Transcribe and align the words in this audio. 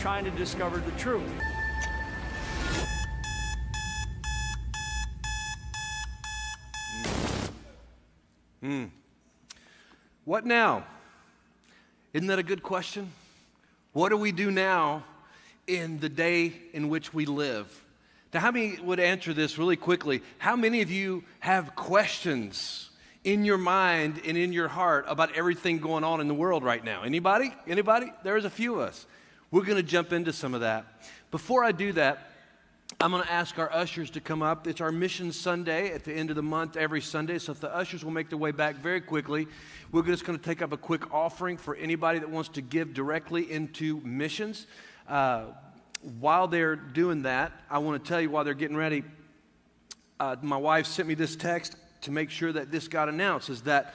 trying 0.00 0.24
to 0.24 0.30
discover 0.30 0.78
the 0.78 0.90
truth. 0.92 1.22
Hmm. 8.62 8.86
What 10.24 10.46
now? 10.46 10.84
Isn't 12.14 12.28
that 12.28 12.38
a 12.38 12.42
good 12.42 12.62
question? 12.62 13.12
What 13.92 14.08
do 14.08 14.16
we 14.16 14.32
do 14.32 14.50
now 14.50 15.04
in 15.66 15.98
the 16.00 16.08
day 16.08 16.54
in 16.72 16.88
which 16.88 17.12
we 17.12 17.26
live? 17.26 17.84
Now, 18.32 18.40
how 18.40 18.52
many 18.52 18.80
would 18.80 19.00
answer 19.00 19.34
this 19.34 19.58
really 19.58 19.76
quickly? 19.76 20.22
How 20.38 20.56
many 20.56 20.80
of 20.80 20.90
you 20.90 21.24
have 21.40 21.76
questions 21.76 22.88
in 23.22 23.44
your 23.44 23.58
mind 23.58 24.22
and 24.24 24.38
in 24.38 24.54
your 24.54 24.68
heart 24.68 25.04
about 25.08 25.36
everything 25.36 25.78
going 25.78 26.04
on 26.04 26.22
in 26.22 26.28
the 26.28 26.34
world 26.34 26.64
right 26.64 26.82
now? 26.82 27.02
Anybody? 27.02 27.52
Anybody? 27.66 28.10
There's 28.24 28.46
a 28.46 28.50
few 28.50 28.76
of 28.76 28.88
us. 28.88 29.06
We're 29.52 29.64
going 29.64 29.76
to 29.76 29.82
jump 29.82 30.12
into 30.12 30.32
some 30.32 30.54
of 30.54 30.60
that. 30.60 30.86
Before 31.32 31.64
I 31.64 31.72
do 31.72 31.92
that, 31.94 32.30
I'm 33.00 33.10
going 33.10 33.24
to 33.24 33.32
ask 33.32 33.58
our 33.58 33.72
ushers 33.72 34.10
to 34.10 34.20
come 34.20 34.42
up. 34.42 34.68
It's 34.68 34.80
our 34.80 34.92
Mission 34.92 35.32
Sunday 35.32 35.92
at 35.92 36.04
the 36.04 36.12
end 36.12 36.30
of 36.30 36.36
the 36.36 36.42
month 36.42 36.76
every 36.76 37.00
Sunday. 37.00 37.38
So 37.38 37.50
if 37.50 37.60
the 37.60 37.74
ushers 37.74 38.04
will 38.04 38.12
make 38.12 38.28
their 38.28 38.38
way 38.38 38.52
back 38.52 38.76
very 38.76 39.00
quickly, 39.00 39.48
we're 39.90 40.02
just 40.02 40.24
going 40.24 40.38
to 40.38 40.44
take 40.44 40.62
up 40.62 40.72
a 40.72 40.76
quick 40.76 41.12
offering 41.12 41.56
for 41.56 41.74
anybody 41.74 42.20
that 42.20 42.30
wants 42.30 42.50
to 42.50 42.60
give 42.60 42.94
directly 42.94 43.50
into 43.50 44.00
missions. 44.04 44.68
Uh, 45.08 45.46
while 46.20 46.46
they're 46.46 46.76
doing 46.76 47.22
that, 47.22 47.50
I 47.68 47.78
want 47.78 48.04
to 48.04 48.08
tell 48.08 48.20
you 48.20 48.30
while 48.30 48.44
they're 48.44 48.54
getting 48.54 48.76
ready, 48.76 49.02
uh, 50.20 50.36
my 50.42 50.56
wife 50.56 50.86
sent 50.86 51.08
me 51.08 51.14
this 51.14 51.34
text 51.34 51.74
to 52.02 52.12
make 52.12 52.30
sure 52.30 52.52
that 52.52 52.70
this 52.70 52.86
got 52.86 53.08
announced 53.08 53.50
is 53.50 53.62
that 53.62 53.94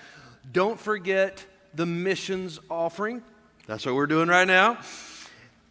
don't 0.52 0.80
forget 0.80 1.46
the 1.74 1.86
missions 1.86 2.60
offering. 2.70 3.24
That's 3.68 3.86
what 3.86 3.96
we're 3.96 4.08
doing 4.08 4.28
right 4.28 4.48
now. 4.48 4.80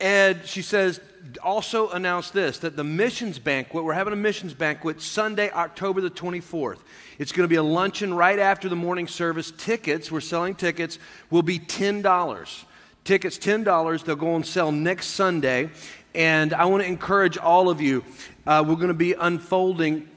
And 0.00 0.44
she 0.44 0.62
says, 0.62 1.00
also 1.42 1.90
announce 1.90 2.30
this 2.30 2.58
that 2.58 2.76
the 2.76 2.84
missions 2.84 3.38
banquet, 3.38 3.84
we're 3.84 3.94
having 3.94 4.12
a 4.12 4.16
missions 4.16 4.54
banquet 4.54 5.00
Sunday, 5.00 5.50
October 5.50 6.00
the 6.00 6.10
24th. 6.10 6.78
It's 7.18 7.32
going 7.32 7.44
to 7.44 7.48
be 7.48 7.56
a 7.56 7.62
luncheon 7.62 8.12
right 8.12 8.38
after 8.38 8.68
the 8.68 8.76
morning 8.76 9.08
service. 9.08 9.52
Tickets, 9.56 10.10
we're 10.10 10.20
selling 10.20 10.54
tickets, 10.54 10.98
will 11.30 11.42
be 11.42 11.58
$10. 11.58 12.64
Tickets, 13.04 13.38
$10. 13.38 14.04
They'll 14.04 14.16
go 14.16 14.34
on 14.34 14.44
sale 14.44 14.72
next 14.72 15.08
Sunday. 15.08 15.70
And 16.14 16.52
I 16.52 16.66
want 16.66 16.82
to 16.82 16.88
encourage 16.88 17.38
all 17.38 17.68
of 17.68 17.80
you, 17.80 18.04
uh, 18.46 18.64
we're 18.66 18.76
going 18.76 18.88
to 18.88 18.94
be 18.94 19.14
unfolding 19.14 20.08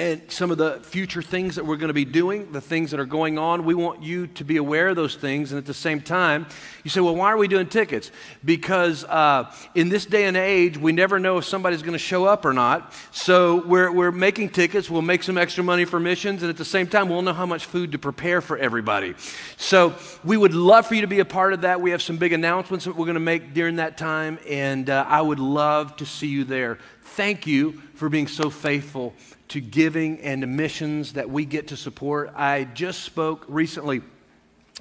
and 0.00 0.32
some 0.32 0.50
of 0.50 0.56
the 0.56 0.80
future 0.80 1.20
things 1.20 1.56
that 1.56 1.66
we're 1.66 1.76
going 1.76 1.88
to 1.88 1.94
be 1.94 2.06
doing, 2.06 2.50
the 2.52 2.60
things 2.60 2.90
that 2.90 2.98
are 2.98 3.04
going 3.04 3.36
on. 3.36 3.66
We 3.66 3.74
want 3.74 4.02
you 4.02 4.28
to 4.28 4.44
be 4.44 4.56
aware 4.56 4.88
of 4.88 4.96
those 4.96 5.14
things. 5.14 5.52
And 5.52 5.58
at 5.58 5.66
the 5.66 5.74
same 5.74 6.00
time, 6.00 6.46
you 6.84 6.90
say, 6.90 7.00
well, 7.00 7.14
why 7.14 7.30
are 7.30 7.36
we 7.36 7.48
doing 7.48 7.66
tickets? 7.66 8.10
Because 8.42 9.04
uh, 9.04 9.52
in 9.74 9.90
this 9.90 10.06
day 10.06 10.24
and 10.24 10.38
age, 10.38 10.78
we 10.78 10.92
never 10.92 11.18
know 11.18 11.36
if 11.36 11.44
somebody's 11.44 11.82
going 11.82 11.92
to 11.92 11.98
show 11.98 12.24
up 12.24 12.46
or 12.46 12.54
not. 12.54 12.94
So 13.12 13.66
we're, 13.66 13.92
we're 13.92 14.10
making 14.10 14.50
tickets. 14.50 14.88
We'll 14.88 15.02
make 15.02 15.22
some 15.22 15.36
extra 15.36 15.62
money 15.62 15.84
for 15.84 16.00
missions. 16.00 16.42
And 16.42 16.48
at 16.48 16.56
the 16.56 16.64
same 16.64 16.86
time, 16.86 17.10
we'll 17.10 17.20
know 17.20 17.34
how 17.34 17.46
much 17.46 17.66
food 17.66 17.92
to 17.92 17.98
prepare 17.98 18.40
for 18.40 18.56
everybody. 18.56 19.14
So 19.58 19.94
we 20.24 20.38
would 20.38 20.54
love 20.54 20.86
for 20.86 20.94
you 20.94 21.02
to 21.02 21.08
be 21.08 21.20
a 21.20 21.26
part 21.26 21.52
of 21.52 21.60
that. 21.60 21.82
We 21.82 21.90
have 21.90 22.00
some 22.00 22.16
big 22.16 22.32
announcements 22.32 22.86
that 22.86 22.96
we're 22.96 23.04
going 23.04 23.14
to 23.14 23.20
make 23.20 23.52
during 23.52 23.76
that 23.76 23.98
time. 23.98 24.38
And 24.48 24.88
uh, 24.88 25.04
I 25.06 25.20
would 25.20 25.40
love 25.40 25.96
to 25.96 26.06
see 26.06 26.28
you 26.28 26.44
there. 26.44 26.78
Thank 27.02 27.46
you 27.46 27.82
for 27.94 28.08
being 28.08 28.28
so 28.28 28.48
faithful 28.48 29.14
to 29.50 29.60
giving 29.60 30.20
and 30.20 30.56
missions 30.56 31.14
that 31.14 31.28
we 31.28 31.44
get 31.44 31.68
to 31.68 31.76
support. 31.76 32.32
I 32.36 32.64
just 32.64 33.02
spoke 33.02 33.44
recently. 33.48 34.00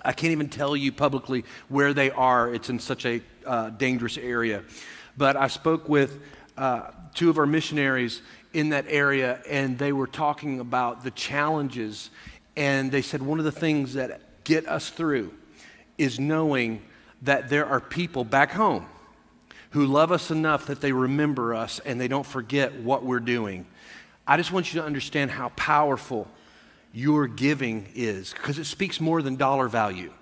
I 0.06 0.14
can't 0.14 0.32
even 0.32 0.48
tell 0.48 0.76
you 0.76 0.92
publicly 0.92 1.44
where 1.70 1.92
they 1.92 2.12
are. 2.12 2.54
It's 2.54 2.70
in 2.70 2.78
such 2.78 3.06
a 3.06 3.22
uh, 3.48 3.72
dangerous 3.72 4.18
area. 4.18 4.64
But 5.18 5.36
I 5.36 5.48
spoke 5.48 5.90
with 5.90 6.20
uh, 6.56 6.92
two 7.16 7.32
of 7.32 7.40
our 7.40 7.48
missionaries 7.48 8.22
in 8.54 8.70
that 8.70 8.86
area, 8.88 9.42
and 9.50 9.76
they 9.78 9.92
were 9.92 10.08
talking 10.08 10.60
about 10.60 11.04
the 11.04 11.12
challenges. 11.12 12.12
And 12.56 12.92
they 12.92 13.02
said 13.02 13.24
one 13.24 13.40
of 13.40 13.46
the 13.46 13.52
things 13.52 13.96
that 13.96 14.44
get 14.44 14.68
us 14.68 14.90
through 14.92 15.34
is 15.98 16.20
knowing 16.20 16.84
that 17.24 17.50
there 17.50 17.66
are 17.66 17.80
people 17.80 18.24
back 18.24 18.52
home 18.52 18.86
who 19.72 19.86
love 19.86 20.12
us 20.12 20.30
enough 20.30 20.68
that 20.68 20.80
they 20.80 20.92
remember 20.92 21.56
us 21.56 21.80
and 21.80 22.00
they 22.00 22.08
don't 22.08 22.26
forget 22.26 22.80
what 22.82 23.04
we're 23.04 23.20
doing. 23.20 23.66
I 24.30 24.38
just 24.38 24.52
want 24.52 24.72
you 24.72 24.80
to 24.80 24.86
understand 24.86 25.32
how 25.32 25.50
powerful 25.56 26.28
your 26.94 27.26
giving 27.26 27.88
is 27.96 28.32
because 28.32 28.60
it 28.60 28.66
speaks 28.66 29.02
more 29.02 29.24
than 29.24 29.38
dollar 29.38 29.68
value. 29.68 30.14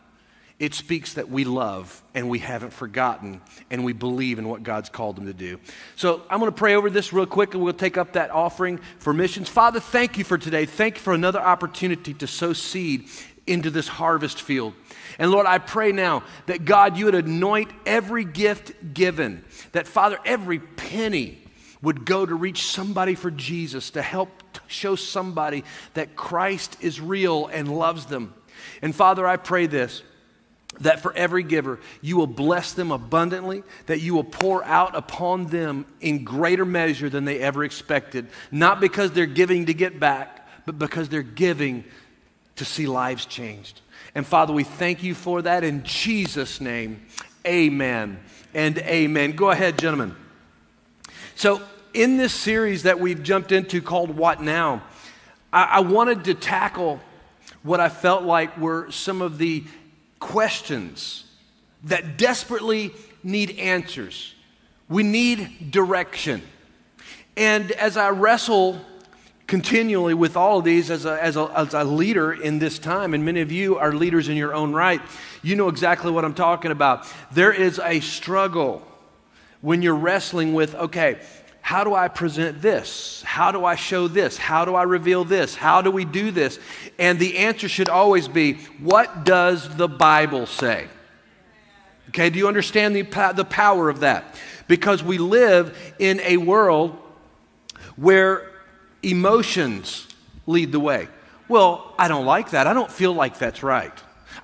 It 0.59 0.73
speaks 0.73 1.15
that 1.15 1.29
we 1.29 1.43
love 1.43 2.01
and 2.15 2.29
we 2.29 2.39
haven't 2.39 2.71
forgotten 2.71 3.41
and 3.69 3.83
we 3.83 3.91
believe 3.91 4.39
in 4.39 4.47
what 4.47 4.63
God's 4.63 4.87
called 4.87 5.17
them 5.17 5.25
to 5.25 5.33
do. 5.33 5.59
So 5.97 6.21
I'm 6.29 6.39
going 6.39 6.49
to 6.49 6.57
pray 6.57 6.75
over 6.75 6.89
this 6.89 7.11
real 7.11 7.25
quick 7.25 7.53
and 7.53 7.61
we'll 7.61 7.73
take 7.73 7.97
up 7.97 8.13
that 8.13 8.31
offering 8.31 8.79
for 8.99 9.11
missions. 9.11 9.49
Father, 9.49 9.81
thank 9.81 10.17
you 10.17 10.23
for 10.23 10.37
today. 10.37 10.65
Thank 10.65 10.95
you 10.95 11.01
for 11.01 11.13
another 11.13 11.41
opportunity 11.41 12.13
to 12.13 12.27
sow 12.27 12.53
seed 12.53 13.09
into 13.45 13.69
this 13.69 13.89
harvest 13.89 14.41
field. 14.41 14.73
And 15.19 15.31
Lord, 15.31 15.47
I 15.47 15.57
pray 15.57 15.91
now 15.91 16.23
that 16.45 16.63
God, 16.63 16.95
you 16.95 17.05
would 17.05 17.15
anoint 17.15 17.71
every 17.85 18.23
gift 18.23 18.71
given, 18.93 19.43
that 19.73 19.85
Father, 19.85 20.17
every 20.23 20.59
penny 20.59 21.39
would 21.81 22.05
go 22.05 22.25
to 22.25 22.35
reach 22.35 22.63
somebody 22.63 23.15
for 23.15 23.31
Jesus, 23.31 23.91
to 23.91 24.01
help 24.01 24.29
show 24.67 24.95
somebody 24.95 25.63
that 25.93 26.15
Christ 26.15 26.77
is 26.81 26.99
real 26.99 27.47
and 27.47 27.77
loves 27.77 28.05
them. 28.05 28.33
And 28.81 28.95
Father, 28.95 29.25
I 29.25 29.37
pray 29.37 29.67
this 29.67 30.03
that 30.81 30.99
for 30.99 31.13
every 31.13 31.43
giver, 31.43 31.79
you 32.01 32.17
will 32.17 32.27
bless 32.27 32.73
them 32.73 32.91
abundantly, 32.91 33.63
that 33.87 33.99
you 33.99 34.13
will 34.13 34.23
pour 34.23 34.63
out 34.63 34.95
upon 34.95 35.47
them 35.47 35.85
in 36.01 36.23
greater 36.23 36.65
measure 36.65 37.09
than 37.09 37.25
they 37.25 37.39
ever 37.39 37.63
expected, 37.63 38.27
not 38.51 38.79
because 38.79 39.11
they're 39.11 39.25
giving 39.25 39.65
to 39.65 39.73
get 39.73 39.99
back, 39.99 40.47
but 40.65 40.77
because 40.77 41.09
they're 41.09 41.23
giving 41.23 41.83
to 42.57 42.65
see 42.65 42.85
lives 42.85 43.25
changed. 43.25 43.81
And 44.13 44.25
Father, 44.25 44.53
we 44.53 44.63
thank 44.63 45.03
you 45.03 45.15
for 45.15 45.41
that 45.43 45.63
in 45.63 45.83
Jesus' 45.83 46.61
name. 46.61 47.05
Amen 47.45 48.19
and 48.53 48.77
amen. 48.79 49.31
Go 49.31 49.49
ahead, 49.49 49.79
gentlemen. 49.79 50.15
So, 51.37 51.61
in 51.93 52.17
this 52.17 52.33
series 52.33 52.81
that 52.81 52.99
we've 52.99 53.21
jumped 53.21 53.51
into 53.51 53.79
called 53.79 54.09
What 54.09 54.41
Now, 54.41 54.81
I, 55.53 55.63
I 55.65 55.79
wanted 55.81 56.23
to 56.23 56.33
tackle 56.33 56.99
what 57.61 57.79
I 57.79 57.89
felt 57.89 58.23
like 58.23 58.57
were 58.57 58.89
some 58.89 59.21
of 59.21 59.37
the 59.37 59.63
questions 60.17 61.25
that 61.83 62.17
desperately 62.17 62.91
need 63.21 63.59
answers. 63.59 64.33
We 64.89 65.03
need 65.03 65.69
direction. 65.69 66.41
And 67.35 67.71
as 67.73 67.97
I 67.97 68.09
wrestle 68.09 68.81
continually 69.45 70.15
with 70.15 70.35
all 70.35 70.57
of 70.57 70.65
these 70.65 70.89
as 70.89 71.05
a, 71.05 71.23
as, 71.23 71.37
a, 71.37 71.51
as 71.55 71.75
a 71.75 71.83
leader 71.83 72.33
in 72.33 72.57
this 72.57 72.79
time, 72.79 73.13
and 73.13 73.23
many 73.23 73.41
of 73.41 73.51
you 73.51 73.77
are 73.77 73.93
leaders 73.93 74.27
in 74.27 74.37
your 74.37 74.55
own 74.55 74.73
right, 74.73 75.01
you 75.43 75.55
know 75.55 75.67
exactly 75.67 76.09
what 76.09 76.25
I'm 76.25 76.33
talking 76.33 76.71
about. 76.71 77.05
There 77.31 77.53
is 77.53 77.77
a 77.77 77.99
struggle 77.99 78.81
when 79.61 79.81
you're 79.81 79.95
wrestling 79.95 80.53
with, 80.53 80.75
okay, 80.75 81.19
how 81.61 81.83
do 81.83 81.93
I 81.93 82.07
present 82.07 82.61
this? 82.61 83.21
How 83.23 83.51
do 83.51 83.65
I 83.65 83.75
show 83.75 84.07
this? 84.07 84.37
How 84.37 84.63
do 84.63 84.75
I 84.75 84.83
reveal 84.83 85.25
this? 85.25 85.53
How 85.53 85.81
do 85.81 85.91
we 85.91 86.05
do 86.05 86.31
this? 86.31 86.59
And 86.97 87.19
the 87.19 87.39
answer 87.39 87.67
should 87.67 87.89
always 87.89 88.27
be, 88.29 88.53
what 88.79 89.25
does 89.25 89.75
the 89.75 89.87
Bible 89.87 90.45
say? 90.45 90.87
Okay, 92.09 92.29
do 92.29 92.39
you 92.39 92.47
understand 92.47 92.95
the, 92.95 93.01
the 93.35 93.43
power 93.43 93.89
of 93.89 93.99
that? 93.99 94.39
Because 94.69 95.03
we 95.03 95.17
live 95.17 95.77
in 95.99 96.21
a 96.21 96.37
world 96.37 96.97
where 97.97 98.49
emotions 99.03 100.07
lead 100.45 100.71
the 100.71 100.79
way. 100.79 101.09
Well, 101.49 101.93
I 101.99 102.07
don't 102.07 102.25
like 102.25 102.51
that. 102.51 102.67
I 102.67 102.73
don't 102.73 102.91
feel 102.91 103.13
like 103.13 103.39
that's 103.39 103.61
right. 103.61 103.91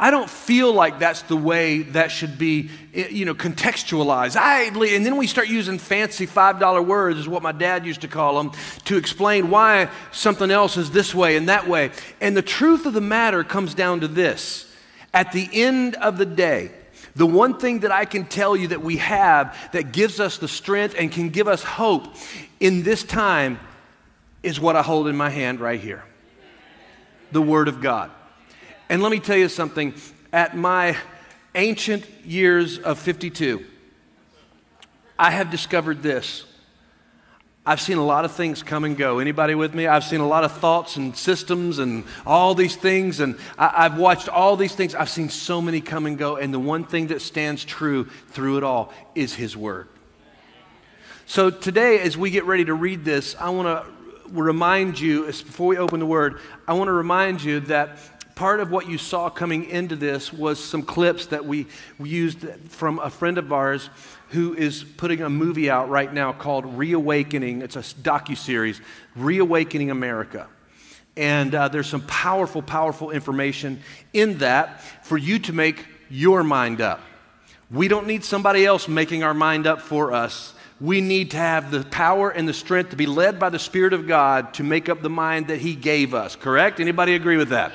I 0.03 0.11
don't 0.11 0.29
feel 0.29 0.73
like 0.73 0.99
that's 0.99 1.21
the 1.21 1.37
way 1.37 1.83
that 1.83 2.11
should 2.11 2.37
be, 2.37 2.69
eh, 2.93 3.07
you 3.07 3.23
know, 3.23 3.33
contextualized. 3.33 4.35
I, 4.35 4.63
and 4.63 5.05
then 5.05 5.15
we 5.15 5.27
start 5.27 5.47
using 5.47 5.79
fancy 5.79 6.27
$5 6.27 6.85
words, 6.85 7.19
is 7.19 7.29
what 7.29 7.41
my 7.41 7.53
dad 7.53 7.85
used 7.85 8.01
to 8.01 8.09
call 8.09 8.35
them, 8.35 8.51
to 8.83 8.97
explain 8.97 9.49
why 9.49 9.89
something 10.11 10.51
else 10.51 10.75
is 10.75 10.91
this 10.91 11.15
way 11.15 11.37
and 11.37 11.47
that 11.47 11.69
way. 11.69 11.91
And 12.19 12.35
the 12.35 12.41
truth 12.41 12.85
of 12.85 12.91
the 12.91 12.99
matter 12.99 13.45
comes 13.45 13.73
down 13.73 14.01
to 14.01 14.09
this. 14.09 14.69
At 15.13 15.31
the 15.31 15.47
end 15.53 15.95
of 15.95 16.17
the 16.17 16.25
day, 16.25 16.71
the 17.15 17.25
one 17.25 17.57
thing 17.57 17.79
that 17.79 17.93
I 17.93 18.03
can 18.03 18.25
tell 18.25 18.57
you 18.57 18.67
that 18.67 18.81
we 18.81 18.97
have 18.97 19.57
that 19.71 19.93
gives 19.93 20.19
us 20.19 20.37
the 20.37 20.49
strength 20.49 20.95
and 20.99 21.13
can 21.13 21.29
give 21.29 21.47
us 21.47 21.63
hope 21.63 22.13
in 22.59 22.83
this 22.83 23.03
time 23.03 23.57
is 24.41 24.59
what 24.59 24.75
I 24.75 24.81
hold 24.81 25.07
in 25.07 25.15
my 25.15 25.29
hand 25.29 25.61
right 25.61 25.79
here 25.79 26.03
the 27.31 27.41
Word 27.41 27.69
of 27.69 27.79
God. 27.79 28.11
And 28.93 29.01
let 29.01 29.11
me 29.11 29.19
tell 29.19 29.35
you 29.35 29.49
something. 29.49 29.95
At 30.31 30.55
my 30.55 30.95
ancient 31.55 32.05
years 32.23 32.77
of 32.77 32.99
52, 32.99 33.65
I 35.17 35.31
have 35.31 35.49
discovered 35.49 36.03
this. 36.03 36.45
I've 37.65 37.81
seen 37.81 37.97
a 37.97 38.05
lot 38.05 38.23
of 38.23 38.33
things 38.33 38.61
come 38.61 38.83
and 38.83 38.95
go. 38.95 39.17
Anybody 39.17 39.55
with 39.55 39.73
me? 39.73 39.87
I've 39.87 40.03
seen 40.03 40.19
a 40.19 40.27
lot 40.27 40.43
of 40.43 40.51
thoughts 40.51 40.95
and 40.95 41.17
systems 41.17 41.79
and 41.79 42.03
all 42.23 42.53
these 42.53 42.75
things, 42.75 43.19
and 43.19 43.35
I, 43.57 43.81
have 43.89 43.97
watched 43.97 44.29
all 44.29 44.55
these 44.55 44.75
things. 44.75 44.93
I've 44.93 45.09
seen 45.09 45.29
so 45.29 45.59
many 45.59 45.81
come 45.81 46.05
and 46.05 46.15
go, 46.15 46.35
and 46.35 46.53
the 46.53 46.59
one 46.59 46.83
thing 46.83 47.07
that 47.07 47.23
stands 47.23 47.65
true 47.65 48.03
through 48.29 48.57
it 48.57 48.63
all 48.63 48.93
is 49.15 49.33
His 49.33 49.57
Word. 49.57 49.87
So 51.25 51.49
today, 51.49 51.99
as 51.99 52.15
we 52.15 52.29
get 52.29 52.45
ready 52.45 52.65
to 52.65 52.75
read 52.75 53.03
this, 53.03 53.35
I 53.39 53.49
want 53.49 53.65
to 53.65 53.91
remind 54.33 54.99
you, 54.99 55.25
before 55.25 55.67
we 55.67 55.77
open 55.77 55.99
the 55.99 56.05
Word, 56.05 56.39
I 56.67 56.73
want 56.73 56.89
to 56.89 56.93
remind 56.93 57.43
you 57.43 57.59
that 57.61 58.12
part 58.35 58.59
of 58.59 58.71
what 58.71 58.87
you 58.87 58.97
saw 58.97 59.29
coming 59.29 59.65
into 59.65 59.95
this 59.95 60.33
was 60.33 60.63
some 60.63 60.81
clips 60.81 61.27
that 61.27 61.45
we, 61.45 61.67
used 62.01 62.47
from 62.69 62.99
a 62.99 63.09
friend 63.09 63.37
of 63.37 63.51
ours 63.53 63.89
who 64.29 64.55
is 64.55 64.83
putting 64.83 65.21
a 65.21 65.29
movie 65.29 65.69
out 65.69 65.89
right 65.89 66.11
now 66.11 66.33
called 66.33 66.65
Reawakening. 66.77 67.61
It's 67.61 67.75
a 67.75 67.81
docu 67.81 68.35
series, 68.35 68.81
Reawakening 69.15 69.91
America. 69.91 70.47
And 71.15 71.53
uh, 71.53 71.67
there's 71.67 71.87
some 71.87 72.05
powerful, 72.07 72.63
powerful 72.63 73.11
information 73.11 73.81
in 74.13 74.39
that 74.39 74.81
for 75.05 75.17
you 75.17 75.37
to 75.39 75.53
make 75.53 75.85
your 76.09 76.43
mind 76.43 76.81
up. 76.81 77.01
We 77.69 77.87
don't 77.87 78.07
need 78.07 78.23
somebody 78.23 78.65
else 78.65 78.87
making 78.87 79.23
our 79.23 79.33
mind 79.33 79.67
up 79.67 79.81
for 79.81 80.11
us. 80.11 80.53
We 80.81 81.01
need 81.01 81.31
to 81.31 81.37
have 81.37 81.71
the 81.71 81.83
power 81.83 82.29
and 82.29 82.47
the 82.47 82.53
strength 82.53 82.89
to 82.89 82.95
be 82.95 83.05
led 83.05 83.39
by 83.39 83.49
the 83.49 83.59
Spirit 83.59 83.93
of 83.93 84.07
God 84.07 84.55
to 84.55 84.63
make 84.63 84.89
up 84.89 85.01
the 85.01 85.09
mind 85.09 85.47
that 85.47 85.59
He 85.59 85.75
gave 85.75 86.13
us. 86.13 86.35
Correct? 86.35 86.79
Anybody 86.79 87.13
agree 87.13 87.37
with 87.37 87.49
that? 87.49 87.71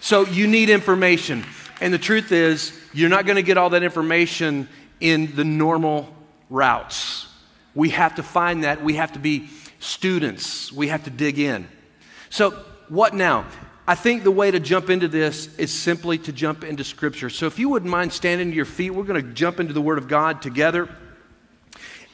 So 0.00 0.26
you 0.26 0.46
need 0.46 0.70
information. 0.70 1.44
And 1.80 1.94
the 1.94 1.98
truth 1.98 2.32
is, 2.32 2.78
you're 2.92 3.08
not 3.08 3.26
going 3.26 3.36
to 3.36 3.42
get 3.42 3.56
all 3.56 3.70
that 3.70 3.82
information 3.82 4.68
in 5.00 5.34
the 5.36 5.44
normal 5.44 6.14
routes. 6.48 7.26
We 7.74 7.90
have 7.90 8.16
to 8.16 8.22
find 8.22 8.64
that. 8.64 8.82
We 8.82 8.94
have 8.94 9.12
to 9.12 9.18
be 9.18 9.48
students. 9.78 10.72
We 10.72 10.88
have 10.88 11.04
to 11.04 11.10
dig 11.10 11.38
in. 11.38 11.68
So, 12.28 12.50
what 12.88 13.14
now? 13.14 13.46
I 13.86 13.94
think 13.94 14.24
the 14.24 14.30
way 14.30 14.50
to 14.50 14.60
jump 14.60 14.90
into 14.90 15.08
this 15.08 15.54
is 15.56 15.72
simply 15.72 16.18
to 16.18 16.32
jump 16.32 16.64
into 16.64 16.84
Scripture. 16.84 17.30
So, 17.30 17.46
if 17.46 17.58
you 17.58 17.68
wouldn't 17.68 17.90
mind 17.90 18.12
standing 18.12 18.50
to 18.50 18.56
your 18.56 18.64
feet, 18.64 18.90
we're 18.90 19.04
going 19.04 19.24
to 19.24 19.32
jump 19.32 19.60
into 19.60 19.72
the 19.72 19.80
Word 19.80 19.98
of 19.98 20.08
God 20.08 20.42
together 20.42 20.88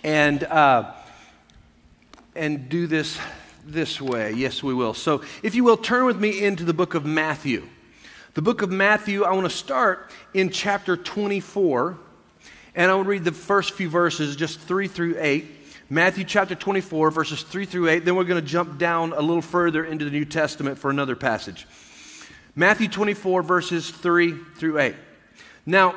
and, 0.04 0.44
uh, 0.44 0.92
and 2.34 2.68
do 2.68 2.86
this 2.86 3.18
this 3.64 4.00
way. 4.00 4.32
Yes, 4.32 4.62
we 4.62 4.74
will. 4.74 4.94
So, 4.94 5.22
if 5.42 5.54
you 5.54 5.64
will, 5.64 5.76
turn 5.76 6.04
with 6.04 6.18
me 6.20 6.44
into 6.44 6.64
the 6.64 6.74
book 6.74 6.94
of 6.94 7.04
Matthew. 7.04 7.66
The 8.36 8.42
book 8.42 8.60
of 8.60 8.70
Matthew, 8.70 9.24
I 9.24 9.32
want 9.32 9.50
to 9.50 9.56
start 9.56 10.10
in 10.34 10.50
chapter 10.50 10.94
24. 10.94 11.96
And 12.74 12.90
I'll 12.90 13.02
read 13.02 13.24
the 13.24 13.32
first 13.32 13.72
few 13.72 13.88
verses, 13.88 14.36
just 14.36 14.60
3 14.60 14.88
through 14.88 15.16
8. 15.18 15.46
Matthew 15.88 16.22
chapter 16.24 16.54
24, 16.54 17.10
verses 17.12 17.42
3 17.42 17.64
through 17.64 17.88
8. 17.88 18.04
Then 18.04 18.14
we're 18.14 18.24
going 18.24 18.38
to 18.38 18.46
jump 18.46 18.78
down 18.78 19.14
a 19.14 19.22
little 19.22 19.40
further 19.40 19.86
into 19.86 20.04
the 20.04 20.10
New 20.10 20.26
Testament 20.26 20.78
for 20.78 20.90
another 20.90 21.16
passage. 21.16 21.66
Matthew 22.54 22.88
24, 22.88 23.42
verses 23.42 23.90
3 23.90 24.34
through 24.56 24.80
8. 24.80 24.94
Now, 25.64 25.94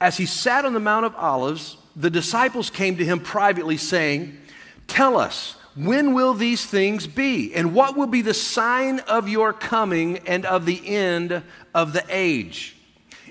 as 0.00 0.16
he 0.16 0.26
sat 0.26 0.64
on 0.64 0.74
the 0.74 0.78
Mount 0.78 1.04
of 1.04 1.16
Olives, 1.16 1.78
the 1.96 2.10
disciples 2.10 2.70
came 2.70 2.96
to 2.98 3.04
him 3.04 3.18
privately, 3.18 3.76
saying, 3.76 4.38
Tell 4.86 5.16
us, 5.16 5.56
when 5.74 6.12
will 6.14 6.34
these 6.34 6.66
things 6.66 7.06
be? 7.06 7.54
And 7.54 7.74
what 7.74 7.96
will 7.96 8.06
be 8.06 8.22
the 8.22 8.34
sign 8.34 9.00
of 9.00 9.28
your 9.28 9.52
coming 9.52 10.18
and 10.26 10.44
of 10.44 10.66
the 10.66 10.86
end 10.86 11.42
of 11.74 11.92
the 11.92 12.04
age? 12.08 12.76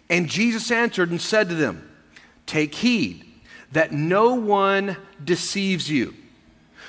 And 0.10 0.28
Jesus 0.28 0.72
answered 0.72 1.12
and 1.12 1.22
said 1.22 1.50
to 1.50 1.56
them, 1.56 1.88
Take 2.46 2.76
heed 2.76 3.26
that 3.72 3.92
no 3.92 4.36
one 4.36 4.98
deceives 5.24 5.90
you. 5.90 6.14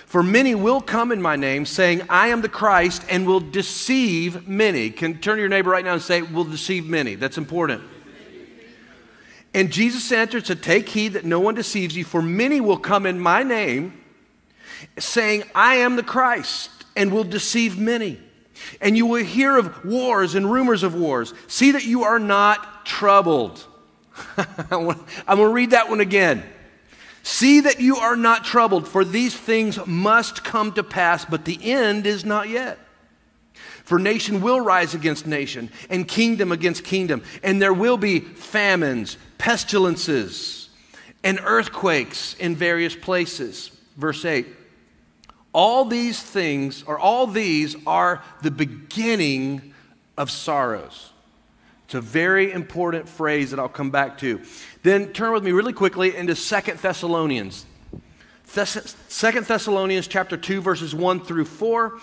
For 0.06 0.22
many 0.22 0.54
will 0.54 0.80
come 0.80 1.10
in 1.10 1.22
my 1.22 1.36
name, 1.36 1.64
saying, 1.64 2.02
I 2.10 2.28
am 2.28 2.42
the 2.42 2.48
Christ, 2.48 3.02
and 3.08 3.26
will 3.26 3.40
deceive 3.40 4.46
many. 4.46 4.90
Can 4.90 5.18
turn 5.18 5.36
to 5.36 5.40
your 5.40 5.48
neighbor 5.48 5.70
right 5.70 5.84
now 5.84 5.94
and 5.94 6.02
say, 6.02 6.20
will 6.20 6.44
deceive 6.44 6.86
many. 6.86 7.14
That's 7.14 7.38
important. 7.38 7.82
And 9.54 9.70
Jesus 9.70 10.10
answered, 10.12 10.46
said, 10.46 10.62
Take 10.62 10.88
heed 10.88 11.14
that 11.14 11.24
no 11.24 11.40
one 11.40 11.54
deceives 11.54 11.96
you, 11.96 12.04
for 12.04 12.20
many 12.20 12.60
will 12.60 12.76
come 12.76 13.06
in 13.06 13.20
my 13.20 13.42
name, 13.42 14.01
saying, 14.98 15.44
I 15.54 15.76
am 15.76 15.96
the 15.96 16.02
Christ, 16.02 16.70
and 16.96 17.12
will 17.12 17.24
deceive 17.24 17.78
many. 17.78 18.18
And 18.80 18.96
you 18.96 19.06
will 19.06 19.24
hear 19.24 19.56
of 19.56 19.84
wars 19.84 20.34
and 20.34 20.50
rumors 20.50 20.82
of 20.82 20.94
wars. 20.94 21.34
See 21.46 21.72
that 21.72 21.84
you 21.84 22.04
are 22.04 22.18
not 22.18 22.86
troubled. 22.86 23.64
I'm 24.36 24.84
going 24.84 24.98
to 25.26 25.48
read 25.48 25.70
that 25.70 25.88
one 25.88 26.00
again. 26.00 26.42
See 27.22 27.60
that 27.60 27.80
you 27.80 27.96
are 27.96 28.16
not 28.16 28.44
troubled, 28.44 28.88
for 28.88 29.04
these 29.04 29.34
things 29.34 29.78
must 29.86 30.42
come 30.42 30.72
to 30.72 30.82
pass, 30.82 31.24
but 31.24 31.44
the 31.44 31.58
end 31.72 32.06
is 32.06 32.24
not 32.24 32.48
yet. 32.48 32.78
For 33.84 33.98
nation 33.98 34.40
will 34.40 34.60
rise 34.60 34.94
against 34.94 35.26
nation, 35.26 35.70
and 35.88 36.06
kingdom 36.06 36.50
against 36.50 36.84
kingdom, 36.84 37.22
and 37.42 37.60
there 37.60 37.72
will 37.72 37.96
be 37.96 38.20
famines, 38.20 39.16
pestilences, 39.38 40.68
and 41.22 41.38
earthquakes 41.42 42.34
in 42.34 42.56
various 42.56 42.96
places. 42.96 43.70
Verse 43.96 44.24
8 44.24 44.46
All 45.52 45.84
these 45.84 46.22
things, 46.22 46.82
or 46.86 46.98
all 46.98 47.26
these, 47.26 47.76
are 47.86 48.22
the 48.40 48.50
beginning 48.50 49.74
of 50.16 50.30
sorrows. 50.30 51.10
It's 51.84 51.94
a 51.94 52.00
very 52.00 52.52
important 52.52 53.06
phrase 53.08 53.50
that 53.50 53.60
I'll 53.60 53.68
come 53.68 53.90
back 53.90 54.16
to. 54.18 54.40
Then 54.82 55.12
turn 55.12 55.32
with 55.32 55.44
me 55.44 55.52
really 55.52 55.74
quickly 55.74 56.16
into 56.16 56.34
Second 56.34 56.78
Thessalonians. 56.78 57.66
Second 58.46 59.46
Thessalonians 59.46 60.06
chapter 60.06 60.36
2, 60.36 60.62
verses 60.62 60.94
1 60.94 61.20
through 61.20 61.44
4. 61.44 61.98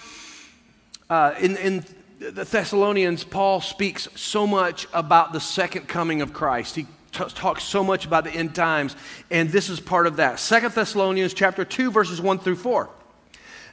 Uh, 1.10 1.34
in, 1.40 1.58
in 1.58 1.86
the 2.20 2.44
Thessalonians, 2.44 3.24
Paul 3.24 3.62
speaks 3.62 4.08
so 4.16 4.46
much 4.46 4.88
about 4.94 5.34
the 5.34 5.40
second 5.40 5.88
coming 5.88 6.22
of 6.22 6.34
Christ. 6.34 6.76
He 6.76 6.84
t- 6.84 7.24
talks 7.30 7.64
so 7.64 7.84
much 7.84 8.06
about 8.06 8.26
the 8.26 8.32
end 8.32 8.54
times, 8.54 8.96
and 9.32 9.50
this 9.50 9.70
is 9.70 9.80
part 9.80 10.06
of 10.06 10.18
that. 10.18 10.40
Second 10.40 10.74
Thessalonians 10.74 11.34
chapter 11.34 11.66
2, 11.66 11.90
verses 11.90 12.22
1 12.22 12.40
through 12.40 12.58
4. 12.58 12.90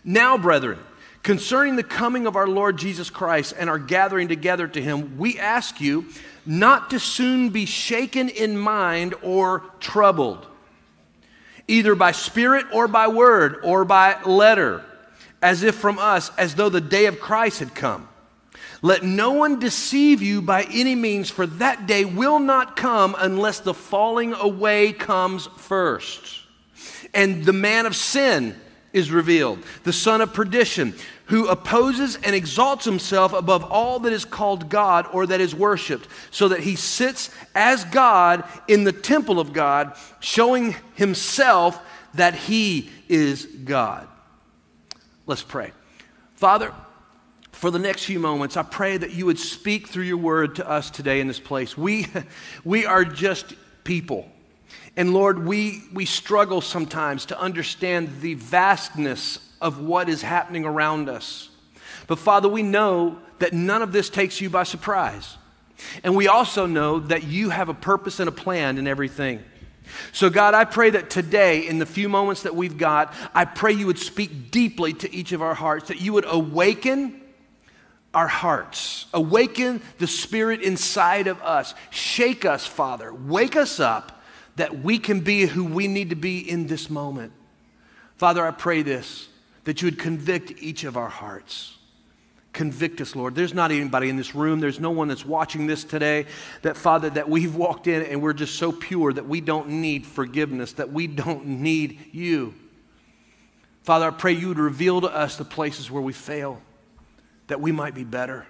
Now, 0.07 0.39
brethren, 0.39 0.79
Concerning 1.27 1.75
the 1.75 1.83
coming 1.83 2.29
of 2.29 2.37
our 2.37 2.47
Lord 2.47 2.79
Jesus 2.79 3.11
Christ 3.11 3.53
and 3.59 3.69
our 3.69 3.81
gathering 3.81 4.29
together 4.29 4.69
to 4.69 4.81
him, 4.81 5.19
we 5.19 5.41
ask 5.41 5.81
you 5.81 6.07
not 6.47 6.91
to 6.91 7.01
soon 7.01 7.49
be 7.49 7.67
shaken 7.67 8.29
in 8.29 8.57
mind 8.57 9.13
or 9.23 9.65
troubled, 9.81 10.47
either 11.67 11.97
by 11.97 12.13
spirit 12.13 12.65
or 12.73 12.87
by 12.87 13.09
word 13.09 13.57
or 13.65 13.85
by 13.85 14.23
letter, 14.23 14.85
as 15.43 15.65
if 15.65 15.75
from 15.75 15.99
us, 15.99 16.31
as 16.39 16.55
though 16.55 16.69
the 16.69 16.81
day 16.81 17.07
of 17.07 17.19
Christ 17.19 17.59
had 17.59 17.75
come. 17.75 18.09
Let 18.81 19.03
no 19.03 19.33
one 19.33 19.59
deceive 19.59 20.23
you 20.23 20.41
by 20.41 20.63
any 20.71 20.95
means, 20.95 21.29
for 21.29 21.49
that 21.49 21.89
day 21.89 22.05
will 22.05 22.39
not 22.39 22.77
come 22.77 23.17
unless 23.19 23.59
the 23.59 23.75
falling 23.75 24.33
away 24.33 24.93
comes 24.93 25.49
first. 25.57 26.43
And 27.13 27.45
the 27.45 27.53
man 27.53 27.85
of 27.85 27.97
sin 27.97 28.55
is 28.97 29.11
revealed, 29.11 29.63
the 29.85 29.93
son 29.93 30.23
of 30.23 30.33
perdition 30.33 30.95
who 31.27 31.49
opposes 31.49 32.17
and 32.25 32.35
exalts 32.35 32.85
himself 32.85 33.33
above 33.33 33.63
all 33.65 33.99
that 34.01 34.13
is 34.13 34.25
called 34.25 34.71
God 34.71 35.07
or 35.13 35.27
that 35.27 35.41
is 35.41 35.55
worshiped, 35.55 36.09
so 36.31 36.49
that 36.49 36.61
he 36.61 36.77
sits 36.77 37.31
as 37.55 37.85
God 37.85 38.45
in 38.69 38.85
the 38.85 38.93
temple 38.93 39.39
of 39.39 39.53
God, 39.53 39.95
showing 40.21 40.75
himself 40.95 41.81
that 42.15 42.35
he 42.35 42.89
is 43.09 43.45
God. 43.45 44.09
Let's 45.27 45.43
pray. 45.43 45.73
Father, 46.37 46.73
for 47.53 47.71
the 47.71 47.79
next 47.79 48.05
few 48.05 48.19
moments, 48.19 48.57
I 48.57 48.63
pray 48.63 48.97
that 48.97 49.13
you 49.13 49.27
would 49.27 49.39
speak 49.39 49.89
through 49.89 50.05
your 50.05 50.17
word 50.17 50.57
to 50.57 50.69
us 50.69 50.91
today 50.91 51.21
in 51.21 51.27
this 51.27 51.41
place. 51.41 51.77
We, 51.77 52.07
we 52.65 52.87
are 52.87 53.05
just 53.05 53.55
people. 53.85 54.31
And 54.97 55.13
Lord, 55.13 55.45
we, 55.45 55.83
we 55.93 56.07
struggle 56.07 56.61
sometimes 56.61 57.27
to 57.27 57.39
understand 57.39 58.21
the 58.21 58.35
vastness 58.35 59.39
of 59.61 59.81
what 59.81 60.09
is 60.09 60.23
happening 60.23 60.65
around 60.65 61.09
us. 61.09 61.51
But 62.07 62.19
Father, 62.19 62.49
we 62.49 62.63
know 62.63 63.19
that 63.39 63.53
none 63.53 63.83
of 63.83 63.93
this 63.93 64.09
takes 64.09 64.41
you 64.41 64.49
by 64.49 64.63
surprise. 64.63 65.37
And 66.03 66.17
we 66.17 66.29
also 66.29 66.65
know 66.65 67.01
that 67.01 67.25
you 67.25 67.51
have 67.51 67.69
a 67.69 67.75
purpose 67.75 68.21
and 68.21 68.29
a 68.29 68.33
plan 68.33 68.79
in 68.79 68.87
everything. 68.87 69.43
So, 70.13 70.31
God, 70.31 70.55
I 70.55 70.65
pray 70.65 70.91
that 70.91 71.11
today, 71.11 71.67
in 71.69 71.79
the 71.79 71.87
few 71.87 72.09
moments 72.09 72.43
that 72.43 72.57
we've 72.57 72.79
got, 72.79 73.15
I 73.35 73.45
pray 73.45 73.73
you 73.73 73.87
would 73.87 73.99
speak 73.99 74.51
deeply 74.51 74.95
to 74.95 75.15
each 75.15 75.33
of 75.33 75.43
our 75.43 75.55
hearts, 75.55 75.89
that 75.89 76.01
you 76.01 76.13
would 76.15 76.25
awaken 76.27 77.21
our 78.13 78.27
hearts, 78.27 79.07
awaken 79.13 79.83
the 79.99 80.07
spirit 80.07 80.63
inside 80.63 81.27
of 81.27 81.41
us. 81.43 81.75
Shake 81.91 82.45
us, 82.45 82.67
Father. 82.67 83.13
Wake 83.13 83.55
us 83.55 83.79
up 83.79 84.16
that 84.57 84.83
we 84.83 84.99
can 84.99 85.21
be 85.21 85.47
who 85.47 85.65
we 85.65 85.87
need 85.87 86.11
to 86.11 86.17
be 86.17 86.39
in 86.39 86.67
this 86.67 86.91
moment. 86.91 87.33
Father, 88.17 88.47
I 88.47 88.51
pray 88.51 88.83
this 88.83 89.29
that 89.65 89.83
you 89.83 89.87
would 89.87 89.99
convict 89.99 90.53
each 90.63 90.85
of 90.85 90.97
our 90.97 91.09
hearts. 91.09 91.77
Convict 92.53 93.01
us, 93.01 93.17
Lord. 93.17 93.35
There's 93.35 93.53
not 93.53 93.73
anybody 93.73 94.09
in 94.09 94.17
this 94.17 94.35
room, 94.35 94.61
there's 94.61 94.81
no 94.81 94.91
one 94.91 95.09
that's 95.09 95.27
watching 95.27 95.67
this 95.67 95.83
today 95.85 96.27
that, 96.63 96.77
Father, 96.77 97.11
that 97.11 97.29
we've 97.29 97.55
walked 97.55 97.89
in 97.89 98.03
and 98.03 98.23
we're 98.23 98.33
just 98.33 98.55
so 98.55 98.71
pure 98.71 99.13
that 99.13 99.27
we 99.27 99.41
don't 99.41 99.69
need 99.69 100.07
forgiveness, 100.07 100.73
that 100.75 100.93
we 100.93 101.09
don't 101.09 101.47
need 101.47 101.99
you. 102.13 102.55
Father, 103.83 104.07
I 104.07 104.11
pray 104.11 104.33
you 104.33 104.49
would 104.49 104.59
reveal 104.59 105.01
to 105.01 105.09
us 105.09 105.37
the 105.37 105.45
places 105.45 105.91
where 105.91 106.03
we 106.03 106.13
fail, 106.13 106.63
that 107.49 107.61
we 107.61 107.73
might 107.73 107.95
be 107.95 108.05
better, 108.05 108.47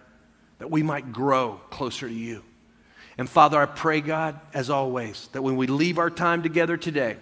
that 0.58 0.70
we 0.70 0.82
might 0.82 1.12
grow 1.12 1.60
closer 1.70 2.06
to 2.06 2.14
you. 2.14 2.42
And 3.18 3.28
Father, 3.28 3.58
I 3.58 3.66
pray, 3.66 4.00
God, 4.00 4.38
as 4.52 4.68
always, 4.68 5.28
that 5.32 5.42
when 5.42 5.56
we 5.56 5.66
leave 5.66 5.98
our 5.98 6.10
time 6.10 6.42
together 6.42 6.76
today, 6.76 7.16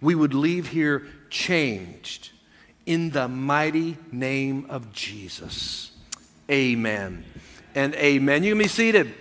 we 0.00 0.14
would 0.14 0.34
leave 0.34 0.68
here 0.68 1.06
changed 1.30 2.30
in 2.84 3.10
the 3.10 3.26
mighty 3.26 3.96
name 4.12 4.66
of 4.68 4.92
Jesus. 4.92 5.90
Amen 6.50 7.24
and 7.74 7.94
amen. 7.96 8.44
You 8.44 8.52
can 8.52 8.58
be 8.58 8.68
seated. 8.68 9.12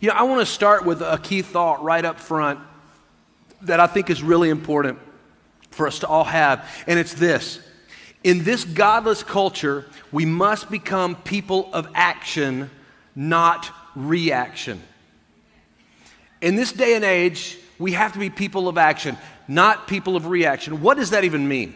You 0.00 0.08
know, 0.08 0.14
I 0.14 0.22
want 0.22 0.40
to 0.40 0.46
start 0.46 0.84
with 0.84 1.02
a 1.02 1.18
key 1.22 1.42
thought 1.42 1.82
right 1.82 2.04
up 2.04 2.18
front 2.18 2.60
that 3.62 3.80
I 3.80 3.86
think 3.86 4.08
is 4.08 4.22
really 4.22 4.50
important 4.50 4.98
for 5.70 5.86
us 5.86 5.98
to 6.00 6.06
all 6.06 6.24
have, 6.24 6.68
and 6.86 6.98
it's 6.98 7.14
this. 7.14 7.60
In 8.24 8.44
this 8.44 8.64
godless 8.64 9.22
culture, 9.22 9.84
we 10.10 10.24
must 10.24 10.70
become 10.70 11.16
people 11.16 11.70
of 11.72 11.88
action, 11.94 12.70
not 13.14 13.70
reaction. 13.96 14.80
In 16.40 16.54
this 16.54 16.70
day 16.70 16.94
and 16.94 17.04
age, 17.04 17.58
we 17.78 17.92
have 17.92 18.12
to 18.12 18.18
be 18.18 18.30
people 18.30 18.68
of 18.68 18.78
action, 18.78 19.16
not 19.48 19.88
people 19.88 20.14
of 20.14 20.26
reaction. 20.26 20.80
What 20.80 20.96
does 20.96 21.10
that 21.10 21.24
even 21.24 21.48
mean? 21.48 21.74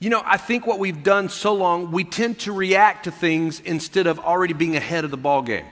You 0.00 0.08
know, 0.08 0.22
I 0.24 0.38
think 0.38 0.66
what 0.66 0.78
we've 0.78 1.02
done 1.02 1.28
so 1.28 1.52
long, 1.54 1.92
we 1.92 2.04
tend 2.04 2.38
to 2.40 2.52
react 2.52 3.04
to 3.04 3.10
things 3.10 3.60
instead 3.60 4.06
of 4.06 4.18
already 4.18 4.54
being 4.54 4.74
ahead 4.74 5.04
of 5.04 5.10
the 5.10 5.18
ball 5.18 5.42
game. 5.42 5.66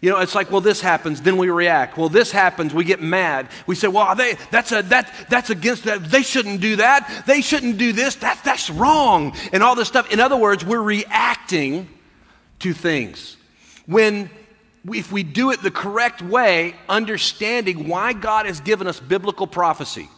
You 0.00 0.10
know, 0.10 0.20
it's 0.20 0.34
like, 0.34 0.50
well, 0.50 0.60
this 0.60 0.80
happens, 0.80 1.22
then 1.22 1.36
we 1.38 1.48
react. 1.48 1.96
Well, 1.96 2.08
this 2.10 2.30
happens, 2.30 2.74
we 2.74 2.84
get 2.84 3.00
mad. 3.00 3.48
We 3.66 3.74
say, 3.74 3.88
well, 3.88 4.14
they, 4.14 4.36
that's, 4.50 4.70
a, 4.70 4.82
that, 4.82 5.10
that's 5.30 5.50
against 5.50 5.84
that. 5.84 6.04
They 6.04 6.22
shouldn't 6.22 6.60
do 6.60 6.76
that. 6.76 7.24
They 7.26 7.40
shouldn't 7.40 7.78
do 7.78 7.92
this. 7.92 8.16
That, 8.16 8.38
that's 8.44 8.68
wrong. 8.70 9.34
And 9.52 9.62
all 9.62 9.74
this 9.74 9.88
stuff. 9.88 10.12
In 10.12 10.20
other 10.20 10.36
words, 10.36 10.64
we're 10.64 10.82
reacting 10.82 11.88
to 12.60 12.72
things. 12.72 13.36
When 13.86 14.30
if 14.92 15.10
we 15.10 15.22
do 15.22 15.50
it 15.50 15.62
the 15.62 15.70
correct 15.70 16.20
way, 16.20 16.74
understanding 16.88 17.88
why 17.88 18.12
God 18.12 18.46
has 18.46 18.60
given 18.60 18.86
us 18.86 19.00
biblical 19.00 19.46
prophecy, 19.46 20.08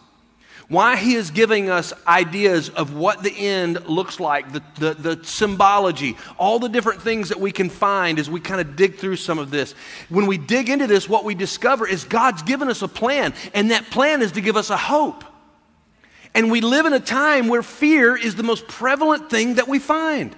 why 0.68 0.96
he 0.96 1.14
is 1.14 1.30
giving 1.30 1.70
us 1.70 1.92
ideas 2.08 2.68
of 2.70 2.92
what 2.92 3.22
the 3.22 3.30
end 3.30 3.86
looks 3.86 4.18
like, 4.18 4.52
the, 4.52 4.62
the, 4.80 4.94
the, 4.94 5.24
symbology, 5.24 6.16
all 6.38 6.58
the 6.58 6.68
different 6.68 7.00
things 7.00 7.28
that 7.28 7.38
we 7.38 7.52
can 7.52 7.70
find 7.70 8.18
as 8.18 8.28
we 8.28 8.40
kind 8.40 8.60
of 8.60 8.74
dig 8.74 8.96
through 8.96 9.14
some 9.14 9.38
of 9.38 9.52
this. 9.52 9.76
When 10.08 10.26
we 10.26 10.38
dig 10.38 10.68
into 10.68 10.88
this, 10.88 11.08
what 11.08 11.24
we 11.24 11.36
discover 11.36 11.86
is 11.86 12.02
God's 12.02 12.42
given 12.42 12.68
us 12.68 12.82
a 12.82 12.88
plan, 12.88 13.34
and 13.54 13.70
that 13.70 13.90
plan 13.90 14.22
is 14.22 14.32
to 14.32 14.40
give 14.40 14.56
us 14.56 14.70
a 14.70 14.76
hope. 14.76 15.24
And 16.34 16.50
we 16.50 16.60
live 16.60 16.84
in 16.84 16.92
a 16.92 17.00
time 17.00 17.46
where 17.46 17.62
fear 17.62 18.16
is 18.16 18.34
the 18.34 18.42
most 18.42 18.66
prevalent 18.66 19.30
thing 19.30 19.54
that 19.54 19.68
we 19.68 19.78
find. 19.78 20.34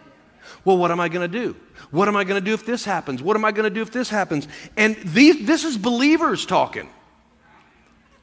Well, 0.64 0.76
what 0.76 0.90
am 0.90 1.00
I 1.00 1.08
going 1.08 1.28
to 1.28 1.38
do? 1.38 1.56
What 1.90 2.08
am 2.08 2.16
I 2.16 2.24
going 2.24 2.42
to 2.42 2.44
do 2.44 2.54
if 2.54 2.66
this 2.66 2.84
happens? 2.84 3.22
What 3.22 3.36
am 3.36 3.44
I 3.44 3.52
going 3.52 3.64
to 3.64 3.74
do 3.74 3.80
if 3.82 3.90
this 3.90 4.08
happens? 4.10 4.46
And 4.76 4.96
these, 4.96 5.46
this 5.46 5.64
is 5.64 5.78
believers 5.78 6.44
talking. 6.44 6.88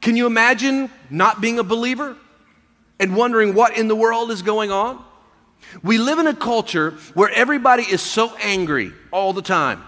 Can 0.02 0.16
you 0.16 0.28
imagine 0.28 0.92
not 1.10 1.42
being 1.42 1.58
a 1.58 1.64
believer 1.64 2.16
and 3.00 3.16
wondering 3.16 3.56
what 3.56 3.76
in 3.78 3.88
the 3.88 3.96
world 3.96 4.30
is 4.30 4.44
going 4.44 4.72
on? 4.72 5.04
We 5.82 5.98
live 5.98 6.20
in 6.20 6.28
a 6.28 6.36
culture 6.36 6.92
where 7.16 7.30
everybody 7.30 7.84
is 7.84 8.02
so 8.02 8.36
angry 8.36 8.94
all 9.12 9.34
the 9.34 9.42
time. 9.42 9.84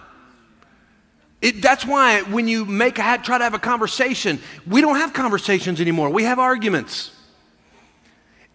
It, 1.39 1.61
that's 1.61 1.85
why 1.85 2.23
when 2.23 2.47
you 2.47 2.65
make 2.65 2.95
try 2.95 3.17
to 3.19 3.43
have 3.43 3.53
a 3.53 3.59
conversation, 3.59 4.39
we 4.65 4.81
don't 4.81 4.95
have 4.95 5.13
conversations 5.13 5.79
anymore. 5.79 6.09
We 6.09 6.23
have 6.23 6.39
arguments. 6.39 7.11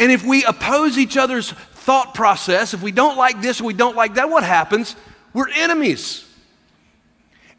And 0.00 0.10
if 0.10 0.24
we 0.24 0.44
oppose 0.44 0.98
each 0.98 1.16
other's 1.16 1.52
thought 1.52 2.14
process, 2.14 2.74
if 2.74 2.82
we 2.82 2.90
don't 2.90 3.16
like 3.16 3.40
this 3.40 3.60
we 3.60 3.72
don't 3.72 3.94
like 3.94 4.14
that, 4.14 4.28
what 4.28 4.42
happens? 4.42 4.96
We're 5.32 5.48
enemies. 5.50 6.28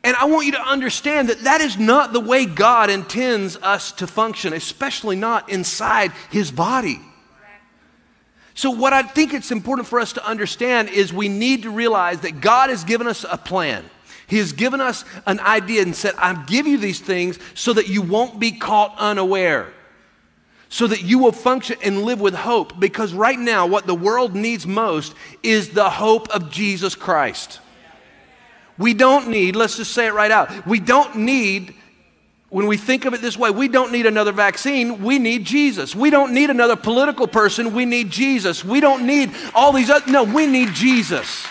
And 0.04 0.18
I 0.18 0.26
want 0.26 0.46
you 0.46 0.52
to 0.54 0.62
understand 0.62 1.30
that 1.30 1.46
that 1.46 1.62
is 1.62 1.78
not 1.78 2.12
the 2.12 2.20
way 2.20 2.46
God 2.46 2.90
intends 2.90 3.56
us 3.58 3.94
to 3.94 4.08
function, 4.08 4.52
especially 4.52 5.16
not 5.16 5.50
inside 5.50 6.12
His 6.30 6.52
body. 6.52 7.00
So, 8.56 8.70
what 8.70 8.94
I 8.94 9.02
think 9.02 9.34
it's 9.34 9.52
important 9.52 9.88
for 9.88 10.00
us 10.00 10.14
to 10.14 10.28
understand 10.28 10.90
is 10.90 11.12
we 11.12 11.30
need 11.30 11.64
to 11.64 11.72
realize 11.72 12.20
that 12.20 12.40
God 12.40 12.70
has 12.70 12.84
given 12.84 13.08
us 13.08 13.26
a 13.28 13.38
plan. 13.38 13.84
He 14.28 14.38
has 14.38 14.54
given 14.54 14.80
us 14.80 15.06
an 15.26 15.40
idea 15.40 15.82
and 15.82 15.96
said, 15.96 16.14
I'll 16.18 16.46
give 16.46 16.68
you 16.68 16.78
these 16.78 17.00
things 17.00 17.40
so 17.56 17.74
that 17.74 17.88
you 17.88 18.02
won't 18.02 18.40
be 18.40 18.52
caught 18.52 18.96
unaware, 18.98 19.74
so 20.74 20.88
that 20.88 21.04
you 21.04 21.20
will 21.20 21.32
function 21.32 21.78
and 21.84 22.02
live 22.02 22.20
with 22.20 22.34
hope. 22.34 22.80
Because 22.80 23.14
right 23.14 23.38
now, 23.38 23.68
what 23.68 23.86
the 23.86 23.94
world 23.94 24.34
needs 24.34 24.66
most 24.66 25.14
is 25.44 25.70
the 25.70 25.88
hope 25.88 26.28
of 26.30 26.50
Jesus 26.50 26.96
Christ. 26.96 27.60
We 28.80 28.96
don't 28.96 29.28
need, 29.28 29.56
let's 29.56 29.78
just 29.78 29.92
say 29.92 30.08
it 30.08 30.16
right 30.16 30.32
out, 30.32 30.66
we 30.66 30.80
don't 30.80 31.18
need, 31.18 31.76
when 32.50 32.66
we 32.66 32.78
think 32.78 33.06
of 33.06 33.14
it 33.14 33.22
this 33.22 33.38
way, 33.38 33.52
we 33.52 33.68
don't 33.68 33.92
need 33.92 34.08
another 34.08 34.32
vaccine, 34.32 35.04
we 35.04 35.20
need 35.20 35.46
Jesus. 35.46 35.96
We 35.96 36.10
don't 36.10 36.34
need 36.34 36.50
another 36.50 36.76
political 36.76 37.28
person, 37.28 37.76
we 37.76 37.86
need 37.86 38.10
Jesus. 38.10 38.66
We 38.66 38.80
don't 38.80 39.06
need 39.06 39.30
all 39.54 39.74
these 39.74 39.92
other, 39.92 40.12
no, 40.12 40.24
we 40.24 40.48
need 40.48 40.70
Jesus. 40.70 41.46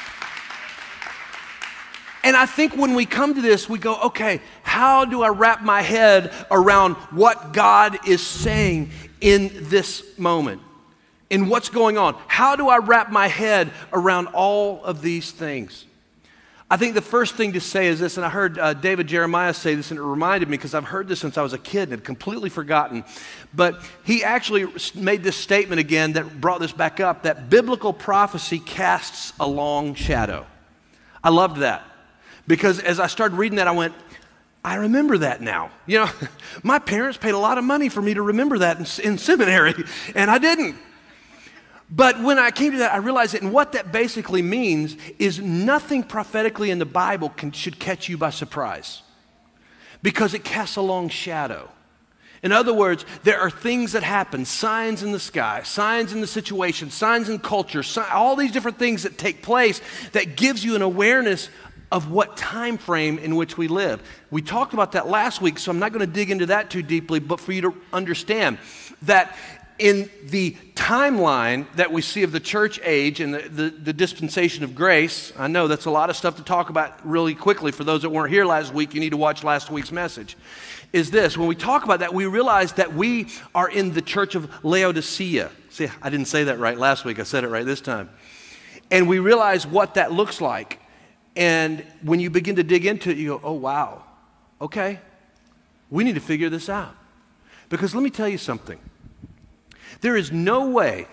And 2.25 2.37
I 2.37 2.47
think 2.47 2.77
when 2.77 2.95
we 2.95 3.05
come 3.05 3.35
to 3.35 3.41
this, 3.41 3.69
we 3.69 3.79
go, 3.79 4.01
okay, 4.03 4.41
how 4.63 5.05
do 5.05 5.23
I 5.23 5.29
wrap 5.29 5.63
my 5.63 5.83
head 5.83 6.33
around 6.51 6.95
what 7.11 7.53
God 7.53 8.07
is 8.07 8.25
saying 8.25 8.91
in 9.21 9.51
this 9.69 10.19
moment? 10.19 10.63
In 11.31 11.49
what's 11.49 11.69
going 11.69 11.99
on? 11.99 12.17
How 12.29 12.55
do 12.55 12.69
I 12.69 12.79
wrap 12.79 13.11
my 13.11 13.27
head 13.27 13.73
around 13.93 14.29
all 14.29 14.85
of 14.85 15.03
these 15.03 15.33
things? 15.33 15.85
I 16.71 16.77
think 16.77 16.95
the 16.95 17.03
first 17.03 17.35
thing 17.35 17.53
to 17.55 17.61
say 17.61 17.89
is 17.89 18.01
this, 18.01 18.17
and 18.17 18.25
I 18.25 18.31
heard 18.31 18.59
uh, 18.59 18.73
David 18.73 19.07
Jeremiah 19.07 19.53
say 19.53 19.75
this, 19.75 19.91
and 19.91 19.99
it 19.99 20.03
reminded 20.03 20.49
me 20.49 20.57
because 20.57 20.75
I've 20.75 20.85
heard 20.85 21.09
this 21.09 21.21
since 21.21 21.37
I 21.37 21.43
was 21.43 21.53
a 21.53 21.59
kid 21.59 21.83
and 21.83 21.93
had 21.93 22.05
completely 22.05 22.49
forgotten. 22.49 23.05
But 23.53 23.83
he 24.05 24.25
actually 24.25 24.67
made 24.95 25.23
this 25.23 25.37
statement 25.37 25.81
again 25.81 26.13
that 26.13 26.41
brought 26.41 26.61
this 26.61 26.73
back 26.73 27.01
up 27.01 27.25
that 27.25 27.51
biblical 27.51 27.93
prophecy 27.93 28.59
casts 28.59 29.33
a 29.41 29.47
long 29.47 29.95
shadow. 29.95 30.47
I 31.23 31.31
loved 31.31 31.59
that 31.59 31.85
because 32.47 32.79
as 32.81 33.01
I 33.01 33.07
started 33.07 33.37
reading 33.37 33.57
that, 33.57 33.69
I 33.69 33.73
went, 33.73 33.95
I 34.65 34.77
remember 34.77 35.19
that 35.19 35.41
now. 35.41 35.71
You 35.87 36.01
know, 36.01 36.11
my 36.63 36.79
parents 36.79 37.19
paid 37.19 37.35
a 37.35 37.39
lot 37.39 37.59
of 37.59 37.65
money 37.65 37.89
for 37.89 38.03
me 38.03 38.15
to 38.15 38.23
remember 38.23 38.59
that 38.59 38.79
in, 38.79 39.11
in 39.13 39.19
seminary, 39.19 39.75
and 40.15 40.31
I 40.31 40.39
didn't. 40.39 40.77
But 41.95 42.23
when 42.23 42.39
I 42.39 42.51
came 42.51 42.73
to 42.73 42.79
that, 42.79 42.95
I 42.95 42.97
realized 42.97 43.35
that, 43.35 43.43
and 43.43 43.53
what 43.53 43.73
that 43.73 43.93
basically 43.93 44.41
means 44.41 44.97
is 45.19 45.41
nothing 45.41 46.03
prophetically 46.03 46.71
in 46.71 46.79
the 46.79 46.87
Bible 46.87 47.29
can, 47.29 47.53
should 47.53 47.79
catch 47.79 48.09
you 48.09 48.17
by 48.17 48.31
surprise 48.31 49.03
because 50.03 50.33
it 50.33 50.43
casts 50.43 50.77
a 50.77 50.81
long 50.81 51.11
shadow. 51.11 51.69
In 52.43 52.51
other 52.51 52.75
words, 52.75 53.05
there 53.23 53.39
are 53.39 53.51
things 53.51 53.93
that 53.93 54.03
happen, 54.03 54.45
signs 54.45 55.03
in 55.03 55.13
the 55.13 55.21
sky, 55.21 55.63
signs 55.63 56.13
in 56.13 56.21
the 56.21 56.27
situation, 56.27 56.91
signs 56.91 57.29
in 57.29 57.39
culture, 57.39 57.85
all 58.11 58.35
these 58.35 58.51
different 58.51 58.79
things 58.79 59.05
that 59.05 59.17
take 59.17 59.43
place 59.43 59.81
that 60.11 60.37
gives 60.37 60.65
you 60.65 60.75
an 60.75 60.83
awareness 60.83 61.51
of 61.93 62.11
what 62.11 62.39
time 62.39 62.79
frame 62.79 63.19
in 63.19 63.37
which 63.37 63.59
we 63.59 63.69
live. 63.69 64.03
We 64.31 64.41
talked 64.41 64.73
about 64.73 64.93
that 64.93 65.09
last 65.09 65.43
week, 65.43 65.59
so 65.59 65.71
I'm 65.71 65.79
not 65.79 65.93
going 65.93 66.05
to 66.05 66.13
dig 66.13 66.31
into 66.31 66.47
that 66.47 66.71
too 66.71 66.83
deeply, 66.83 67.21
but 67.21 67.39
for 67.39 67.53
you 67.53 67.61
to 67.61 67.75
understand 67.93 68.59
that 69.03 69.37
in 69.79 70.09
the 70.25 70.53
timeline 70.75 71.67
that 71.75 71.93
we 71.93 72.01
see 72.01 72.23
of 72.23 72.33
the 72.33 72.41
church 72.41 72.81
age 72.83 73.21
and 73.21 73.35
the, 73.35 73.41
the, 73.49 73.71
the, 73.71 73.93
dispensation 73.93 74.65
of 74.65 74.75
grace, 74.75 75.33
I 75.37 75.49
know 75.49 75.67
that's 75.67 75.87
a 75.87 75.91
lot 75.91 76.09
of 76.09 76.17
stuff 76.17 76.37
to 76.37 76.43
talk 76.43 76.71
about 76.71 77.07
really 77.07 77.35
quickly. 77.35 77.73
For 77.73 77.85
those 77.85 78.03
that 78.03 78.11
weren't 78.11 78.33
here 78.33 78.45
last 78.45 78.73
week, 78.73 78.95
you 78.95 79.01
need 79.01 79.11
to 79.11 79.17
watch 79.17 79.45
last 79.45 79.71
week's 79.71 79.93
message. 79.93 80.37
Is 80.93 81.11
this 81.11 81.37
when 81.37 81.49
we 81.49 81.57
talk 81.57 81.85
about 81.85 82.01
that, 82.01 82.15
we 82.15 82.27
realize 82.27 82.75
that 82.75 82.95
we 82.95 83.29
are 83.55 83.69
in 83.69 83.93
the 83.93 84.03
church 84.03 84.35
of 84.35 84.65
Laodicea. 84.65 85.51
See, 85.71 85.89
I 86.01 86.11
didn't 86.11 86.29
say 86.29 86.45
that 86.45 86.59
right 86.59 86.79
last 86.79 87.05
week, 87.05 87.19
I 87.19 87.25
said 87.25 87.45
it 87.45 87.49
right 87.49 87.67
this 87.67 87.81
time. 87.81 88.09
And 88.91 89.09
we 89.09 89.19
realize 89.19 89.67
what 89.67 89.95
that 89.95 90.13
looks 90.13 90.41
like. 90.41 90.82
And 91.37 91.85
when 92.03 92.21
you 92.21 92.31
begin 92.31 92.57
to 92.57 92.63
dig 92.63 92.85
into 92.85 93.11
it, 93.11 93.17
you 93.17 93.29
go, 93.29 93.41
oh, 93.43 93.55
wow, 93.55 94.05
okay, 94.61 94.99
we 95.91 96.05
need 96.05 96.15
to 96.15 96.21
figure 96.21 96.51
this 96.51 96.69
out. 96.69 96.95
Because 97.69 97.95
let 97.95 98.05
me 98.05 98.11
tell 98.11 98.29
you 98.29 98.39
something 98.39 98.79
there 100.03 100.17
is 100.17 100.33
no 100.33 100.69
way 100.69 101.07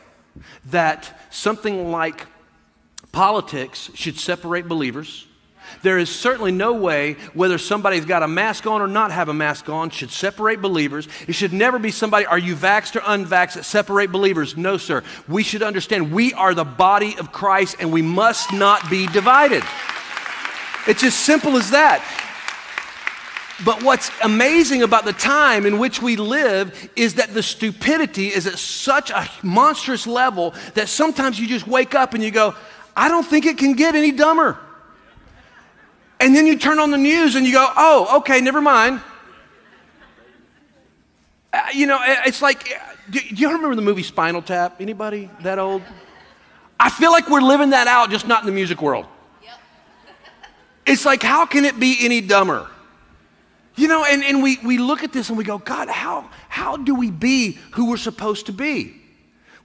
that 0.65 1.19
something 1.29 1.91
like 1.91 2.25
politics 3.11 3.89
should 3.93 4.17
separate 4.17 4.67
believers. 4.67 5.25
There 5.83 5.97
is 5.97 6.09
certainly 6.09 6.51
no 6.51 6.73
way 6.73 7.13
whether 7.33 7.57
somebody's 7.57 8.05
got 8.05 8.23
a 8.23 8.27
mask 8.27 8.65
on 8.65 8.81
or 8.81 8.87
not 8.87 9.11
have 9.11 9.29
a 9.29 9.33
mask 9.33 9.69
on 9.69 9.89
should 9.91 10.11
separate 10.11 10.61
believers. 10.61 11.07
It 11.27 11.33
should 11.33 11.53
never 11.53 11.79
be 11.79 11.91
somebody, 11.91 12.25
are 12.25 12.39
you 12.39 12.55
vaxxed 12.55 12.95
or 12.95 13.01
unvaxxed, 13.01 13.53
that 13.53 13.65
separate 13.65 14.11
believers. 14.11 14.57
No, 14.57 14.77
sir. 14.77 15.03
We 15.27 15.43
should 15.43 15.61
understand 15.63 16.11
we 16.11 16.33
are 16.33 16.53
the 16.53 16.65
body 16.65 17.15
of 17.19 17.31
Christ 17.31 17.77
and 17.79 17.91
we 17.91 18.01
must 18.01 18.51
not 18.51 18.89
be 18.89 19.07
divided. 19.07 19.63
It's 20.89 21.03
as 21.03 21.13
simple 21.13 21.55
as 21.55 21.69
that. 21.69 22.03
But 23.63 23.83
what's 23.83 24.09
amazing 24.23 24.81
about 24.81 25.05
the 25.05 25.13
time 25.13 25.67
in 25.67 25.77
which 25.77 26.01
we 26.01 26.15
live 26.15 26.89
is 26.95 27.13
that 27.15 27.31
the 27.31 27.43
stupidity 27.43 28.29
is 28.29 28.47
at 28.47 28.57
such 28.57 29.11
a 29.11 29.29
monstrous 29.43 30.07
level 30.07 30.55
that 30.73 30.89
sometimes 30.89 31.39
you 31.39 31.45
just 31.45 31.67
wake 31.67 31.93
up 31.93 32.15
and 32.15 32.23
you 32.23 32.31
go, 32.31 32.55
I 32.97 33.07
don't 33.07 33.23
think 33.23 33.45
it 33.45 33.59
can 33.59 33.73
get 33.73 33.93
any 33.93 34.11
dumber. 34.11 34.57
And 36.19 36.35
then 36.35 36.47
you 36.47 36.57
turn 36.57 36.79
on 36.79 36.89
the 36.89 36.97
news 36.97 37.35
and 37.35 37.45
you 37.45 37.53
go, 37.53 37.71
oh, 37.77 38.17
okay, 38.17 38.41
never 38.41 38.59
mind. 38.59 38.99
Uh, 41.53 41.61
you 41.71 41.85
know, 41.85 41.99
it's 42.25 42.41
like, 42.41 42.67
do, 43.11 43.19
do 43.19 43.35
you 43.35 43.51
remember 43.51 43.75
the 43.75 43.83
movie 43.83 44.03
Spinal 44.03 44.41
Tap? 44.41 44.81
Anybody 44.81 45.29
that 45.41 45.59
old? 45.59 45.83
I 46.79 46.89
feel 46.89 47.11
like 47.11 47.29
we're 47.29 47.41
living 47.41 47.69
that 47.71 47.85
out, 47.85 48.09
just 48.09 48.27
not 48.27 48.41
in 48.41 48.47
the 48.47 48.53
music 48.53 48.81
world. 48.81 49.05
It's 50.89 51.05
like, 51.05 51.21
how 51.21 51.45
can 51.45 51.65
it 51.65 51.79
be 51.79 51.97
any 51.99 52.19
dumber? 52.19 52.67
You 53.75 53.87
know, 53.87 54.05
and, 54.05 54.23
and 54.23 54.41
we, 54.41 54.57
we 54.65 54.79
look 54.79 55.03
at 55.03 55.13
this 55.13 55.29
and 55.29 55.37
we 55.37 55.43
go, 55.43 55.59
God, 55.59 55.87
how, 55.87 56.27
how 56.49 56.77
do 56.77 56.95
we 56.95 57.11
be 57.11 57.59
who 57.73 57.91
we're 57.91 57.97
supposed 57.97 58.47
to 58.47 58.51
be? 58.51 58.95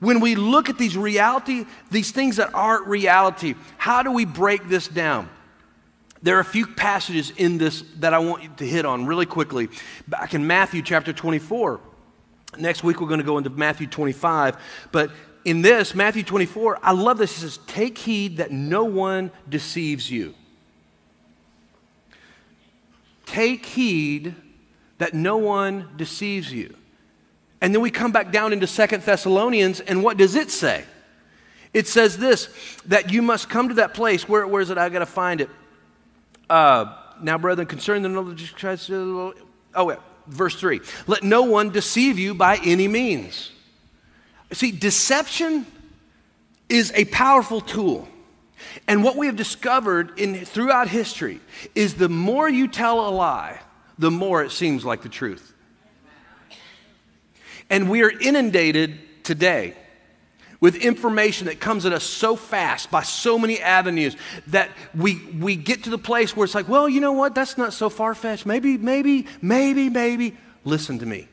When 0.00 0.20
we 0.20 0.34
look 0.34 0.68
at 0.68 0.76
these 0.76 0.98
reality, 0.98 1.64
these 1.90 2.10
things 2.10 2.36
that 2.36 2.52
aren't 2.52 2.86
reality, 2.86 3.54
how 3.78 4.02
do 4.02 4.12
we 4.12 4.26
break 4.26 4.68
this 4.68 4.86
down? 4.86 5.30
There 6.22 6.36
are 6.36 6.40
a 6.40 6.44
few 6.44 6.66
passages 6.66 7.30
in 7.30 7.56
this 7.56 7.82
that 8.00 8.12
I 8.12 8.18
want 8.18 8.42
you 8.42 8.50
to 8.58 8.66
hit 8.66 8.84
on 8.84 9.06
really 9.06 9.26
quickly. 9.26 9.70
Back 10.06 10.34
in 10.34 10.46
Matthew 10.46 10.82
chapter 10.82 11.14
24. 11.14 11.80
Next 12.58 12.84
week 12.84 13.00
we're 13.00 13.08
going 13.08 13.20
to 13.20 13.26
go 13.26 13.38
into 13.38 13.48
Matthew 13.48 13.86
25. 13.86 14.58
But 14.92 15.10
in 15.46 15.62
this, 15.62 15.94
Matthew 15.94 16.22
24, 16.22 16.80
I 16.82 16.92
love 16.92 17.16
this. 17.16 17.34
It 17.38 17.40
says, 17.40 17.58
Take 17.66 17.96
heed 17.96 18.36
that 18.36 18.50
no 18.50 18.84
one 18.84 19.30
deceives 19.48 20.10
you. 20.10 20.34
Take 23.26 23.66
heed 23.66 24.34
that 24.98 25.14
no 25.14 25.36
one 25.36 25.88
deceives 25.96 26.52
you. 26.52 26.76
And 27.60 27.74
then 27.74 27.80
we 27.80 27.90
come 27.90 28.12
back 28.12 28.30
down 28.30 28.52
into 28.52 28.66
Second 28.66 29.02
Thessalonians, 29.02 29.80
and 29.80 30.02
what 30.02 30.16
does 30.16 30.34
it 30.34 30.50
say? 30.50 30.84
It 31.72 31.88
says 31.88 32.18
this 32.18 32.48
that 32.86 33.12
you 33.12 33.22
must 33.22 33.48
come 33.48 33.68
to 33.68 33.74
that 33.74 33.94
place. 33.94 34.28
Where, 34.28 34.46
where 34.46 34.62
is 34.62 34.70
it? 34.70 34.78
I 34.78 34.88
got 34.88 35.00
to 35.00 35.06
find 35.06 35.40
it. 35.40 35.50
Uh, 36.48 36.96
now, 37.20 37.38
brethren, 37.38 37.66
concerning 37.66 38.02
the 38.02 38.08
knowledge 38.08 38.42
of 38.42 38.54
Christ, 38.54 38.90
oh, 38.90 39.34
yeah, 39.76 39.96
verse 40.26 40.54
3. 40.56 40.80
Let 41.06 41.22
no 41.22 41.42
one 41.42 41.70
deceive 41.70 42.18
you 42.18 42.34
by 42.34 42.56
any 42.64 42.86
means. 42.86 43.50
See, 44.52 44.70
deception 44.70 45.66
is 46.68 46.92
a 46.94 47.04
powerful 47.06 47.60
tool. 47.60 48.08
And 48.86 49.02
what 49.02 49.16
we 49.16 49.26
have 49.26 49.36
discovered 49.36 50.18
in, 50.18 50.44
throughout 50.44 50.88
history 50.88 51.40
is 51.74 51.94
the 51.94 52.08
more 52.08 52.48
you 52.48 52.68
tell 52.68 53.08
a 53.08 53.10
lie, 53.10 53.60
the 53.98 54.10
more 54.10 54.42
it 54.42 54.50
seems 54.50 54.84
like 54.84 55.02
the 55.02 55.08
truth. 55.08 55.52
And 57.70 57.88
we 57.88 58.02
are 58.02 58.10
inundated 58.10 58.98
today 59.24 59.74
with 60.60 60.76
information 60.76 61.46
that 61.46 61.60
comes 61.60 61.84
at 61.84 61.92
us 61.92 62.04
so 62.04 62.36
fast 62.36 62.90
by 62.90 63.02
so 63.02 63.38
many 63.38 63.60
avenues 63.60 64.16
that 64.46 64.70
we, 64.94 65.22
we 65.38 65.56
get 65.56 65.84
to 65.84 65.90
the 65.90 65.98
place 65.98 66.34
where 66.36 66.44
it's 66.44 66.54
like, 66.54 66.68
well, 66.68 66.88
you 66.88 67.00
know 67.00 67.12
what? 67.12 67.34
That's 67.34 67.58
not 67.58 67.72
so 67.72 67.90
far 67.90 68.14
fetched. 68.14 68.46
Maybe, 68.46 68.78
maybe, 68.78 69.26
maybe, 69.42 69.90
maybe. 69.90 70.36
Listen 70.64 70.98
to 71.00 71.06
me. 71.06 71.28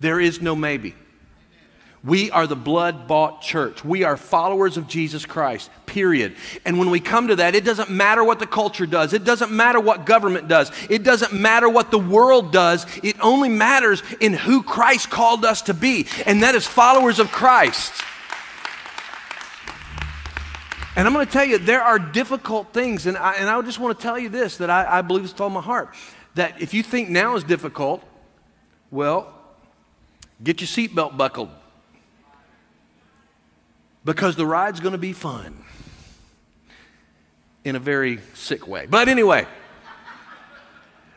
There 0.00 0.20
is 0.20 0.40
no 0.40 0.54
maybe. 0.54 0.94
We 2.04 2.30
are 2.30 2.46
the 2.46 2.54
blood 2.54 3.08
bought 3.08 3.40
church. 3.40 3.82
We 3.82 4.04
are 4.04 4.18
followers 4.18 4.76
of 4.76 4.86
Jesus 4.86 5.24
Christ, 5.24 5.70
period. 5.86 6.36
And 6.66 6.78
when 6.78 6.90
we 6.90 7.00
come 7.00 7.28
to 7.28 7.36
that, 7.36 7.54
it 7.54 7.64
doesn't 7.64 7.88
matter 7.88 8.22
what 8.22 8.38
the 8.38 8.46
culture 8.46 8.84
does, 8.84 9.14
it 9.14 9.24
doesn't 9.24 9.50
matter 9.50 9.80
what 9.80 10.04
government 10.04 10.46
does, 10.46 10.70
it 10.90 11.02
doesn't 11.02 11.32
matter 11.32 11.66
what 11.66 11.90
the 11.90 11.98
world 11.98 12.52
does. 12.52 12.84
It 13.02 13.16
only 13.20 13.48
matters 13.48 14.02
in 14.20 14.34
who 14.34 14.62
Christ 14.62 15.08
called 15.08 15.46
us 15.46 15.62
to 15.62 15.74
be, 15.74 16.06
and 16.26 16.42
that 16.42 16.54
is 16.54 16.66
followers 16.66 17.18
of 17.18 17.32
Christ. 17.32 17.94
And 20.96 21.08
I'm 21.08 21.14
going 21.14 21.26
to 21.26 21.32
tell 21.32 21.44
you, 21.44 21.56
there 21.56 21.82
are 21.82 21.98
difficult 21.98 22.72
things, 22.74 23.06
and 23.06 23.16
I, 23.16 23.34
and 23.34 23.48
I 23.48 23.60
just 23.62 23.80
want 23.80 23.98
to 23.98 24.02
tell 24.02 24.18
you 24.18 24.28
this 24.28 24.58
that 24.58 24.68
I, 24.68 24.98
I 24.98 25.02
believe 25.02 25.22
with 25.22 25.40
all 25.40 25.50
my 25.50 25.62
heart 25.62 25.94
that 26.34 26.60
if 26.60 26.74
you 26.74 26.82
think 26.82 27.08
now 27.08 27.34
is 27.34 27.44
difficult, 27.44 28.04
well, 28.90 29.32
get 30.42 30.60
your 30.60 30.68
seatbelt 30.68 31.16
buckled 31.16 31.48
because 34.04 34.36
the 34.36 34.46
ride's 34.46 34.80
going 34.80 34.92
to 34.92 34.98
be 34.98 35.12
fun 35.12 35.64
in 37.64 37.76
a 37.76 37.80
very 37.80 38.20
sick 38.34 38.68
way. 38.68 38.86
But 38.86 39.08
anyway, 39.08 39.46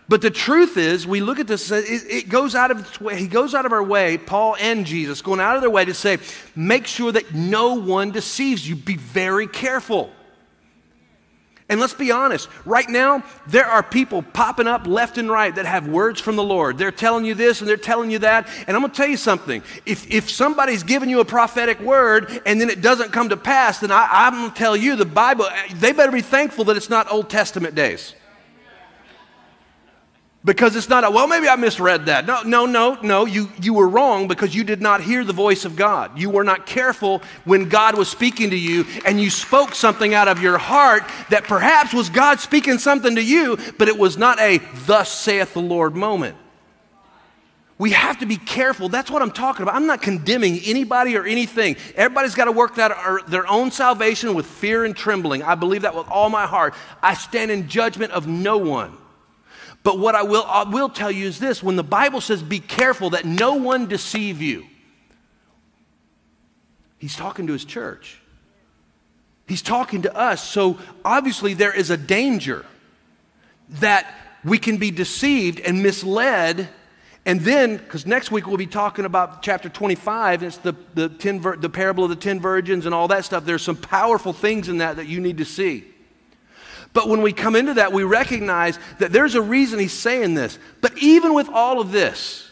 but 0.09 0.21
the 0.21 0.31
truth 0.31 0.77
is, 0.77 1.05
we 1.05 1.19
look 1.19 1.39
at 1.39 1.47
this, 1.47 1.69
it, 1.69 2.29
goes 2.29 2.55
out 2.55 2.71
of 2.71 2.79
its 2.79 3.01
way, 3.01 3.19
he 3.19 3.27
goes 3.27 3.53
out 3.53 3.65
of 3.65 3.73
our 3.73 3.83
way, 3.83 4.17
Paul 4.17 4.55
and 4.57 4.85
Jesus, 4.85 5.21
going 5.21 5.41
out 5.41 5.55
of 5.55 5.61
their 5.61 5.69
way 5.69 5.83
to 5.83 5.93
say, 5.93 6.19
make 6.55 6.87
sure 6.87 7.11
that 7.11 7.33
no 7.33 7.73
one 7.73 8.11
deceives 8.11 8.67
you. 8.67 8.75
Be 8.77 8.95
very 8.95 9.47
careful. 9.47 10.11
And 11.69 11.81
let's 11.81 11.93
be 11.93 12.11
honest, 12.11 12.47
right 12.63 12.87
now, 12.87 13.23
there 13.45 13.65
are 13.65 13.83
people 13.83 14.21
popping 14.21 14.67
up 14.67 14.87
left 14.87 15.17
and 15.17 15.29
right 15.29 15.53
that 15.53 15.65
have 15.65 15.85
words 15.85 16.21
from 16.21 16.37
the 16.37 16.43
Lord. 16.43 16.77
They're 16.77 16.91
telling 16.91 17.25
you 17.25 17.33
this 17.33 17.59
and 17.59 17.69
they're 17.69 17.75
telling 17.75 18.09
you 18.09 18.19
that. 18.19 18.47
And 18.67 18.77
I'm 18.77 18.81
going 18.81 18.91
to 18.91 18.95
tell 18.95 19.07
you 19.07 19.17
something. 19.17 19.61
If, 19.85 20.09
if 20.09 20.29
somebody's 20.29 20.83
giving 20.83 21.09
you 21.09 21.19
a 21.19 21.25
prophetic 21.25 21.81
word 21.81 22.41
and 22.45 22.61
then 22.61 22.69
it 22.69 22.81
doesn't 22.81 23.11
come 23.11 23.29
to 23.29 23.37
pass, 23.37 23.79
then 23.79 23.91
I, 23.91 24.07
I'm 24.09 24.33
going 24.33 24.51
to 24.51 24.57
tell 24.57 24.77
you 24.77 24.95
the 24.95 25.05
Bible, 25.05 25.45
they 25.73 25.91
better 25.91 26.11
be 26.11 26.21
thankful 26.21 26.63
that 26.65 26.77
it's 26.77 26.89
not 26.89 27.11
Old 27.11 27.29
Testament 27.29 27.75
days. 27.75 28.13
Because 30.47 30.77
it's 30.77 30.87
not 30.87 31.03
a, 31.03 31.11
well, 31.11 31.27
maybe 31.27 31.49
I 31.49 31.57
misread 31.57 32.05
that. 32.05 32.25
No, 32.25 32.41
no, 32.43 32.65
no, 32.65 32.97
no. 33.01 33.25
You, 33.25 33.51
you 33.61 33.73
were 33.73 33.89
wrong 33.89 34.29
because 34.29 34.55
you 34.55 34.63
did 34.63 34.81
not 34.81 35.01
hear 35.01 35.25
the 35.25 35.33
voice 35.33 35.65
of 35.65 35.75
God. 35.75 36.17
You 36.17 36.29
were 36.29 36.45
not 36.45 36.65
careful 36.65 37.21
when 37.43 37.67
God 37.67 37.97
was 37.97 38.07
speaking 38.07 38.51
to 38.51 38.57
you 38.57 38.85
and 39.05 39.19
you 39.19 39.29
spoke 39.29 39.75
something 39.75 40.13
out 40.13 40.29
of 40.29 40.41
your 40.41 40.57
heart 40.57 41.03
that 41.31 41.43
perhaps 41.43 41.93
was 41.93 42.09
God 42.09 42.39
speaking 42.39 42.77
something 42.77 43.15
to 43.15 43.21
you, 43.21 43.57
but 43.77 43.89
it 43.89 43.97
was 43.97 44.17
not 44.17 44.39
a 44.39 44.59
thus 44.85 45.11
saith 45.11 45.53
the 45.53 45.59
Lord 45.59 45.97
moment. 45.97 46.37
We 47.77 47.91
have 47.91 48.19
to 48.19 48.25
be 48.25 48.37
careful. 48.37 48.87
That's 48.87 49.11
what 49.11 49.21
I'm 49.21 49.31
talking 49.31 49.63
about. 49.63 49.75
I'm 49.75 49.85
not 49.85 50.01
condemning 50.01 50.61
anybody 50.63 51.17
or 51.17 51.25
anything. 51.25 51.75
Everybody's 51.93 52.35
got 52.35 52.45
to 52.45 52.53
work 52.53 52.77
out 52.79 52.91
uh, 52.91 53.17
their 53.27 53.45
own 53.47 53.69
salvation 53.69 54.33
with 54.33 54.45
fear 54.45 54.85
and 54.85 54.95
trembling. 54.95 55.43
I 55.43 55.55
believe 55.55 55.81
that 55.81 55.93
with 55.93 56.07
all 56.07 56.29
my 56.29 56.45
heart. 56.45 56.73
I 57.03 57.15
stand 57.15 57.51
in 57.51 57.67
judgment 57.67 58.13
of 58.13 58.27
no 58.27 58.57
one. 58.57 58.97
But 59.87 59.99
what 59.99 60.15
I 60.15 60.23
will, 60.23 60.43
I 60.43 60.63
will 60.63 60.89
tell 60.89 61.09
you 61.09 61.27
is 61.27 61.39
this 61.39 61.63
when 61.63 61.77
the 61.77 61.81
Bible 61.81 62.19
says, 62.19 62.43
be 62.43 62.59
careful 62.59 63.11
that 63.11 63.23
no 63.23 63.53
one 63.53 63.87
deceive 63.87 64.41
you, 64.41 64.65
he's 66.97 67.15
talking 67.15 67.47
to 67.47 67.53
his 67.53 67.63
church. 67.63 68.19
He's 69.47 69.61
talking 69.61 70.01
to 70.01 70.13
us. 70.13 70.43
So 70.43 70.77
obviously, 71.05 71.53
there 71.53 71.73
is 71.73 71.89
a 71.89 71.95
danger 71.95 72.65
that 73.79 74.13
we 74.43 74.57
can 74.57 74.75
be 74.75 74.91
deceived 74.91 75.61
and 75.61 75.81
misled. 75.81 76.67
And 77.25 77.39
then, 77.39 77.77
because 77.77 78.05
next 78.05 78.29
week 78.29 78.45
we'll 78.45 78.57
be 78.57 78.67
talking 78.67 79.05
about 79.05 79.41
chapter 79.41 79.69
25, 79.69 80.41
and 80.41 80.47
it's 80.47 80.57
the, 80.57 80.75
the, 80.95 81.07
ten, 81.07 81.41
the 81.61 81.69
parable 81.69 82.03
of 82.03 82.09
the 82.09 82.17
ten 82.17 82.41
virgins 82.41 82.85
and 82.85 82.93
all 82.93 83.07
that 83.07 83.23
stuff. 83.23 83.45
There's 83.45 83.61
some 83.61 83.77
powerful 83.77 84.33
things 84.33 84.67
in 84.67 84.79
that 84.79 84.97
that 84.97 85.07
you 85.07 85.21
need 85.21 85.37
to 85.37 85.45
see. 85.45 85.85
But 86.93 87.09
when 87.09 87.21
we 87.21 87.33
come 87.33 87.55
into 87.55 87.75
that, 87.75 87.93
we 87.93 88.03
recognize 88.03 88.79
that 88.99 89.11
there's 89.11 89.35
a 89.35 89.41
reason 89.41 89.79
he's 89.79 89.93
saying 89.93 90.33
this. 90.33 90.57
But 90.81 90.97
even 90.97 91.33
with 91.33 91.49
all 91.49 91.79
of 91.79 91.91
this, 91.91 92.49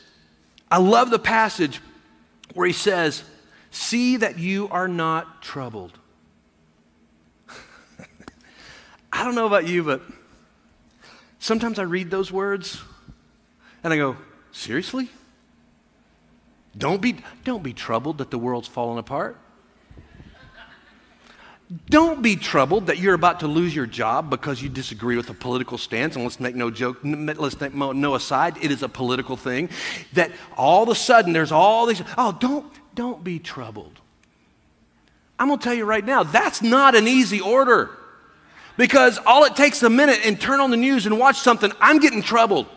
I 0.70 0.78
love 0.78 1.10
the 1.10 1.20
passage 1.20 1.82
where 2.54 2.68
he 2.68 2.74
says, 2.74 3.24
See 3.72 4.18
that 4.18 4.40
you 4.40 4.70
are 4.70 4.88
not 4.88 5.42
troubled. 5.42 6.00
I 9.12 9.24
don't 9.24 9.36
know 9.36 9.48
about 9.48 9.68
you, 9.68 9.84
but 9.84 10.02
sometimes 11.40 11.78
I 11.78 11.84
read 11.84 12.10
those 12.10 12.32
words 12.32 12.82
and 13.84 13.92
I 13.92 13.98
go, 13.98 14.18
Seriously? 14.52 15.10
Don't 16.78 17.02
be, 17.02 17.18
don't 17.44 17.64
be 17.64 17.74
troubled 17.74 18.18
that 18.18 18.32
the 18.32 18.38
world's 18.38 18.68
falling 18.68 19.00
apart. 19.00 19.38
Don't 21.90 22.22
be 22.22 22.36
troubled 22.36 22.88
that 22.88 23.00
you're 23.00 23.16
about 23.16 23.40
to 23.40 23.48
lose 23.48 23.76
your 23.76 23.88
job 23.88 24.30
because 24.30 24.62
you 24.62 24.70
disagree 24.70 25.18
with 25.18 25.30
a 25.32 25.34
political 25.34 25.80
stance. 25.80 26.16
And 26.16 26.24
let's 26.24 26.40
make 26.40 26.56
no 26.56 26.70
joke, 26.70 27.00
let's 27.04 27.60
make 27.60 27.74
no 27.74 28.14
aside, 28.14 28.58
it 28.62 28.70
is 28.70 28.84
a 28.84 28.90
political 28.90 29.36
thing. 29.36 29.70
That 30.14 30.32
all 30.58 30.84
of 30.84 30.90
a 30.90 30.96
sudden 30.96 31.34
there's 31.34 31.52
all 31.52 31.88
these, 31.88 32.04
oh, 32.18 32.38
don't, 32.40 32.72
don't 32.94 33.24
be 33.24 33.40
troubled. 33.40 34.00
I'm 35.40 35.48
going 35.48 35.60
to 35.60 35.64
tell 35.64 35.74
you 35.74 35.86
right 35.86 36.06
now, 36.06 36.24
that's 36.24 36.62
not 36.62 36.96
an 36.96 37.08
easy 37.08 37.42
order. 37.42 37.90
Because 38.78 39.20
all 39.26 39.46
it 39.46 39.56
takes 39.56 39.82
a 39.84 39.90
minute 39.90 40.20
and 40.24 40.40
turn 40.40 40.60
on 40.60 40.70
the 40.70 40.78
news 40.78 41.08
and 41.08 41.18
watch 41.18 41.40
something, 41.40 41.72
I'm 41.80 42.00
getting 42.00 42.22
troubled. 42.22 42.68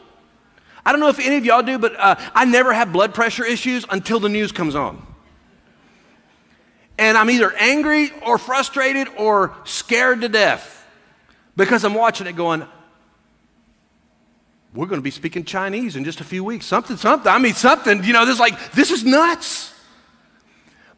I 0.87 0.93
don't 0.93 1.01
know 1.01 1.09
if 1.09 1.19
any 1.19 1.37
of 1.37 1.45
y'all 1.45 1.63
do, 1.63 1.79
but 1.79 1.95
uh, 1.99 2.15
I 2.35 2.47
never 2.47 2.73
have 2.73 2.93
blood 2.93 3.13
pressure 3.13 3.45
issues 3.45 3.85
until 3.91 4.19
the 4.19 4.31
news 4.31 4.51
comes 4.51 4.75
on 4.75 5.08
and 6.99 7.17
I'm 7.17 7.31
either 7.31 7.53
angry 7.55 8.11
or 8.27 8.39
frustrated 8.39 9.09
or 9.17 9.55
scared 9.65 10.21
to 10.23 10.29
death 10.29 10.87
because 11.57 11.85
I'm 11.85 11.95
watching 11.95 12.27
it 12.27 12.37
going, 12.37 12.67
we're 14.75 14.87
going 14.87 15.01
to 15.01 15.05
be 15.05 15.11
speaking 15.11 15.45
Chinese 15.45 15.97
in 15.97 16.05
just 16.05 16.21
a 16.21 16.25
few 16.25 16.45
weeks. 16.45 16.67
Something, 16.67 16.97
something. 16.97 17.31
I 17.31 17.39
mean, 17.39 17.55
something, 17.55 18.05
you 18.05 18.13
know, 18.13 18.27
this 18.27 18.35
is 18.35 18.41
like, 18.41 18.73
this 18.73 18.91
is 18.91 19.05
nuts. 19.05 19.73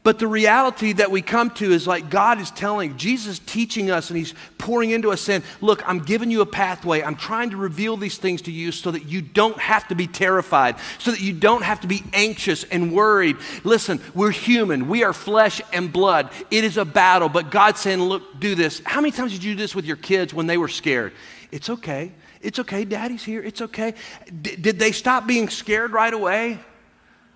But 0.03 0.19
the 0.19 0.27
reality 0.27 0.95
that 0.95 1.11
we 1.11 1.21
come 1.21 1.51
to 1.53 1.73
is 1.73 1.87
like 1.87 2.09
God 2.09 2.41
is 2.41 2.51
telling, 2.51 2.97
Jesus 2.97 3.39
teaching 3.39 3.91
us, 3.91 4.09
and 4.09 4.17
He's 4.17 4.33
pouring 4.57 4.91
into 4.93 5.13
us, 5.13 5.21
saying, 5.21 5.43
Look, 5.61 5.87
I'm 5.87 5.99
giving 5.99 6.31
you 6.31 6.41
a 6.41 6.47
pathway. 6.47 7.03
I'm 7.03 7.17
trying 7.17 7.51
to 7.51 7.59
reveal 7.59 7.99
these 7.99 8.17
things 8.17 8.41
to 8.43 8.51
you 8.51 8.73
so 8.73 8.91
that 8.93 9.05
you 9.05 9.21
don't 9.21 9.59
have 9.59 9.87
to 9.89 9.95
be 9.95 10.07
terrified, 10.07 10.77
so 10.99 11.11
that 11.11 11.21
you 11.21 11.35
don't 11.35 11.63
have 11.63 11.83
to 11.83 11.87
be 11.87 12.03
anxious 12.15 12.65
and 12.65 12.95
worried. 12.95 13.37
Listen, 13.63 14.01
we're 14.15 14.31
human, 14.31 14.89
we 14.89 15.05
are 15.05 15.13
flesh 15.13 15.61
and 15.71 15.93
blood. 15.93 16.31
It 16.51 16.65
is 16.65 16.79
a 16.79 16.87
battle, 16.87 17.29
but 17.29 17.51
God's 17.51 17.81
saying, 17.81 18.01
Look, 18.01 18.41
do 18.41 18.55
this. 18.55 18.81
How 18.87 19.03
many 19.03 19.13
times 19.13 19.33
did 19.33 19.45
you 19.45 19.53
do 19.53 19.59
this 19.61 19.75
with 19.75 19.85
your 19.85 19.97
kids 19.97 20.33
when 20.33 20.47
they 20.47 20.57
were 20.57 20.69
scared? 20.69 21.13
It's 21.53 21.69
okay. 21.69 22.13
It's 22.41 22.59
okay. 22.59 22.87
Daddy's 22.87 23.23
here. 23.23 23.43
It's 23.43 23.61
okay. 23.61 23.93
D- 24.41 24.57
did 24.57 24.79
they 24.79 24.93
stop 24.93 25.27
being 25.27 25.51
scared 25.51 25.93
right 25.93 26.15
away? 26.15 26.59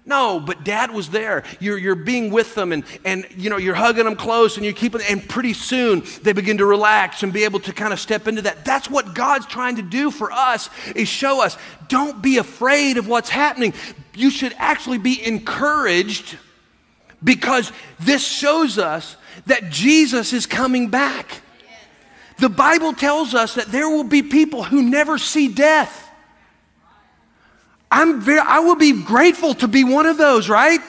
No, 0.07 0.39
but 0.39 0.65
dad 0.65 0.91
was 0.91 1.09
there. 1.09 1.45
You're, 1.61 1.79
you're 1.79 1.95
being 1.95 2.31
with 2.31 2.55
them 2.55 2.73
and, 2.73 2.85
and 3.07 3.27
you 3.37 3.49
know, 3.49 3.57
you're 3.57 3.75
hugging 3.75 4.05
them 4.05 4.17
close 4.17 4.57
and 4.57 4.65
you're 4.65 4.75
keeping, 4.75 5.01
and 5.09 5.27
pretty 5.27 5.55
soon 5.55 6.03
they 6.23 6.35
begin 6.35 6.59
to 6.59 6.67
relax 6.67 7.23
and 7.23 7.33
be 7.33 7.45
able 7.45 7.61
to 7.61 7.73
kind 7.73 7.93
of 7.93 7.99
step 7.99 8.29
into 8.29 8.43
that. 8.43 8.67
That's 8.67 8.91
what 8.91 9.15
God's 9.15 9.47
trying 9.47 9.77
to 9.77 9.83
do 9.83 10.11
for 10.11 10.31
us 10.31 10.69
is 10.95 11.09
show 11.09 11.43
us, 11.43 11.57
don't 11.89 12.21
be 12.21 12.37
afraid 12.37 12.99
of 12.99 13.09
what's 13.09 13.31
happening. 13.31 13.73
You 14.15 14.31
should 14.31 14.55
actually 14.59 14.99
be 14.99 15.25
encouraged 15.25 16.37
because 17.23 17.73
this 17.99 18.27
shows 18.27 18.79
us 18.79 19.17
that 19.47 19.71
Jesus 19.71 20.35
is 20.35 20.45
coming 20.45 20.91
back. 20.91 21.41
The 22.39 22.51
Bible 22.51 22.93
tells 22.93 23.35
us 23.35 23.55
that 23.55 23.69
there 23.69 23.89
will 23.89 24.05
be 24.05 24.23
people 24.23 24.65
who 24.65 24.83
never 24.83 25.17
see 25.17 25.49
death. 25.49 26.11
I'm 27.95 28.21
very, 28.21 28.41
I 28.41 28.59
will 28.59 28.75
be 28.75 29.05
grateful 29.05 29.55
to 29.55 29.69
be 29.69 29.85
one 29.85 30.07
of 30.07 30.19
those, 30.19 30.49
right? 30.49 30.81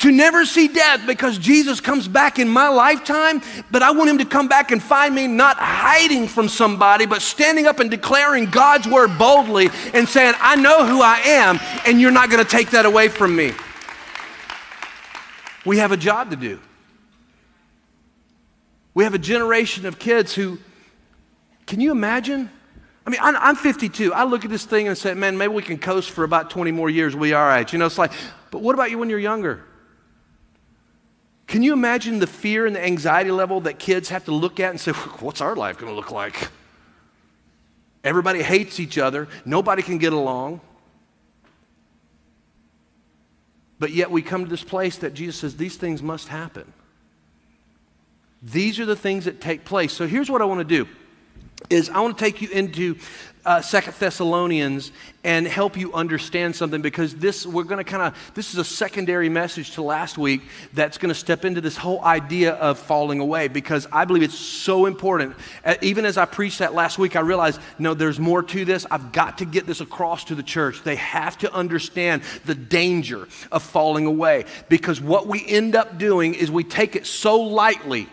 To 0.00 0.10
never 0.10 0.44
see 0.44 0.66
death 0.66 1.06
because 1.06 1.38
Jesus 1.38 1.80
comes 1.80 2.08
back 2.08 2.40
in 2.40 2.48
my 2.48 2.68
lifetime, 2.68 3.40
but 3.70 3.80
I 3.80 3.92
want 3.92 4.10
him 4.10 4.18
to 4.18 4.24
come 4.24 4.48
back 4.48 4.72
and 4.72 4.82
find 4.82 5.14
me 5.14 5.28
not 5.28 5.56
hiding 5.56 6.26
from 6.26 6.48
somebody, 6.48 7.06
but 7.06 7.22
standing 7.22 7.68
up 7.68 7.78
and 7.78 7.92
declaring 7.92 8.46
God's 8.46 8.88
word 8.88 9.16
boldly 9.16 9.68
and 9.92 10.08
saying, 10.08 10.34
I 10.40 10.56
know 10.56 10.84
who 10.84 11.00
I 11.00 11.18
am, 11.18 11.60
and 11.86 12.00
you're 12.00 12.10
not 12.10 12.28
going 12.28 12.42
to 12.44 12.50
take 12.50 12.70
that 12.70 12.86
away 12.86 13.06
from 13.06 13.36
me. 13.36 13.52
We 15.64 15.78
have 15.78 15.92
a 15.92 15.96
job 15.96 16.30
to 16.30 16.36
do. 16.36 16.58
We 18.94 19.04
have 19.04 19.14
a 19.14 19.18
generation 19.18 19.86
of 19.86 20.00
kids 20.00 20.34
who, 20.34 20.58
can 21.66 21.80
you 21.80 21.92
imagine? 21.92 22.50
I 23.06 23.10
mean, 23.10 23.20
I'm 23.22 23.56
52. 23.56 24.14
I 24.14 24.24
look 24.24 24.44
at 24.44 24.50
this 24.50 24.64
thing 24.64 24.88
and 24.88 24.96
say, 24.96 25.12
man, 25.12 25.36
maybe 25.36 25.52
we 25.52 25.62
can 25.62 25.76
coast 25.76 26.10
for 26.10 26.24
about 26.24 26.48
20 26.48 26.72
more 26.72 26.88
years. 26.88 27.14
We 27.14 27.34
are 27.34 27.42
all 27.42 27.48
right. 27.48 27.70
You 27.70 27.78
know, 27.78 27.86
it's 27.86 27.98
like, 27.98 28.12
but 28.50 28.62
what 28.62 28.74
about 28.74 28.90
you 28.90 28.98
when 28.98 29.10
you're 29.10 29.18
younger? 29.18 29.62
Can 31.46 31.62
you 31.62 31.74
imagine 31.74 32.18
the 32.18 32.26
fear 32.26 32.64
and 32.64 32.74
the 32.74 32.82
anxiety 32.82 33.30
level 33.30 33.60
that 33.62 33.78
kids 33.78 34.08
have 34.08 34.24
to 34.24 34.32
look 34.32 34.58
at 34.58 34.70
and 34.70 34.80
say, 34.80 34.92
what's 34.92 35.42
our 35.42 35.54
life 35.54 35.76
going 35.76 35.92
to 35.92 35.96
look 35.96 36.10
like? 36.10 36.48
Everybody 38.02 38.42
hates 38.42 38.80
each 38.80 38.96
other. 38.96 39.28
Nobody 39.44 39.82
can 39.82 39.98
get 39.98 40.14
along. 40.14 40.60
But 43.78 43.92
yet 43.92 44.10
we 44.10 44.22
come 44.22 44.44
to 44.44 44.50
this 44.50 44.64
place 44.64 44.96
that 44.98 45.12
Jesus 45.12 45.36
says 45.36 45.56
these 45.56 45.76
things 45.76 46.02
must 46.02 46.28
happen. 46.28 46.72
These 48.42 48.80
are 48.80 48.86
the 48.86 48.96
things 48.96 49.26
that 49.26 49.40
take 49.40 49.64
place. 49.64 49.92
So 49.92 50.06
here's 50.06 50.30
what 50.30 50.40
I 50.40 50.46
want 50.46 50.60
to 50.60 50.64
do 50.64 50.88
is 51.70 51.88
I 51.90 52.00
want 52.00 52.18
to 52.18 52.24
take 52.24 52.42
you 52.42 52.48
into 52.50 52.96
uh, 53.44 53.60
Second 53.60 53.94
Thessalonians 53.98 54.90
and 55.22 55.46
help 55.46 55.76
you 55.76 55.92
understand 55.92 56.56
something 56.56 56.80
because 56.80 57.14
this 57.16 57.46
we're 57.46 57.64
going 57.64 57.82
to 57.82 57.90
kind 57.90 58.02
of 58.02 58.32
this 58.34 58.52
is 58.52 58.58
a 58.58 58.64
secondary 58.64 59.28
message 59.28 59.72
to 59.72 59.82
last 59.82 60.16
week 60.16 60.42
that's 60.72 60.96
going 60.96 61.10
to 61.10 61.14
step 61.14 61.44
into 61.44 61.60
this 61.60 61.76
whole 61.76 62.02
idea 62.04 62.52
of 62.54 62.78
falling 62.78 63.20
away 63.20 63.48
because 63.48 63.86
I 63.92 64.04
believe 64.04 64.22
it's 64.22 64.38
so 64.38 64.86
important. 64.86 65.36
Uh, 65.64 65.74
even 65.82 66.04
as 66.04 66.16
I 66.16 66.24
preached 66.24 66.60
that 66.60 66.74
last 66.74 66.98
week, 66.98 67.16
I 67.16 67.20
realized 67.20 67.60
no, 67.78 67.92
there's 67.92 68.18
more 68.18 68.42
to 68.42 68.64
this. 68.64 68.86
I've 68.90 69.12
got 69.12 69.38
to 69.38 69.44
get 69.44 69.66
this 69.66 69.80
across 69.80 70.24
to 70.24 70.34
the 70.34 70.42
church. 70.42 70.82
They 70.82 70.96
have 70.96 71.36
to 71.38 71.52
understand 71.52 72.22
the 72.46 72.54
danger 72.54 73.28
of 73.52 73.62
falling 73.62 74.06
away 74.06 74.44
because 74.68 75.00
what 75.00 75.26
we 75.26 75.46
end 75.46 75.76
up 75.76 75.98
doing 75.98 76.34
is 76.34 76.50
we 76.50 76.64
take 76.64 76.96
it 76.96 77.06
so 77.06 77.40
lightly 77.40 78.08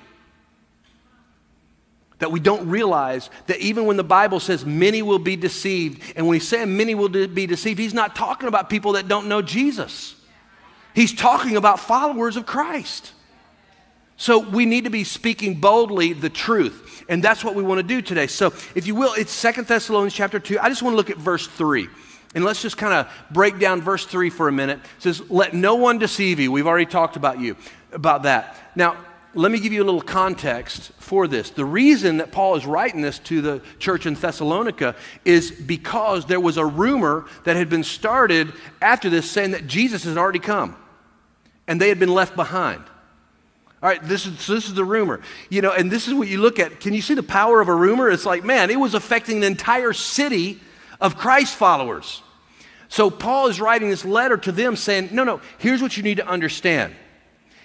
that 2.22 2.32
we 2.32 2.40
don't 2.40 2.70
realize 2.70 3.30
that 3.48 3.60
even 3.60 3.86
when 3.86 3.98
the 3.98 4.04
Bible 4.04 4.40
says 4.40 4.64
many 4.64 5.02
will 5.02 5.20
be 5.20 5.36
deceived, 5.36 6.14
and 6.16 6.28
when 6.28 6.36
he's 6.36 6.48
saying 6.48 6.78
many 6.78 6.96
will 6.96 7.10
be 7.10 7.48
deceived, 7.48 7.80
he's 7.80 7.94
not 7.96 8.16
talking 8.16 8.48
about 8.48 8.70
people 8.70 8.94
that 8.94 9.08
don't 9.08 9.28
know 9.28 9.42
Jesus. 9.42 10.16
He's 10.94 11.14
talking 11.14 11.58
about 11.58 11.80
followers 11.80 12.38
of 12.38 12.46
Christ. 12.46 13.12
So 14.18 14.38
we 14.38 14.68
need 14.68 14.84
to 14.84 14.92
be 14.92 15.04
speaking 15.04 15.60
boldly 15.60 16.14
the 16.14 16.30
truth. 16.30 17.04
And 17.10 17.24
that's 17.24 17.44
what 17.44 17.56
we 17.56 17.64
want 17.64 17.80
to 17.80 17.84
do 17.84 18.04
today. 18.04 18.28
So 18.28 18.54
if 18.76 18.86
you 18.86 18.94
will, 18.94 19.14
it's 19.16 19.32
Second 19.32 19.68
Thessalonians 19.68 20.14
chapter 20.14 20.40
2. 20.40 20.60
I 20.60 20.70
just 20.70 20.84
want 20.84 20.94
to 20.94 20.98
look 20.98 21.10
at 21.10 21.18
verse 21.18 21.48
3. 21.48 21.88
And 22.36 22.46
let's 22.46 22.62
just 22.62 22.78
kind 22.78 22.94
of 22.94 23.12
break 23.32 23.58
down 23.58 23.82
verse 23.82 24.06
3 24.06 24.30
for 24.30 24.48
a 24.48 24.52
minute. 24.52 24.78
It 24.78 25.02
says, 25.02 25.30
Let 25.32 25.56
no 25.56 25.76
one 25.76 25.98
deceive 25.98 26.40
you. 26.40 26.52
We've 26.52 26.68
already 26.68 26.86
talked 26.86 27.16
about 27.16 27.40
you, 27.40 27.58
about 27.92 28.24
that. 28.24 28.58
Now, 28.76 28.96
let 29.34 29.52
me 29.52 29.60
give 29.60 29.72
you 29.72 29.82
a 29.82 29.86
little 29.86 30.02
context 30.02 30.92
for 31.00 31.28
this. 31.28 31.52
The 31.52 31.66
reason 31.66 32.18
that 32.18 32.32
Paul 32.32 32.56
is 32.56 32.66
writing 32.66 33.02
this 33.02 33.20
to 33.20 33.42
the 33.42 33.62
church 33.80 34.06
in 34.06 34.16
Thessalonica 34.16 34.96
is 35.24 35.52
because 35.52 36.26
there 36.26 36.40
was 36.40 36.58
a 36.58 36.66
rumor 36.66 37.26
that 37.46 37.56
had 37.56 37.70
been 37.70 37.84
started 37.84 38.52
after 38.82 39.10
this 39.10 39.30
saying 39.30 39.52
that 39.52 39.68
Jesus 39.68 40.04
had 40.04 40.18
already 40.18 40.40
come 40.40 40.76
and 41.68 41.80
they 41.80 41.90
had 41.90 42.00
been 42.00 42.14
left 42.14 42.36
behind. 42.36 42.84
All 43.82 43.90
right, 43.90 44.04
this 44.04 44.26
is, 44.26 44.40
so 44.40 44.54
this 44.54 44.68
is 44.68 44.74
the 44.74 44.86
rumor. 44.86 45.22
You 45.50 45.62
know, 45.62 45.72
and 45.72 45.90
this 45.90 46.08
is 46.08 46.14
what 46.14 46.28
you 46.28 46.40
look 46.40 46.60
at. 46.60 46.80
Can 46.80 46.94
you 46.94 47.02
see 47.02 47.14
the 47.14 47.24
power 47.24 47.62
of 47.62 47.68
a 47.68 47.76
rumor? 47.76 48.10
It's 48.10 48.26
like, 48.26 48.44
man, 48.44 48.70
it 48.70 48.80
was 48.80 48.94
affecting 48.94 49.38
an 49.38 49.44
entire 49.44 49.94
city 49.94 50.60
of 51.00 51.18
Christ 51.18 51.56
followers. 51.56 52.22
So 52.90 53.10
Paul 53.10 53.48
is 53.48 53.62
writing 53.62 53.90
this 53.90 54.04
letter 54.04 54.38
to 54.38 54.52
them 54.52 54.76
saying, 54.76 55.10
no, 55.14 55.24
no, 55.24 55.42
here's 55.58 55.82
what 55.82 55.96
you 55.96 56.04
need 56.04 56.18
to 56.18 56.28
understand. 56.28 56.94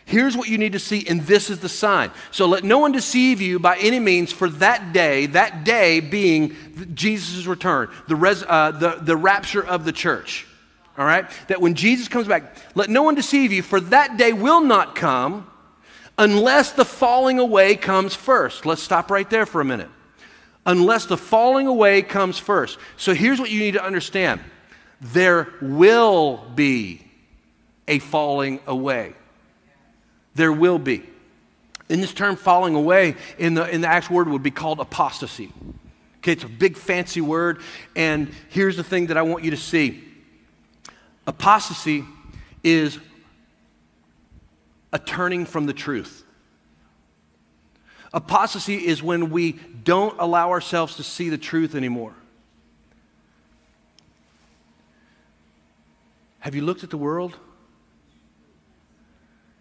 Here's 0.07 0.37
what 0.37 0.49
you 0.49 0.57
need 0.57 0.73
to 0.73 0.79
see, 0.79 1.05
and 1.09 1.21
this 1.23 1.51
is 1.51 1.59
the 1.59 1.69
sign. 1.69 2.13
So 2.31 2.47
let 2.47 2.63
no 2.63 2.79
one 2.79 2.93
deceive 2.93 3.41
you 3.41 3.59
by 3.59 3.77
any 3.79 3.99
means 3.99 4.31
for 4.31 4.49
that 4.49 4.93
day, 4.93 5.27
that 5.27 5.65
day 5.65 5.99
being 5.99 6.55
Jesus' 6.95 7.45
return, 7.45 7.91
the, 8.07 8.15
res, 8.15 8.45
uh, 8.47 8.71
the, 8.71 8.99
the 9.03 9.17
rapture 9.17 9.67
of 9.67 9.85
the 9.85 9.91
church. 9.91 10.47
All 10.97 11.05
right? 11.05 11.29
That 11.49 11.61
when 11.61 11.75
Jesus 11.75 12.07
comes 12.07 12.29
back, 12.29 12.57
let 12.77 12.89
no 12.89 13.03
one 13.03 13.17
deceive 13.17 13.53
you, 13.53 13.63
for 13.63 13.81
that 13.81 14.17
day 14.17 14.33
will 14.33 14.61
not 14.61 14.95
come 14.95 15.51
unless 16.17 16.71
the 16.71 16.85
falling 16.85 17.41
away 17.41 17.75
comes 17.75 18.15
first. 18.15 18.65
Let's 18.65 18.85
stop 18.85 19.11
right 19.11 19.29
there 19.29 19.45
for 19.45 19.61
a 19.61 19.65
minute. 19.65 19.91
Unless 20.65 21.07
the 21.07 21.17
falling 21.17 21.67
away 21.67 22.03
comes 22.03 22.39
first. 22.39 22.79
So 22.97 23.13
here's 23.13 23.41
what 23.41 23.51
you 23.51 23.59
need 23.59 23.75
to 23.75 23.85
understand 23.85 24.41
there 25.01 25.53
will 25.61 26.49
be 26.55 27.05
a 27.89 27.99
falling 27.99 28.61
away 28.69 29.15
there 30.37 30.53
will 30.53 30.79
be. 30.79 31.03
In 31.89 32.01
this 32.01 32.13
term 32.13 32.37
falling 32.37 32.75
away 32.75 33.17
in 33.39 33.55
the, 33.55 33.69
in 33.69 33.81
the 33.81 33.89
actual 33.89 34.17
word 34.17 34.29
would 34.29 34.43
be 34.43 34.51
called 34.51 34.81
apostasy. 34.81 35.53
Okay, 36.19 36.33
it's 36.33 36.45
a 36.45 36.49
big 36.49 36.77
fancy 36.77 37.21
word. 37.21 37.61
And 37.95 38.31
here's 38.49 38.77
the 38.77 38.85
thing 38.85 39.07
that 39.07 39.17
I 39.17 39.23
want 39.23 39.45
you 39.45 39.51
to 39.53 39.57
see 39.57 40.05
apostasy 41.27 42.05
is 42.63 42.99
a 44.93 44.99
turning 44.99 45.47
from 45.47 45.67
the 45.67 45.73
truth. 45.73 46.25
Apostasy 48.13 48.87
is 48.87 49.03
when 49.03 49.31
we 49.31 49.53
don't 49.53 50.19
allow 50.19 50.51
ourselves 50.51 50.97
to 50.97 51.03
see 51.03 51.29
the 51.29 51.39
truth 51.39 51.75
anymore. 51.75 52.15
Have 56.41 56.55
you 56.55 56.63
looked 56.63 56.85
at 56.85 56.91
the 56.91 56.97
world? 56.97 57.37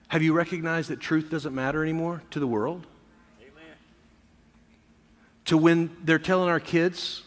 Have 0.07 0.21
you 0.21 0.33
recognized 0.33 0.89
that 0.89 0.99
truth 0.99 1.29
doesn't 1.29 1.53
matter 1.53 1.81
anymore 1.83 2.21
to 2.31 2.39
the 2.39 2.47
world? 2.47 2.85
Amen. 3.41 3.73
To 5.45 5.57
when 5.57 5.95
they're 6.03 6.19
telling 6.19 6.49
our 6.49 6.59
kids, 6.59 7.23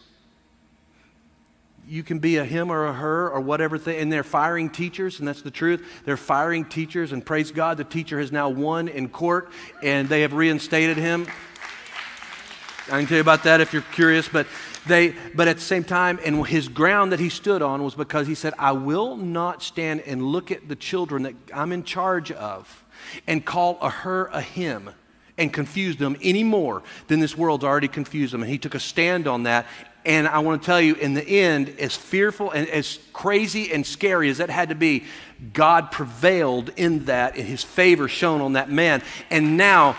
you 1.87 2.03
can 2.03 2.19
be 2.19 2.37
a 2.37 2.45
him 2.45 2.71
or 2.71 2.85
a 2.85 2.93
her 2.93 3.29
or 3.29 3.41
whatever 3.41 3.77
thing, 3.77 3.99
and 3.99 4.11
they're 4.11 4.23
firing 4.23 4.69
teachers, 4.69 5.19
and 5.19 5.27
that's 5.27 5.41
the 5.41 5.51
truth. 5.51 5.85
They're 6.05 6.17
firing 6.17 6.65
teachers, 6.65 7.11
and 7.11 7.25
praise 7.25 7.51
God, 7.51 7.77
the 7.77 7.83
teacher 7.83 8.19
has 8.19 8.31
now 8.31 8.49
won 8.49 8.87
in 8.87 9.09
court, 9.09 9.51
and 9.81 10.07
they 10.07 10.21
have 10.21 10.33
reinstated 10.33 10.97
him. 10.97 11.27
I 12.85 12.99
can 12.99 13.07
tell 13.07 13.17
you 13.17 13.21
about 13.21 13.43
that 13.43 13.59
if 13.59 13.73
you're 13.73 13.81
curious, 13.81 14.27
but 14.27 14.47
they, 14.89 15.15
but 15.33 15.47
at 15.47 15.55
the 15.55 15.61
same 15.61 15.83
time, 15.85 16.19
and 16.25 16.45
his 16.45 16.67
ground 16.67 17.13
that 17.13 17.19
he 17.19 17.29
stood 17.29 17.61
on 17.61 17.83
was 17.83 17.95
because 17.95 18.27
he 18.27 18.35
said, 18.35 18.53
I 18.59 18.73
will 18.73 19.15
not 19.15 19.63
stand 19.63 20.01
and 20.01 20.21
look 20.21 20.51
at 20.51 20.67
the 20.67 20.75
children 20.75 21.23
that 21.23 21.35
I'm 21.53 21.71
in 21.71 21.83
charge 21.83 22.31
of 22.31 22.83
and 23.25 23.45
call 23.45 23.77
a 23.81 23.89
her 23.89 24.25
a 24.27 24.41
him 24.41 24.89
and 25.37 25.53
confuse 25.53 25.95
them 25.95 26.17
any 26.21 26.43
more 26.43 26.83
than 27.07 27.21
this 27.21 27.37
world's 27.37 27.63
already 27.63 27.87
confused 27.87 28.33
them. 28.33 28.41
And 28.41 28.51
he 28.51 28.57
took 28.57 28.75
a 28.75 28.79
stand 28.79 29.25
on 29.25 29.43
that, 29.43 29.65
And 30.05 30.27
I 30.27 30.39
want 30.39 30.61
to 30.61 30.65
tell 30.65 30.79
you, 30.79 30.95
in 30.95 31.13
the 31.13 31.23
end, 31.23 31.75
as 31.79 31.95
fearful 31.95 32.51
and 32.51 32.67
as 32.69 32.99
crazy 33.11 33.71
and 33.71 33.85
scary 33.85 34.29
as 34.29 34.37
that 34.37 34.49
had 34.49 34.69
to 34.69 34.75
be, 34.75 35.03
God 35.53 35.91
prevailed 35.91 36.71
in 36.77 37.05
that, 37.05 37.35
and 37.35 37.45
his 37.45 37.63
favor 37.63 38.07
shone 38.07 38.41
on 38.41 38.53
that 38.53 38.69
man. 38.69 39.01
And 39.29 39.57
now 39.57 39.97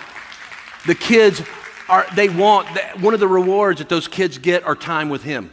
the 0.87 0.95
kids 0.95 1.43
are, 1.91 2.07
they 2.15 2.29
want, 2.29 2.69
one 3.01 3.13
of 3.15 3.21
the 3.21 3.29
rewards 3.29 3.81
that 3.81 3.89
those 3.89 4.09
kids 4.09 4.39
get 4.39 4.65
are 4.65 4.77
time 4.77 5.09
with 5.09 5.23
him. 5.23 5.53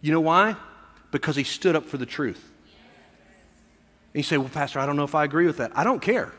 You 0.00 0.12
know 0.12 0.20
why? 0.20 0.56
Because 1.10 1.36
he 1.36 1.44
stood 1.44 1.76
up 1.76 1.86
for 1.86 1.96
the 1.96 2.06
truth. 2.06 2.50
And 4.12 4.18
you 4.18 4.22
say, 4.22 4.36
Well, 4.36 4.48
Pastor, 4.48 4.80
I 4.80 4.86
don't 4.86 4.96
know 4.96 5.04
if 5.04 5.14
I 5.14 5.24
agree 5.24 5.46
with 5.46 5.58
that. 5.58 5.72
I 5.74 5.84
don't 5.84 6.02
care. 6.02 6.32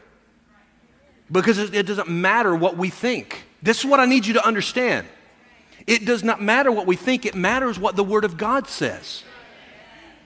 Because 1.32 1.58
it 1.58 1.86
doesn't 1.86 2.10
matter 2.10 2.53
what 2.53 2.77
we 2.77 2.89
think. 2.89 3.45
This 3.63 3.79
is 3.79 3.86
what 3.86 3.99
I 3.99 4.06
need 4.06 4.25
you 4.25 4.34
to 4.34 4.45
understand. 4.45 5.08
It 5.88 6.06
does 6.06 6.23
not 6.23 6.41
matter 6.41 6.71
what 6.71 6.86
we 6.86 6.95
think, 6.95 7.25
it 7.25 7.34
matters 7.34 7.79
what 7.79 7.95
the 7.95 8.03
Word 8.03 8.25
of 8.25 8.38
God 8.38 8.67
says. 8.67 9.23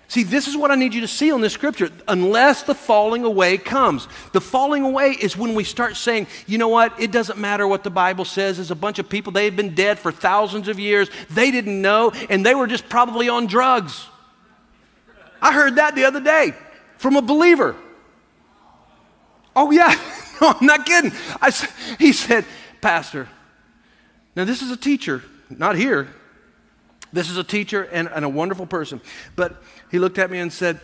See, 0.09 0.23
this 0.23 0.47
is 0.47 0.55
what 0.55 0.71
I 0.71 0.75
need 0.75 0.93
you 0.93 1.01
to 1.01 1.07
see 1.07 1.31
on 1.31 1.41
this 1.41 1.51
scripture. 1.51 1.89
Unless 2.07 2.63
the 2.63 2.73
falling 2.73 3.25
away 3.25 3.57
comes. 3.57 4.07
The 4.31 4.39
falling 4.39 4.83
away 4.83 5.09
is 5.11 5.35
when 5.35 5.53
we 5.53 5.65
start 5.65 5.97
saying, 5.97 6.27
you 6.45 6.57
know 6.57 6.69
what, 6.69 6.97
it 6.99 7.11
doesn't 7.11 7.37
matter 7.37 7.67
what 7.67 7.83
the 7.83 7.89
Bible 7.89 8.23
says. 8.23 8.55
There's 8.55 8.71
a 8.71 8.75
bunch 8.75 8.99
of 8.99 9.09
people, 9.09 9.33
they 9.33 9.45
have 9.45 9.57
been 9.57 9.75
dead 9.75 9.99
for 9.99 10.11
thousands 10.11 10.69
of 10.69 10.79
years. 10.79 11.09
They 11.29 11.51
didn't 11.51 11.81
know, 11.81 12.11
and 12.29 12.45
they 12.45 12.55
were 12.55 12.67
just 12.67 12.87
probably 12.87 13.27
on 13.27 13.47
drugs. 13.47 14.07
I 15.41 15.53
heard 15.53 15.75
that 15.75 15.95
the 15.95 16.05
other 16.05 16.21
day 16.21 16.53
from 16.97 17.17
a 17.17 17.21
believer. 17.21 17.75
Oh, 19.55 19.71
yeah. 19.71 19.93
no, 20.41 20.55
I'm 20.57 20.65
not 20.65 20.85
kidding. 20.85 21.11
I, 21.41 21.51
he 21.99 22.13
said, 22.13 22.45
Pastor, 22.79 23.27
now 24.37 24.45
this 24.45 24.61
is 24.61 24.71
a 24.71 24.77
teacher, 24.77 25.21
not 25.49 25.75
here. 25.75 26.07
This 27.13 27.29
is 27.29 27.37
a 27.37 27.43
teacher 27.43 27.83
and, 27.83 28.09
and 28.09 28.25
a 28.25 28.29
wonderful 28.29 28.65
person. 28.65 29.01
But 29.35 29.61
he 29.89 30.00
looked 30.00 30.17
at 30.17 30.30
me 30.30 30.39
and 30.39 30.52
said, 30.52 30.80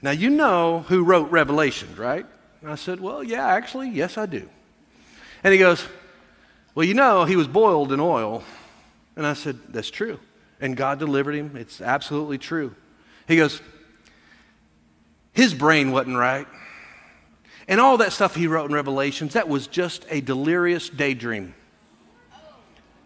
Now 0.00 0.10
you 0.10 0.30
know 0.30 0.84
who 0.88 1.04
wrote 1.04 1.30
Revelation, 1.30 1.94
right? 1.96 2.26
And 2.60 2.70
I 2.70 2.76
said, 2.76 3.00
Well, 3.00 3.22
yeah, 3.22 3.46
actually, 3.46 3.90
yes, 3.90 4.18
I 4.18 4.26
do. 4.26 4.48
And 5.44 5.52
he 5.52 5.58
goes, 5.58 5.84
Well, 6.74 6.86
you 6.86 6.94
know, 6.94 7.24
he 7.24 7.36
was 7.36 7.46
boiled 7.46 7.92
in 7.92 8.00
oil. 8.00 8.44
And 9.16 9.26
I 9.26 9.34
said, 9.34 9.58
That's 9.68 9.90
true. 9.90 10.18
And 10.60 10.76
God 10.76 10.98
delivered 10.98 11.34
him. 11.34 11.56
It's 11.56 11.80
absolutely 11.80 12.38
true. 12.38 12.74
He 13.26 13.36
goes, 13.36 13.60
His 15.32 15.54
brain 15.54 15.92
wasn't 15.92 16.16
right. 16.16 16.46
And 17.68 17.80
all 17.80 17.98
that 17.98 18.12
stuff 18.12 18.34
he 18.34 18.48
wrote 18.48 18.66
in 18.66 18.74
Revelations, 18.74 19.34
that 19.34 19.48
was 19.48 19.66
just 19.66 20.04
a 20.10 20.20
delirious 20.20 20.88
daydream. 20.88 21.54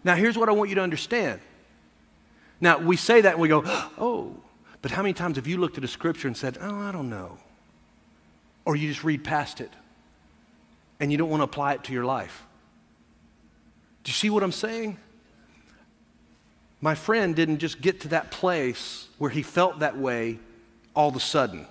Now, 0.03 0.15
here's 0.15 0.37
what 0.37 0.49
I 0.49 0.51
want 0.51 0.69
you 0.69 0.75
to 0.75 0.81
understand. 0.81 1.41
Now, 2.59 2.79
we 2.79 2.97
say 2.97 3.21
that 3.21 3.33
and 3.33 3.41
we 3.41 3.49
go, 3.49 3.63
oh, 3.97 4.35
but 4.81 4.91
how 4.91 5.01
many 5.01 5.13
times 5.13 5.37
have 5.37 5.47
you 5.47 5.57
looked 5.57 5.77
at 5.77 5.83
a 5.83 5.87
scripture 5.87 6.27
and 6.27 6.37
said, 6.37 6.57
oh, 6.61 6.79
I 6.79 6.91
don't 6.91 7.09
know? 7.09 7.37
Or 8.65 8.75
you 8.75 8.87
just 8.87 9.03
read 9.03 9.23
past 9.23 9.61
it 9.61 9.71
and 10.99 11.11
you 11.11 11.17
don't 11.17 11.29
want 11.29 11.39
to 11.41 11.45
apply 11.45 11.73
it 11.73 11.83
to 11.85 11.93
your 11.93 12.05
life? 12.05 12.43
Do 14.03 14.09
you 14.09 14.13
see 14.13 14.29
what 14.29 14.43
I'm 14.43 14.51
saying? 14.51 14.97
My 16.79 16.95
friend 16.95 17.35
didn't 17.35 17.57
just 17.57 17.81
get 17.81 18.01
to 18.01 18.09
that 18.09 18.29
place 18.29 19.07
where 19.17 19.31
he 19.31 19.41
felt 19.41 19.79
that 19.79 19.97
way 19.97 20.39
all 20.95 21.09
of 21.09 21.15
a 21.15 21.19
sudden. 21.19 21.65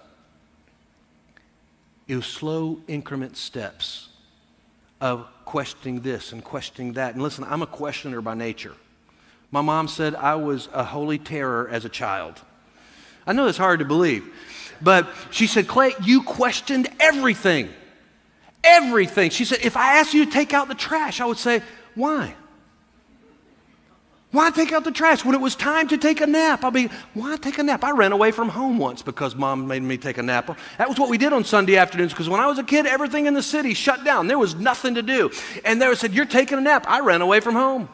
It 2.08 2.16
was 2.16 2.26
slow 2.26 2.80
increment 2.88 3.36
steps 3.36 4.08
of 5.00 5.26
questioning 5.44 6.00
this 6.00 6.32
and 6.32 6.42
questioning 6.42 6.94
that. 6.94 7.14
And 7.14 7.22
listen, 7.22 7.44
I'm 7.44 7.62
a 7.62 7.66
questioner 7.66 8.20
by 8.20 8.34
nature. 8.34 8.74
My 9.50 9.60
mom 9.60 9.88
said 9.88 10.14
I 10.14 10.34
was 10.34 10.68
a 10.72 10.84
holy 10.84 11.18
terror 11.18 11.68
as 11.70 11.84
a 11.84 11.88
child. 11.88 12.40
I 13.26 13.32
know 13.32 13.46
it's 13.46 13.58
hard 13.58 13.80
to 13.80 13.84
believe, 13.84 14.24
but 14.80 15.08
she 15.30 15.46
said, 15.46 15.66
Clay, 15.66 15.92
you 16.02 16.22
questioned 16.22 16.88
everything. 17.00 17.68
Everything. 18.62 19.30
She 19.30 19.44
said, 19.44 19.60
if 19.62 19.76
I 19.76 19.98
asked 19.98 20.14
you 20.14 20.24
to 20.24 20.30
take 20.30 20.52
out 20.52 20.68
the 20.68 20.74
trash, 20.74 21.20
I 21.20 21.26
would 21.26 21.38
say, 21.38 21.62
why? 21.94 22.34
Why 24.32 24.50
take 24.50 24.72
out 24.72 24.84
the 24.84 24.92
trash? 24.92 25.24
When 25.24 25.34
it 25.34 25.40
was 25.40 25.54
time 25.54 25.88
to 25.88 25.96
take 25.96 26.20
a 26.20 26.26
nap, 26.26 26.62
I'll 26.62 26.70
be, 26.70 26.90
why 27.14 27.36
take 27.36 27.58
a 27.58 27.62
nap? 27.62 27.82
I 27.84 27.92
ran 27.92 28.12
away 28.12 28.32
from 28.32 28.50
home 28.50 28.76
once 28.76 29.00
because 29.00 29.34
mom 29.34 29.66
made 29.66 29.82
me 29.82 29.96
take 29.96 30.18
a 30.18 30.22
nap. 30.22 30.58
That 30.78 30.88
was 30.88 30.98
what 30.98 31.08
we 31.08 31.16
did 31.16 31.32
on 31.32 31.42
Sunday 31.44 31.76
afternoons 31.76 32.12
because 32.12 32.28
when 32.28 32.40
I 32.40 32.46
was 32.46 32.58
a 32.58 32.64
kid, 32.64 32.86
everything 32.86 33.26
in 33.26 33.34
the 33.34 33.42
city 33.42 33.72
shut 33.72 34.04
down. 34.04 34.26
There 34.26 34.38
was 34.38 34.54
nothing 34.54 34.96
to 34.96 35.02
do. 35.02 35.30
And 35.64 35.80
they 35.80 35.94
said, 35.94 36.12
You're 36.12 36.26
taking 36.26 36.58
a 36.58 36.60
nap. 36.60 36.84
I 36.86 37.00
ran 37.00 37.22
away 37.22 37.40
from 37.40 37.54
home. 37.54 37.88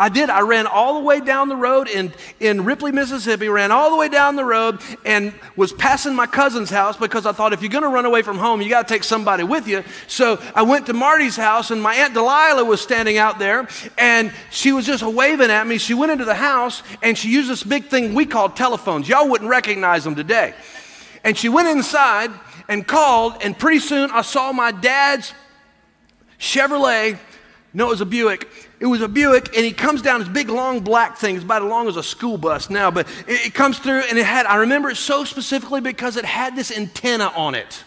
I 0.00 0.08
did. 0.08 0.30
I 0.30 0.40
ran 0.40 0.66
all 0.66 0.94
the 0.94 1.04
way 1.04 1.20
down 1.20 1.50
the 1.50 1.56
road 1.56 1.86
in, 1.86 2.10
in 2.40 2.64
Ripley, 2.64 2.90
Mississippi, 2.90 3.48
ran 3.48 3.70
all 3.70 3.90
the 3.90 3.96
way 3.96 4.08
down 4.08 4.34
the 4.34 4.46
road 4.46 4.80
and 5.04 5.34
was 5.56 5.74
passing 5.74 6.14
my 6.14 6.26
cousin's 6.26 6.70
house 6.70 6.96
because 6.96 7.26
I 7.26 7.32
thought 7.32 7.52
if 7.52 7.60
you're 7.60 7.70
going 7.70 7.84
to 7.84 7.90
run 7.90 8.06
away 8.06 8.22
from 8.22 8.38
home, 8.38 8.62
you 8.62 8.70
got 8.70 8.88
to 8.88 8.94
take 8.94 9.04
somebody 9.04 9.44
with 9.44 9.68
you. 9.68 9.84
So 10.06 10.42
I 10.54 10.62
went 10.62 10.86
to 10.86 10.94
Marty's 10.94 11.36
house 11.36 11.70
and 11.70 11.82
my 11.82 11.94
Aunt 11.96 12.14
Delilah 12.14 12.64
was 12.64 12.80
standing 12.80 13.18
out 13.18 13.38
there 13.38 13.68
and 13.98 14.32
she 14.50 14.72
was 14.72 14.86
just 14.86 15.02
waving 15.02 15.50
at 15.50 15.66
me. 15.66 15.76
She 15.76 15.92
went 15.92 16.12
into 16.12 16.24
the 16.24 16.34
house 16.34 16.82
and 17.02 17.16
she 17.16 17.28
used 17.28 17.50
this 17.50 17.62
big 17.62 17.88
thing 17.88 18.14
we 18.14 18.24
call 18.24 18.48
telephones. 18.48 19.06
Y'all 19.06 19.28
wouldn't 19.28 19.50
recognize 19.50 20.02
them 20.02 20.14
today. 20.14 20.54
And 21.24 21.36
she 21.36 21.50
went 21.50 21.68
inside 21.68 22.30
and 22.68 22.86
called, 22.86 23.34
and 23.42 23.58
pretty 23.58 23.80
soon 23.80 24.10
I 24.12 24.22
saw 24.22 24.50
my 24.52 24.72
dad's 24.72 25.34
Chevrolet. 26.38 27.18
No, 27.72 27.86
it 27.86 27.90
was 27.90 28.00
a 28.00 28.06
Buick 28.06 28.48
it 28.80 28.86
was 28.86 29.02
a 29.02 29.08
Buick, 29.08 29.54
and 29.54 29.64
he 29.64 29.72
comes 29.72 30.00
down 30.00 30.20
this 30.20 30.28
big, 30.28 30.48
long, 30.48 30.80
black 30.80 31.18
thing. 31.18 31.36
It's 31.36 31.44
about 31.44 31.62
as 31.62 31.68
long 31.68 31.86
as 31.86 31.96
a 31.96 32.02
school 32.02 32.38
bus 32.38 32.70
now, 32.70 32.90
but 32.90 33.06
it, 33.28 33.48
it 33.48 33.54
comes 33.54 33.78
through, 33.78 34.00
and 34.08 34.18
it 34.18 34.24
had, 34.24 34.46
I 34.46 34.56
remember 34.56 34.88
it 34.88 34.96
so 34.96 35.24
specifically 35.24 35.82
because 35.82 36.16
it 36.16 36.24
had 36.24 36.56
this 36.56 36.76
antenna 36.76 37.30
on 37.36 37.54
it. 37.54 37.84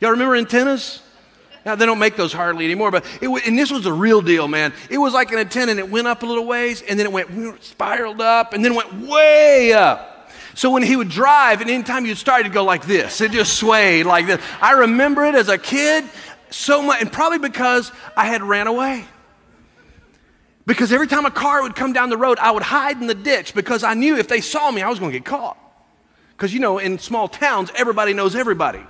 Y'all 0.00 0.10
remember 0.10 0.34
antennas? 0.34 1.00
Now, 1.64 1.76
they 1.76 1.86
don't 1.86 1.98
make 2.00 2.16
those 2.16 2.32
hardly 2.32 2.64
anymore, 2.64 2.90
but 2.90 3.04
it, 3.20 3.28
and 3.46 3.56
this 3.56 3.70
was 3.70 3.86
a 3.86 3.92
real 3.92 4.20
deal, 4.20 4.48
man. 4.48 4.72
It 4.90 4.98
was 4.98 5.14
like 5.14 5.30
an 5.30 5.38
antenna, 5.38 5.70
and 5.70 5.78
it 5.78 5.88
went 5.88 6.08
up 6.08 6.24
a 6.24 6.26
little 6.26 6.46
ways, 6.46 6.82
and 6.82 6.98
then 6.98 7.06
it 7.06 7.12
went 7.12 7.62
spiraled 7.62 8.20
up, 8.20 8.52
and 8.52 8.64
then 8.64 8.74
went 8.74 8.92
way 9.06 9.72
up. 9.72 10.10
So 10.54 10.70
when 10.70 10.82
he 10.82 10.96
would 10.96 11.08
drive, 11.08 11.60
and 11.60 11.70
anytime 11.70 12.04
you'd 12.04 12.18
start, 12.18 12.40
it'd 12.40 12.52
go 12.52 12.64
like 12.64 12.84
this. 12.84 13.20
It 13.20 13.30
just 13.30 13.56
swayed 13.56 14.06
like 14.06 14.26
this. 14.26 14.42
I 14.60 14.72
remember 14.72 15.24
it 15.24 15.36
as 15.36 15.48
a 15.48 15.58
kid 15.58 16.04
so 16.50 16.82
much, 16.82 17.00
and 17.00 17.12
probably 17.12 17.38
because 17.38 17.92
I 18.16 18.26
had 18.26 18.42
ran 18.42 18.66
away. 18.66 19.04
Because 20.66 20.92
every 20.92 21.06
time 21.06 21.26
a 21.26 21.30
car 21.30 21.62
would 21.62 21.74
come 21.74 21.92
down 21.92 22.10
the 22.10 22.16
road, 22.16 22.38
I 22.38 22.50
would 22.50 22.62
hide 22.62 23.00
in 23.00 23.06
the 23.06 23.14
ditch 23.14 23.54
because 23.54 23.82
I 23.82 23.94
knew 23.94 24.16
if 24.16 24.28
they 24.28 24.40
saw 24.40 24.70
me, 24.70 24.82
I 24.82 24.88
was 24.88 24.98
going 24.98 25.10
to 25.10 25.18
get 25.18 25.24
caught. 25.24 25.58
Because, 26.36 26.54
you 26.54 26.60
know, 26.60 26.78
in 26.78 26.98
small 26.98 27.28
towns, 27.28 27.70
everybody 27.74 28.12
knows 28.12 28.36
everybody. 28.36 28.80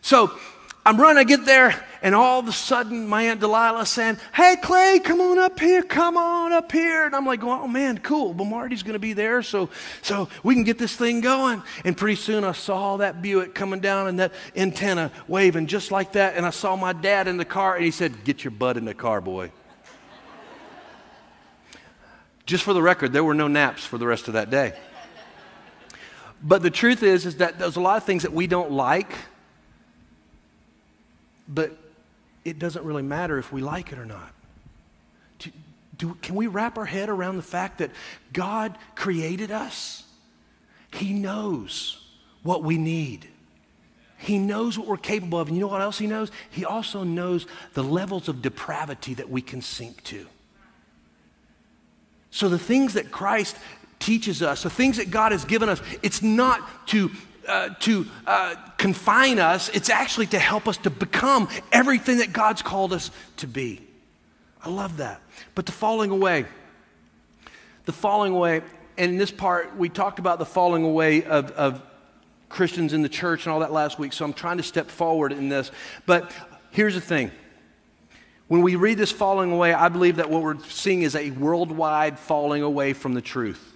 So 0.00 0.36
I'm 0.84 1.00
running, 1.00 1.18
I 1.18 1.24
get 1.24 1.46
there, 1.46 1.80
and 2.02 2.12
all 2.12 2.40
of 2.40 2.48
a 2.48 2.52
sudden, 2.52 3.06
my 3.06 3.22
Aunt 3.22 3.38
Delilah 3.38 3.86
saying, 3.86 4.18
Hey, 4.34 4.56
Clay, 4.60 4.98
come 4.98 5.20
on 5.20 5.38
up 5.38 5.60
here, 5.60 5.80
come 5.84 6.16
on 6.16 6.52
up 6.52 6.72
here. 6.72 7.06
And 7.06 7.14
I'm 7.14 7.24
like, 7.24 7.44
Oh, 7.44 7.68
man, 7.68 7.98
cool. 7.98 8.34
But 8.34 8.46
Marty's 8.46 8.82
going 8.82 8.94
to 8.94 8.98
be 8.98 9.12
there, 9.12 9.42
so, 9.42 9.70
so 10.02 10.28
we 10.42 10.54
can 10.54 10.64
get 10.64 10.78
this 10.78 10.96
thing 10.96 11.20
going. 11.20 11.62
And 11.84 11.96
pretty 11.96 12.16
soon, 12.16 12.42
I 12.42 12.50
saw 12.50 12.96
that 12.96 13.22
Buick 13.22 13.54
coming 13.54 13.78
down 13.78 14.08
and 14.08 14.18
that 14.18 14.32
antenna 14.56 15.12
waving 15.28 15.68
just 15.68 15.92
like 15.92 16.12
that. 16.12 16.34
And 16.36 16.44
I 16.44 16.50
saw 16.50 16.74
my 16.74 16.92
dad 16.92 17.28
in 17.28 17.36
the 17.36 17.44
car, 17.44 17.76
and 17.76 17.84
he 17.84 17.92
said, 17.92 18.24
Get 18.24 18.42
your 18.42 18.50
butt 18.50 18.76
in 18.76 18.84
the 18.84 18.94
car, 18.94 19.20
boy. 19.20 19.52
Just 22.44 22.64
for 22.64 22.72
the 22.72 22.82
record, 22.82 23.12
there 23.12 23.22
were 23.22 23.34
no 23.34 23.46
naps 23.46 23.84
for 23.84 23.98
the 23.98 24.06
rest 24.06 24.26
of 24.26 24.34
that 24.34 24.50
day. 24.50 24.72
But 26.42 26.62
the 26.62 26.70
truth 26.70 27.04
is, 27.04 27.24
is 27.24 27.36
that 27.36 27.60
there's 27.60 27.76
a 27.76 27.80
lot 27.80 27.98
of 27.98 28.04
things 28.04 28.24
that 28.24 28.32
we 28.32 28.48
don't 28.48 28.72
like, 28.72 29.12
but 31.52 31.76
it 32.44 32.58
doesn't 32.58 32.84
really 32.84 33.02
matter 33.02 33.38
if 33.38 33.52
we 33.52 33.60
like 33.60 33.92
it 33.92 33.98
or 33.98 34.06
not. 34.06 34.32
Do, 35.38 35.50
do, 35.96 36.14
can 36.22 36.34
we 36.34 36.46
wrap 36.46 36.78
our 36.78 36.84
head 36.84 37.08
around 37.08 37.36
the 37.36 37.42
fact 37.42 37.78
that 37.78 37.90
God 38.32 38.76
created 38.94 39.50
us? 39.50 40.04
He 40.92 41.12
knows 41.12 42.04
what 42.42 42.62
we 42.62 42.78
need. 42.78 43.28
He 44.18 44.38
knows 44.38 44.78
what 44.78 44.86
we're 44.86 44.96
capable 44.96 45.40
of. 45.40 45.48
And 45.48 45.56
you 45.56 45.60
know 45.60 45.68
what 45.68 45.80
else 45.80 45.98
He 45.98 46.06
knows? 46.06 46.30
He 46.50 46.64
also 46.64 47.02
knows 47.02 47.46
the 47.74 47.82
levels 47.82 48.28
of 48.28 48.42
depravity 48.42 49.14
that 49.14 49.28
we 49.28 49.42
can 49.42 49.62
sink 49.62 50.02
to. 50.04 50.26
So 52.30 52.48
the 52.48 52.58
things 52.58 52.94
that 52.94 53.10
Christ 53.10 53.56
teaches 53.98 54.42
us, 54.42 54.62
the 54.62 54.70
things 54.70 54.96
that 54.96 55.10
God 55.10 55.32
has 55.32 55.44
given 55.44 55.68
us, 55.68 55.80
it's 56.02 56.22
not 56.22 56.86
to 56.88 57.10
uh, 57.48 57.70
to 57.80 58.06
uh, 58.26 58.54
confine 58.78 59.38
us, 59.38 59.68
it's 59.70 59.90
actually 59.90 60.26
to 60.28 60.38
help 60.38 60.68
us 60.68 60.76
to 60.78 60.90
become 60.90 61.48
everything 61.72 62.18
that 62.18 62.32
God's 62.32 62.62
called 62.62 62.92
us 62.92 63.10
to 63.38 63.46
be. 63.46 63.80
I 64.64 64.70
love 64.70 64.98
that. 64.98 65.20
But 65.54 65.66
the 65.66 65.72
falling 65.72 66.10
away, 66.10 66.46
the 67.84 67.92
falling 67.92 68.32
away, 68.32 68.62
and 68.96 69.12
in 69.12 69.18
this 69.18 69.30
part, 69.30 69.76
we 69.76 69.88
talked 69.88 70.18
about 70.18 70.38
the 70.38 70.46
falling 70.46 70.84
away 70.84 71.24
of, 71.24 71.50
of 71.52 71.82
Christians 72.48 72.92
in 72.92 73.02
the 73.02 73.08
church 73.08 73.46
and 73.46 73.52
all 73.52 73.60
that 73.60 73.72
last 73.72 73.98
week, 73.98 74.12
so 74.12 74.24
I'm 74.24 74.34
trying 74.34 74.58
to 74.58 74.62
step 74.62 74.88
forward 74.88 75.32
in 75.32 75.48
this. 75.48 75.70
But 76.06 76.30
here's 76.70 76.94
the 76.94 77.00
thing 77.00 77.30
When 78.48 78.62
we 78.62 78.76
read 78.76 78.98
this 78.98 79.10
falling 79.10 79.50
away, 79.50 79.72
I 79.72 79.88
believe 79.88 80.16
that 80.16 80.30
what 80.30 80.42
we're 80.42 80.62
seeing 80.64 81.02
is 81.02 81.16
a 81.16 81.30
worldwide 81.30 82.18
falling 82.18 82.62
away 82.62 82.92
from 82.92 83.14
the 83.14 83.22
truth. 83.22 83.71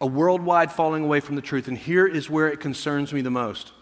A 0.00 0.06
worldwide 0.06 0.72
falling 0.72 1.04
away 1.04 1.20
from 1.20 1.36
the 1.36 1.42
truth. 1.42 1.68
And 1.68 1.78
here 1.78 2.06
is 2.06 2.28
where 2.28 2.48
it 2.48 2.60
concerns 2.60 3.12
me 3.12 3.20
the 3.20 3.30
most. 3.30 3.72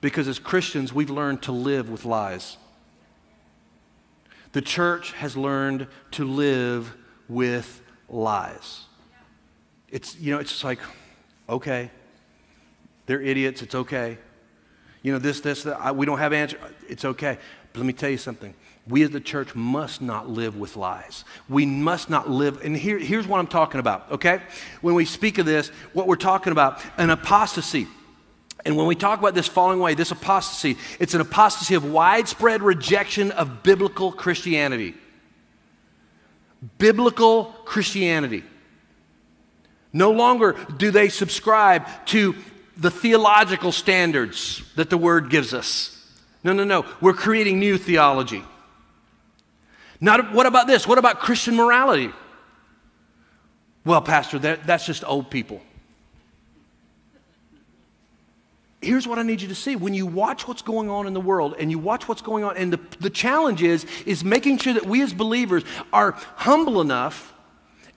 Because 0.00 0.26
as 0.28 0.38
Christians, 0.38 0.92
we've 0.92 1.10
learned 1.10 1.42
to 1.42 1.52
live 1.52 1.88
with 1.88 2.04
lies. 2.04 2.56
The 4.52 4.60
church 4.60 5.12
has 5.12 5.36
learned 5.36 5.86
to 6.12 6.24
live 6.24 6.94
with 7.28 7.80
lies. 8.08 8.84
It's, 9.88 10.18
you 10.18 10.32
know, 10.32 10.40
it's 10.40 10.50
just 10.50 10.64
like, 10.64 10.80
okay, 11.48 11.90
they're 13.06 13.22
idiots, 13.22 13.62
it's 13.62 13.74
okay. 13.74 14.18
You 15.02 15.12
know, 15.12 15.18
this, 15.18 15.40
this, 15.40 15.62
that, 15.64 15.78
I, 15.80 15.92
we 15.92 16.06
don't 16.06 16.18
have 16.18 16.32
answer, 16.32 16.58
it's 16.88 17.04
okay. 17.04 17.38
But 17.72 17.80
let 17.80 17.86
me 17.86 17.92
tell 17.92 18.10
you 18.10 18.18
something. 18.18 18.54
We 18.88 19.02
as 19.04 19.10
the 19.10 19.20
church 19.20 19.54
must 19.54 20.02
not 20.02 20.28
live 20.28 20.56
with 20.56 20.76
lies. 20.76 21.24
We 21.48 21.66
must 21.66 22.10
not 22.10 22.28
live, 22.28 22.64
and 22.64 22.76
here, 22.76 22.98
here's 22.98 23.28
what 23.28 23.38
I'm 23.38 23.46
talking 23.46 23.78
about, 23.78 24.10
okay? 24.12 24.40
When 24.80 24.94
we 24.94 25.04
speak 25.04 25.38
of 25.38 25.46
this, 25.46 25.68
what 25.92 26.08
we're 26.08 26.16
talking 26.16 26.50
about, 26.50 26.82
an 26.98 27.10
apostasy. 27.10 27.86
And 28.64 28.76
when 28.76 28.86
we 28.86 28.96
talk 28.96 29.20
about 29.20 29.34
this 29.34 29.46
falling 29.46 29.78
away, 29.78 29.94
this 29.94 30.10
apostasy, 30.10 30.76
it's 30.98 31.14
an 31.14 31.20
apostasy 31.20 31.74
of 31.74 31.90
widespread 31.90 32.62
rejection 32.62 33.30
of 33.30 33.62
biblical 33.62 34.10
Christianity. 34.10 34.94
Biblical 36.78 37.44
Christianity. 37.64 38.42
No 39.92 40.10
longer 40.10 40.56
do 40.76 40.90
they 40.90 41.08
subscribe 41.08 41.86
to 42.06 42.34
the 42.76 42.90
theological 42.90 43.70
standards 43.70 44.62
that 44.76 44.90
the 44.90 44.96
Word 44.96 45.30
gives 45.30 45.54
us. 45.54 45.98
No, 46.42 46.52
no, 46.52 46.64
no. 46.64 46.84
We're 47.00 47.12
creating 47.12 47.60
new 47.60 47.78
theology. 47.78 48.42
Not, 50.02 50.32
what 50.32 50.46
about 50.46 50.66
this? 50.66 50.86
What 50.86 50.98
about 50.98 51.20
Christian 51.20 51.54
morality? 51.54 52.10
Well, 53.84 54.02
Pastor, 54.02 54.36
that, 54.40 54.66
that's 54.66 54.84
just 54.84 55.04
old 55.04 55.30
people. 55.30 55.62
Here's 58.80 59.06
what 59.06 59.20
I 59.20 59.22
need 59.22 59.40
you 59.40 59.46
to 59.46 59.54
see. 59.54 59.76
When 59.76 59.94
you 59.94 60.06
watch 60.06 60.48
what's 60.48 60.60
going 60.60 60.90
on 60.90 61.06
in 61.06 61.14
the 61.14 61.20
world 61.20 61.54
and 61.56 61.70
you 61.70 61.78
watch 61.78 62.08
what's 62.08 62.20
going 62.20 62.42
on, 62.42 62.56
and 62.56 62.72
the, 62.72 62.80
the 62.98 63.10
challenge 63.10 63.62
is, 63.62 63.86
is 64.04 64.24
making 64.24 64.58
sure 64.58 64.74
that 64.74 64.86
we 64.86 65.02
as 65.02 65.14
believers 65.14 65.62
are 65.92 66.16
humble 66.34 66.80
enough 66.80 67.31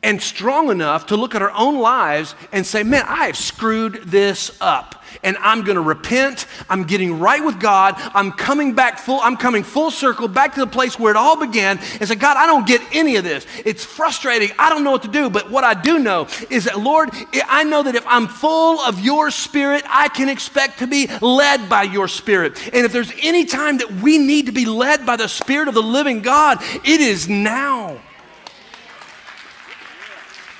and 0.06 0.22
strong 0.22 0.70
enough 0.70 1.08
to 1.08 1.18
look 1.18 1.34
at 1.34 1.42
our 1.42 1.52
own 1.52 1.80
lives 1.80 2.36
and 2.52 2.66
say, 2.66 2.84
man, 2.84 3.04
I 3.08 3.26
have 3.26 3.36
screwed 3.36 4.04
this 4.06 4.56
up. 4.62 5.04
And 5.24 5.36
I'm 5.38 5.64
going 5.64 5.78
to 5.78 5.82
repent. 5.82 6.46
I'm 6.70 6.84
getting 6.84 7.20
right 7.20 7.44
with 7.44 7.60
God. 7.60 7.96
I'm 8.14 8.32
coming 8.32 8.76
back 8.76 9.00
full, 9.00 9.20
I'm 9.22 9.36
coming 9.36 9.64
full 9.64 9.90
circle 9.90 10.28
back 10.28 10.54
to 10.54 10.60
the 10.60 10.68
place 10.68 11.00
where 11.00 11.10
it 11.10 11.18
all 11.18 11.40
began 11.40 11.80
and 12.00 12.08
say, 12.08 12.14
God, 12.14 12.38
I 12.38 12.46
don't 12.46 12.68
get 12.68 12.82
any 12.94 13.16
of 13.16 13.24
this. 13.24 13.48
It's 13.66 13.84
frustrating. 13.84 14.52
I 14.60 14.70
don't 14.70 14.84
know 14.84 14.92
what 14.92 15.02
to 15.04 15.08
do. 15.08 15.32
But 15.32 15.50
what 15.50 15.64
I 15.64 15.74
do 15.74 15.98
know 15.98 16.28
is 16.52 16.66
that, 16.66 16.80
Lord, 16.80 17.10
I 17.48 17.64
know 17.64 17.82
that 17.82 17.96
if 17.96 18.06
I'm 18.06 18.28
full 18.28 18.80
of 18.82 19.00
your 19.00 19.32
spirit, 19.32 19.84
I 19.88 20.10
can 20.10 20.30
expect 20.30 20.80
to 20.80 20.88
be 20.88 21.08
led 21.20 21.68
by 21.68 21.84
your 21.84 22.08
spirit. 22.08 22.62
And 22.74 22.86
if 22.86 22.92
there's 22.92 23.12
any 23.24 23.46
time 23.46 23.80
that 23.80 23.92
we 23.92 24.20
need 24.20 24.46
to 24.46 24.52
be 24.52 24.66
led 24.66 25.04
by 25.04 25.16
the 25.16 25.28
spirit 25.28 25.68
of 25.68 25.74
the 25.74 25.82
living 25.82 26.22
God, 26.22 26.60
it 26.84 27.02
is 27.02 27.28
now. 27.28 28.00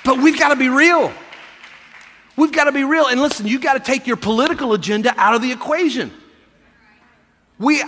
But 0.06 0.18
we've 0.18 0.38
got 0.38 0.50
to 0.50 0.56
be 0.56 0.68
real. 0.68 1.12
We've 2.36 2.52
got 2.52 2.64
to 2.64 2.72
be 2.72 2.84
real. 2.84 3.06
And 3.06 3.20
listen, 3.20 3.46
you've 3.48 3.60
got 3.60 3.74
to 3.74 3.80
take 3.80 4.06
your 4.06 4.16
political 4.16 4.72
agenda 4.72 5.12
out 5.18 5.34
of 5.34 5.42
the 5.42 5.50
equation. 5.50 6.12
We, 7.58 7.82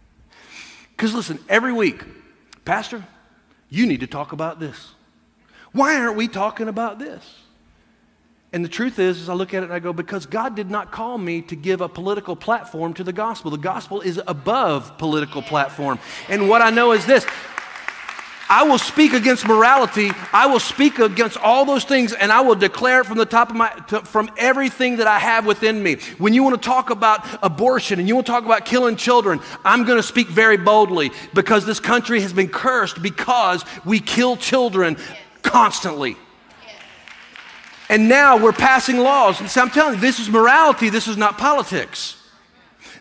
because 0.90 1.14
listen, 1.14 1.38
every 1.48 1.72
week, 1.72 2.04
Pastor, 2.66 3.02
you 3.70 3.86
need 3.86 4.00
to 4.00 4.06
talk 4.06 4.32
about 4.32 4.60
this. 4.60 4.92
Why 5.72 5.96
aren't 5.96 6.16
we 6.16 6.28
talking 6.28 6.68
about 6.68 6.98
this? 6.98 7.38
And 8.52 8.62
the 8.62 8.68
truth 8.68 8.98
is, 8.98 9.20
as 9.22 9.28
I 9.28 9.34
look 9.34 9.54
at 9.54 9.64
it 9.64 9.70
I 9.70 9.78
go, 9.78 9.92
because 9.92 10.26
God 10.26 10.54
did 10.54 10.70
not 10.70 10.92
call 10.92 11.16
me 11.16 11.42
to 11.42 11.56
give 11.56 11.80
a 11.80 11.88
political 11.88 12.36
platform 12.36 12.94
to 12.94 13.02
the 13.02 13.12
gospel. 13.12 13.50
The 13.50 13.56
gospel 13.56 14.00
is 14.00 14.20
above 14.26 14.98
political 14.98 15.42
platform. 15.42 15.98
And 16.28 16.48
what 16.48 16.60
I 16.62 16.70
know 16.70 16.92
is 16.92 17.06
this 17.06 17.26
I 18.48 18.62
will 18.64 18.78
speak 18.78 19.14
against 19.14 19.46
morality. 19.46 20.10
I 20.32 20.46
will 20.46 20.60
speak 20.60 20.98
against 20.98 21.36
all 21.38 21.64
those 21.64 21.84
things 21.84 22.12
and 22.12 22.30
I 22.30 22.40
will 22.40 22.54
declare 22.54 23.00
it 23.00 23.06
from 23.06 23.18
the 23.18 23.26
top 23.26 23.50
of 23.50 23.56
my, 23.56 23.70
to, 23.88 24.00
from 24.02 24.30
everything 24.36 24.96
that 24.96 25.06
I 25.06 25.18
have 25.18 25.46
within 25.46 25.82
me. 25.82 25.96
When 26.18 26.34
you 26.34 26.42
want 26.42 26.60
to 26.60 26.66
talk 26.66 26.90
about 26.90 27.26
abortion 27.42 27.98
and 27.98 28.06
you 28.06 28.14
want 28.14 28.26
to 28.26 28.32
talk 28.32 28.44
about 28.44 28.66
killing 28.66 28.96
children, 28.96 29.40
I'm 29.64 29.84
going 29.84 29.98
to 29.98 30.02
speak 30.02 30.28
very 30.28 30.56
boldly 30.56 31.10
because 31.32 31.64
this 31.64 31.80
country 31.80 32.20
has 32.20 32.32
been 32.32 32.48
cursed 32.48 33.00
because 33.02 33.64
we 33.84 34.00
kill 34.00 34.36
children 34.36 34.96
constantly. 35.42 36.16
And 37.88 38.08
now 38.08 38.36
we're 38.36 38.52
passing 38.52 38.98
laws. 38.98 39.40
And 39.40 39.48
so 39.48 39.60
I'm 39.60 39.70
telling 39.70 39.94
you, 39.94 40.00
this 40.00 40.18
is 40.18 40.28
morality, 40.28 40.90
this 40.90 41.06
is 41.06 41.16
not 41.16 41.38
politics. 41.38 42.23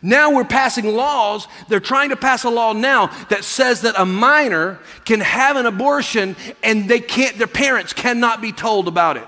Now 0.05 0.35
we're 0.35 0.43
passing 0.43 0.85
laws. 0.85 1.47
They're 1.69 1.79
trying 1.79 2.09
to 2.09 2.17
pass 2.17 2.43
a 2.43 2.49
law 2.49 2.73
now 2.73 3.07
that 3.29 3.45
says 3.45 3.81
that 3.81 3.95
a 3.97 4.05
minor 4.05 4.79
can 5.05 5.21
have 5.21 5.55
an 5.55 5.65
abortion 5.65 6.35
and 6.61 6.89
they 6.89 6.99
can't, 6.99 7.37
their 7.37 7.47
parents 7.47 7.93
cannot 7.93 8.41
be 8.41 8.51
told 8.51 8.89
about 8.89 9.15
it. 9.15 9.27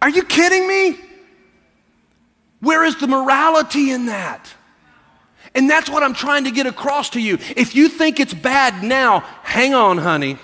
Are 0.00 0.08
you 0.08 0.22
kidding 0.24 0.66
me? 0.66 0.98
Where 2.60 2.82
is 2.84 2.96
the 2.96 3.06
morality 3.06 3.90
in 3.90 4.06
that? 4.06 4.52
And 5.54 5.68
that's 5.68 5.90
what 5.90 6.02
I'm 6.02 6.14
trying 6.14 6.44
to 6.44 6.50
get 6.50 6.66
across 6.66 7.10
to 7.10 7.20
you. 7.20 7.34
If 7.56 7.74
you 7.74 7.88
think 7.88 8.20
it's 8.20 8.34
bad 8.34 8.82
now, 8.82 9.20
hang 9.42 9.74
on, 9.74 9.98
honey. 9.98 10.38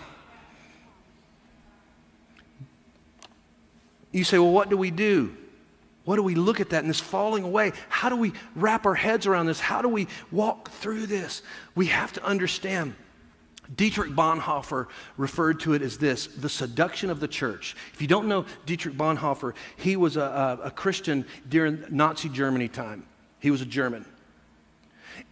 You 4.10 4.24
say, 4.24 4.38
well, 4.38 4.52
what 4.52 4.68
do 4.68 4.76
we 4.76 4.90
do? 4.90 5.34
What 6.04 6.16
do 6.16 6.22
we 6.22 6.34
look 6.34 6.60
at 6.60 6.70
that 6.70 6.80
and 6.80 6.90
this 6.90 7.00
falling 7.00 7.44
away? 7.44 7.72
How 7.88 8.08
do 8.08 8.16
we 8.16 8.32
wrap 8.56 8.86
our 8.86 8.94
heads 8.94 9.26
around 9.26 9.46
this? 9.46 9.60
How 9.60 9.82
do 9.82 9.88
we 9.88 10.08
walk 10.30 10.70
through 10.70 11.06
this? 11.06 11.42
We 11.74 11.86
have 11.86 12.12
to 12.14 12.24
understand. 12.24 12.94
Dietrich 13.74 14.10
Bonhoeffer 14.10 14.88
referred 15.16 15.60
to 15.60 15.74
it 15.74 15.82
as 15.82 15.96
this 15.98 16.26
the 16.26 16.48
seduction 16.48 17.08
of 17.10 17.20
the 17.20 17.28
church. 17.28 17.76
If 17.94 18.02
you 18.02 18.08
don't 18.08 18.26
know 18.26 18.44
Dietrich 18.66 18.96
Bonhoeffer, 18.96 19.54
he 19.76 19.96
was 19.96 20.16
a, 20.16 20.58
a, 20.62 20.66
a 20.66 20.70
Christian 20.70 21.24
during 21.48 21.84
Nazi 21.88 22.28
Germany 22.28 22.68
time. 22.68 23.06
He 23.38 23.50
was 23.50 23.60
a 23.60 23.66
German. 23.66 24.04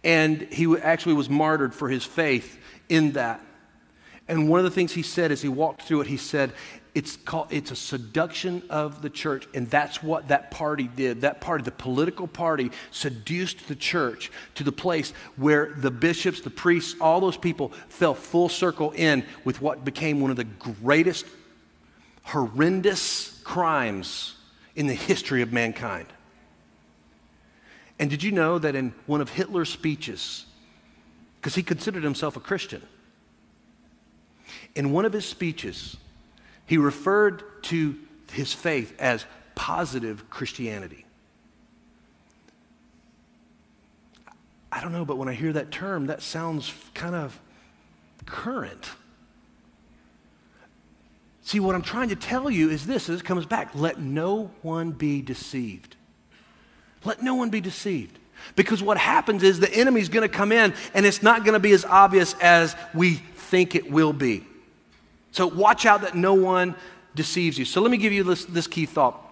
And 0.03 0.41
he 0.41 0.73
actually 0.77 1.15
was 1.15 1.29
martyred 1.29 1.73
for 1.75 1.89
his 1.89 2.03
faith 2.03 2.57
in 2.87 3.11
that. 3.13 3.41
And 4.31 4.47
one 4.47 4.61
of 4.61 4.63
the 4.63 4.71
things 4.71 4.93
he 4.93 5.01
said 5.01 5.29
as 5.33 5.41
he 5.41 5.49
walked 5.49 5.81
through 5.81 6.01
it, 6.01 6.07
he 6.07 6.15
said, 6.15 6.53
it's 6.95 7.17
called 7.17 7.47
it's 7.51 7.69
a 7.71 7.75
seduction 7.75 8.63
of 8.69 9.01
the 9.01 9.09
church 9.09 9.45
and 9.53 9.69
that's 9.69 10.01
what 10.01 10.29
that 10.29 10.51
party 10.51 10.89
did. 10.93 11.21
That 11.21 11.41
party 11.41 11.65
the 11.65 11.71
political 11.71 12.27
party 12.27 12.71
seduced 12.91 13.67
the 13.67 13.75
church 13.75 14.31
to 14.55 14.63
the 14.63 14.71
place 14.71 15.11
where 15.35 15.73
the 15.77 15.91
bishops 15.91 16.39
the 16.41 16.49
priests 16.49 16.95
all 17.01 17.19
those 17.19 17.35
people 17.35 17.69
fell 17.89 18.13
full 18.13 18.47
circle 18.47 18.91
in 18.91 19.25
with 19.43 19.61
what 19.61 19.83
became 19.83 20.21
one 20.21 20.31
of 20.31 20.37
the 20.37 20.45
greatest 20.45 21.25
horrendous 22.23 23.41
crimes 23.43 24.35
in 24.75 24.87
the 24.87 24.93
history 24.93 25.41
of 25.41 25.51
mankind. 25.51 26.07
And 27.99 28.09
did 28.09 28.23
you 28.23 28.31
know 28.31 28.59
that 28.59 28.75
in 28.75 28.93
one 29.07 29.19
of 29.19 29.29
hitler's 29.29 29.69
speeches 29.69 30.45
because 31.39 31.55
he 31.55 31.63
considered 31.63 32.03
himself 32.03 32.37
a 32.37 32.41
christian 32.41 32.81
in 34.75 34.91
one 34.91 35.05
of 35.05 35.13
his 35.13 35.25
speeches 35.25 35.97
he 36.65 36.77
referred 36.77 37.43
to 37.63 37.97
his 38.31 38.53
faith 38.53 38.95
as 38.99 39.25
positive 39.55 40.29
Christianity. 40.29 41.05
I 44.71 44.79
don't 44.79 44.93
know, 44.93 45.03
but 45.03 45.17
when 45.17 45.27
I 45.27 45.33
hear 45.33 45.51
that 45.53 45.69
term, 45.69 46.07
that 46.07 46.21
sounds 46.21 46.73
kind 46.93 47.13
of 47.13 47.37
current. 48.25 48.89
See, 51.43 51.59
what 51.59 51.75
I'm 51.75 51.81
trying 51.81 52.09
to 52.09 52.15
tell 52.15 52.49
you 52.49 52.69
is 52.69 52.85
this 52.85 53.09
as 53.09 53.19
it 53.19 53.25
comes 53.25 53.45
back 53.45 53.75
let 53.75 53.99
no 53.99 54.51
one 54.61 54.91
be 54.91 55.21
deceived. 55.21 55.97
Let 57.03 57.21
no 57.21 57.35
one 57.35 57.49
be 57.49 57.59
deceived. 57.59 58.17
Because 58.55 58.81
what 58.81 58.97
happens 58.97 59.43
is 59.43 59.59
the 59.59 59.73
enemy's 59.73 60.07
going 60.09 60.27
to 60.27 60.33
come 60.33 60.51
in 60.51 60.73
and 60.93 61.05
it's 61.05 61.21
not 61.21 61.43
going 61.43 61.53
to 61.53 61.59
be 61.59 61.73
as 61.73 61.83
obvious 61.83 62.33
as 62.35 62.75
we 62.93 63.15
think 63.15 63.75
it 63.75 63.91
will 63.91 64.13
be. 64.13 64.45
So 65.31 65.47
watch 65.47 65.85
out 65.85 66.01
that 66.01 66.15
no 66.15 66.33
one 66.33 66.75
deceives 67.15 67.57
you. 67.57 67.65
So 67.65 67.81
let 67.81 67.91
me 67.91 67.97
give 67.97 68.13
you 68.13 68.23
this, 68.23 68.45
this 68.45 68.67
key 68.67 68.85
thought. 68.85 69.27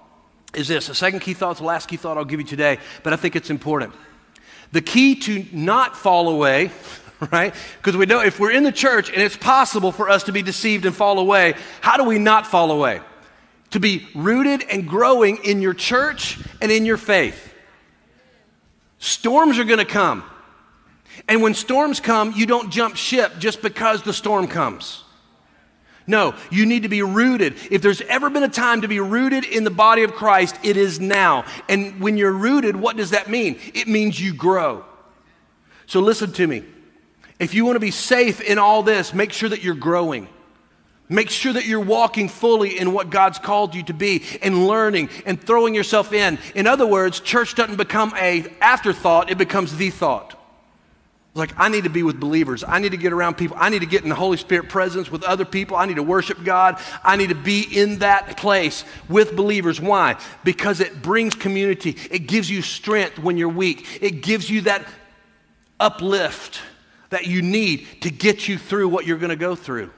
Is 0.54 0.68
this 0.68 0.88
the 0.88 0.95
second 0.95 1.20
key 1.20 1.34
thought? 1.34 1.52
It's 1.52 1.60
the 1.60 1.66
last 1.66 1.88
key 1.88 1.97
thought 1.97 2.18
I'll 2.18 2.26
give 2.26 2.39
you 2.39 2.45
today, 2.45 2.80
but 3.04 3.14
I 3.14 3.16
think 3.16 3.36
it's 3.36 3.50
important. 3.50 3.93
The 4.72 4.82
key 4.82 5.16
to 5.16 5.45
not 5.52 5.95
fall 5.95 6.30
away, 6.30 6.72
right? 7.32 7.54
Because 7.78 7.97
we 7.97 8.06
know 8.06 8.22
if 8.22 8.39
we're 8.39 8.52
in 8.52 8.64
the 8.64 8.72
church 8.72 9.12
and 9.12 9.22
it's 9.22 9.38
possible 9.38 9.91
for 9.91 10.10
us 10.10 10.24
to 10.24 10.32
be 10.32 10.41
deceived 10.41 10.86
and 10.86 10.95
fall 10.95 11.20
away, 11.20 11.56
how 11.82 11.97
do 11.97 12.04
we 12.04 12.18
not 12.18 12.47
fall 12.47 12.72
away? 12.72 13.02
To 13.72 13.80
be 13.80 14.08
rooted 14.16 14.64
and 14.64 14.88
growing 14.88 15.38
in 15.43 15.62
your 15.62 15.74
church 15.74 16.39
and 16.62 16.72
in 16.72 16.86
your 16.86 16.97
faith. 16.97 17.54
Storms 18.97 19.60
are 19.60 19.64
going 19.64 19.80
to 19.80 19.86
come. 19.86 20.24
And 21.28 21.41
when 21.41 21.54
storms 21.54 22.00
come, 22.00 22.34
you 22.36 22.45
don't 22.45 22.72
jump 22.72 22.95
ship 22.95 23.34
just 23.39 23.62
because 23.62 24.02
the 24.02 24.14
storm 24.14 24.47
comes. 24.47 25.04
No, 26.10 26.34
you 26.49 26.66
need 26.66 26.82
to 26.84 26.89
be 26.89 27.03
rooted. 27.03 27.53
If 27.70 27.84
there's 27.84 28.01
ever 28.01 28.32
been 28.32 28.41
a 28.41 28.49
time 28.49 28.82
to 28.82 28.88
be 28.88 28.99
rooted 28.99 29.45
in 29.45 29.64
the 29.64 29.70
body 29.70 30.01
of 30.01 30.14
Christ, 30.14 30.57
it 30.64 30.76
is 30.76 30.99
now. 30.99 31.45
And 31.70 32.01
when 32.01 32.18
you're 32.18 32.34
rooted, 32.34 32.76
what 32.76 32.97
does 32.97 33.12
that 33.12 33.30
mean? 33.30 33.60
It 33.76 33.88
means 33.88 34.20
you 34.20 34.34
grow. 34.34 34.84
So 35.86 35.99
listen 35.99 36.32
to 36.32 36.47
me. 36.47 36.64
If 37.38 37.53
you 37.53 37.64
want 37.64 37.76
to 37.76 37.80
be 37.80 37.91
safe 37.91 38.41
in 38.41 38.57
all 38.57 38.82
this, 38.82 39.14
make 39.14 39.32
sure 39.32 39.49
that 39.49 39.64
you're 39.64 39.76
growing. 39.76 40.28
Make 41.10 41.30
sure 41.30 41.53
that 41.53 41.68
you're 41.68 41.80
walking 41.80 42.28
fully 42.28 42.80
in 42.80 42.91
what 42.91 43.12
God's 43.12 43.38
called 43.38 43.76
you 43.76 43.84
to 43.84 43.93
be 43.93 44.24
and 44.41 44.66
learning 44.66 45.10
and 45.28 45.39
throwing 45.39 45.76
yourself 45.76 46.12
in. 46.12 46.39
In 46.55 46.66
other 46.66 46.88
words, 46.88 47.20
church 47.20 47.53
doesn't 47.53 47.78
become 47.78 48.16
a 48.18 48.51
afterthought, 48.62 49.30
it 49.30 49.38
becomes 49.38 49.78
the 49.78 49.91
thought. 49.91 50.39
Like, 51.36 51.53
I 51.57 51.69
need 51.69 51.84
to 51.84 51.89
be 51.89 52.01
with 52.01 52.19
believers. 52.19 52.63
I 52.67 52.80
need 52.80 52.91
to 52.91 52.97
get 52.97 53.13
around 53.13 53.36
people. 53.36 53.55
I 53.59 53.69
need 53.69 53.80
to 53.80 53.86
get 53.86 54.01
in 54.03 54.09
the 54.09 54.15
Holy 54.15 54.38
Spirit 54.38 54.67
presence 54.67 55.11
with 55.11 55.23
other 55.23 55.45
people. 55.45 55.77
I 55.77 55.86
need 55.86 55.95
to 55.95 56.03
worship 56.03 56.43
God. 56.43 56.82
I 57.03 57.15
need 57.17 57.30
to 57.30 57.36
be 57.36 57.61
in 57.61 57.99
that 57.99 58.36
place 58.38 58.84
with 59.07 59.36
believers. 59.36 59.80
Why? 59.80 60.19
Because 60.43 60.80
it 60.80 61.01
brings 61.01 61.36
community. 61.36 61.95
It 62.09 62.27
gives 62.27 62.49
you 62.49 62.61
strength 62.61 63.19
when 63.19 63.38
you're 63.38 63.47
weak. 63.47 63.99
It 64.01 64.21
gives 64.21 64.49
you 64.49 64.61
that 64.61 64.88
uplift 65.80 66.61
that 67.11 67.27
you 67.27 67.41
need 67.41 67.88
to 68.01 68.09
get 68.09 68.47
you 68.47 68.57
through 68.57 68.89
what 68.89 69.05
you're 69.05 69.17
going 69.17 69.30
to 69.30 69.36
go 69.36 69.55
through. 69.55 69.91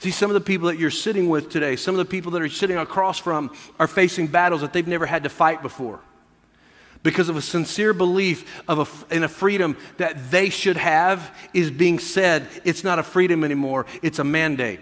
See, 0.00 0.10
some 0.10 0.30
of 0.30 0.34
the 0.34 0.40
people 0.40 0.68
that 0.68 0.78
you're 0.78 0.90
sitting 0.90 1.28
with 1.28 1.48
today, 1.48 1.76
some 1.76 1.94
of 1.94 1.98
the 1.98 2.04
people 2.04 2.32
that 2.32 2.42
are 2.42 2.48
sitting 2.48 2.76
across 2.76 3.18
from, 3.18 3.54
are 3.78 3.86
facing 3.86 4.26
battles 4.26 4.60
that 4.62 4.72
they've 4.72 4.86
never 4.86 5.06
had 5.06 5.22
to 5.22 5.28
fight 5.28 5.62
before 5.62 6.00
because 7.04 7.28
of 7.28 7.36
a 7.36 7.42
sincere 7.42 7.92
belief 7.92 8.62
of 8.66 9.06
a, 9.10 9.14
in 9.14 9.22
a 9.22 9.28
freedom 9.28 9.76
that 9.98 10.32
they 10.32 10.48
should 10.48 10.78
have 10.78 11.32
is 11.52 11.70
being 11.70 12.00
said 12.00 12.48
it's 12.64 12.82
not 12.82 12.98
a 12.98 13.04
freedom 13.04 13.44
anymore, 13.44 13.86
it's 14.02 14.18
a 14.18 14.24
mandate. 14.24 14.80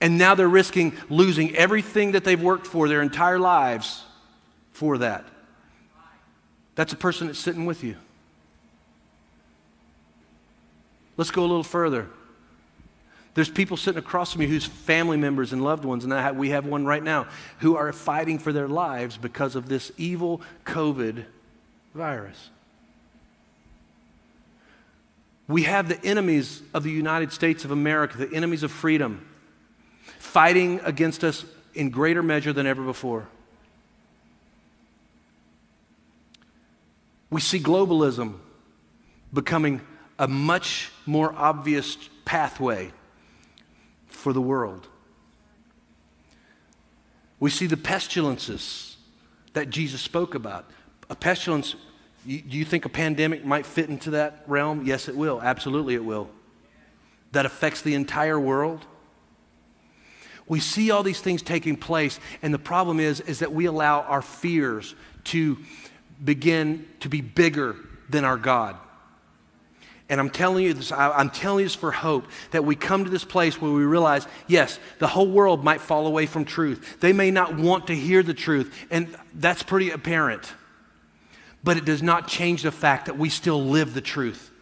And 0.00 0.16
now 0.16 0.34
they're 0.34 0.48
risking 0.48 0.94
losing 1.10 1.54
everything 1.56 2.12
that 2.12 2.24
they've 2.24 2.40
worked 2.40 2.66
for 2.66 2.88
their 2.88 3.02
entire 3.02 3.38
lives 3.38 4.04
for 4.70 4.98
that. 4.98 5.24
That's 6.76 6.92
a 6.92 6.96
person 6.96 7.26
that's 7.26 7.38
sitting 7.38 7.66
with 7.66 7.82
you. 7.82 7.96
Let's 11.16 11.30
go 11.30 11.40
a 11.40 11.48
little 11.48 11.62
further. 11.64 12.08
There's 13.36 13.50
people 13.50 13.76
sitting 13.76 13.98
across 13.98 14.32
from 14.32 14.40
you 14.40 14.48
whose 14.48 14.64
family 14.64 15.18
members 15.18 15.52
and 15.52 15.62
loved 15.62 15.84
ones, 15.84 16.04
and 16.04 16.12
have, 16.14 16.36
we 16.36 16.48
have 16.50 16.64
one 16.64 16.86
right 16.86 17.02
now, 17.02 17.26
who 17.58 17.76
are 17.76 17.92
fighting 17.92 18.38
for 18.38 18.50
their 18.50 18.66
lives 18.66 19.18
because 19.18 19.56
of 19.56 19.68
this 19.68 19.92
evil 19.98 20.40
COVID 20.64 21.22
virus. 21.94 22.48
We 25.48 25.64
have 25.64 25.86
the 25.86 26.02
enemies 26.02 26.62
of 26.72 26.82
the 26.82 26.90
United 26.90 27.30
States 27.30 27.66
of 27.66 27.70
America, 27.70 28.16
the 28.16 28.34
enemies 28.34 28.62
of 28.62 28.72
freedom, 28.72 29.28
fighting 30.18 30.80
against 30.82 31.22
us 31.22 31.44
in 31.74 31.90
greater 31.90 32.22
measure 32.22 32.54
than 32.54 32.66
ever 32.66 32.82
before. 32.82 33.28
We 37.28 37.42
see 37.42 37.60
globalism 37.60 38.38
becoming 39.30 39.82
a 40.18 40.26
much 40.26 40.90
more 41.04 41.34
obvious 41.36 41.98
pathway 42.24 42.92
for 44.16 44.32
the 44.32 44.40
world. 44.40 44.88
We 47.38 47.50
see 47.50 47.66
the 47.66 47.76
pestilences 47.76 48.96
that 49.52 49.70
Jesus 49.70 50.00
spoke 50.00 50.34
about. 50.34 50.68
A 51.10 51.14
pestilence, 51.14 51.76
do 52.26 52.32
you 52.34 52.64
think 52.64 52.84
a 52.84 52.88
pandemic 52.88 53.44
might 53.44 53.66
fit 53.66 53.88
into 53.88 54.10
that 54.12 54.42
realm? 54.46 54.84
Yes, 54.86 55.08
it 55.08 55.16
will. 55.16 55.40
Absolutely, 55.40 55.94
it 55.94 56.04
will. 56.04 56.30
That 57.32 57.46
affects 57.46 57.82
the 57.82 57.94
entire 57.94 58.40
world. 58.40 58.86
We 60.48 60.60
see 60.60 60.90
all 60.90 61.02
these 61.02 61.20
things 61.20 61.42
taking 61.42 61.76
place, 61.76 62.18
and 62.40 62.54
the 62.54 62.58
problem 62.58 63.00
is, 63.00 63.20
is 63.20 63.40
that 63.40 63.52
we 63.52 63.66
allow 63.66 64.00
our 64.02 64.22
fears 64.22 64.94
to 65.24 65.58
begin 66.24 66.86
to 67.00 67.08
be 67.08 67.20
bigger 67.20 67.76
than 68.08 68.24
our 68.24 68.36
God. 68.36 68.76
And 70.08 70.20
I'm 70.20 70.30
telling 70.30 70.64
you 70.64 70.72
this, 70.72 70.92
I'm 70.92 71.30
telling 71.30 71.60
you 71.60 71.66
this 71.66 71.74
for 71.74 71.90
hope 71.90 72.26
that 72.52 72.64
we 72.64 72.76
come 72.76 73.04
to 73.04 73.10
this 73.10 73.24
place 73.24 73.60
where 73.60 73.72
we 73.72 73.84
realize, 73.84 74.26
yes, 74.46 74.78
the 75.00 75.08
whole 75.08 75.28
world 75.28 75.64
might 75.64 75.80
fall 75.80 76.06
away 76.06 76.26
from 76.26 76.44
truth. 76.44 77.00
They 77.00 77.12
may 77.12 77.32
not 77.32 77.56
want 77.56 77.88
to 77.88 77.94
hear 77.94 78.22
the 78.22 78.34
truth, 78.34 78.72
and 78.90 79.16
that's 79.34 79.64
pretty 79.64 79.90
apparent. 79.90 80.52
But 81.64 81.76
it 81.76 81.84
does 81.84 82.04
not 82.04 82.28
change 82.28 82.62
the 82.62 82.70
fact 82.70 83.06
that 83.06 83.18
we 83.18 83.28
still 83.28 83.64
live 83.64 83.94
the 83.94 84.00
truth. 84.00 84.52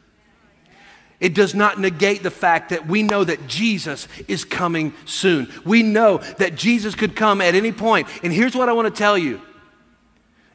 It 1.20 1.34
does 1.34 1.54
not 1.54 1.78
negate 1.78 2.22
the 2.22 2.30
fact 2.30 2.70
that 2.70 2.86
we 2.86 3.02
know 3.02 3.22
that 3.22 3.46
Jesus 3.46 4.08
is 4.26 4.44
coming 4.44 4.94
soon. 5.04 5.52
We 5.64 5.82
know 5.82 6.18
that 6.38 6.54
Jesus 6.54 6.94
could 6.94 7.14
come 7.14 7.40
at 7.42 7.54
any 7.54 7.72
point. 7.72 8.08
And 8.22 8.32
here's 8.32 8.54
what 8.54 8.70
I 8.70 8.72
want 8.72 8.92
to 8.92 8.98
tell 8.98 9.18
you. 9.18 9.40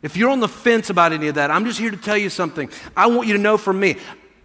If 0.01 0.15
you're 0.15 0.29
on 0.29 0.39
the 0.39 0.47
fence 0.47 0.89
about 0.89 1.11
any 1.11 1.27
of 1.27 1.35
that, 1.35 1.51
I'm 1.51 1.65
just 1.65 1.79
here 1.79 1.91
to 1.91 1.97
tell 1.97 2.17
you 2.17 2.29
something. 2.29 2.69
I 2.95 3.07
want 3.07 3.27
you 3.27 3.33
to 3.33 3.39
know 3.39 3.57
from 3.57 3.79
me, 3.79 3.97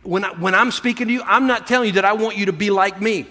when, 0.05 0.25
I, 0.25 0.33
when 0.35 0.55
I'm 0.55 0.71
speaking 0.71 1.09
to 1.09 1.13
you, 1.13 1.23
I'm 1.25 1.47
not 1.47 1.67
telling 1.67 1.89
you 1.89 1.93
that 1.95 2.05
I 2.05 2.13
want 2.13 2.37
you 2.37 2.47
to 2.47 2.53
be 2.53 2.71
like 2.71 3.01
me. 3.01 3.27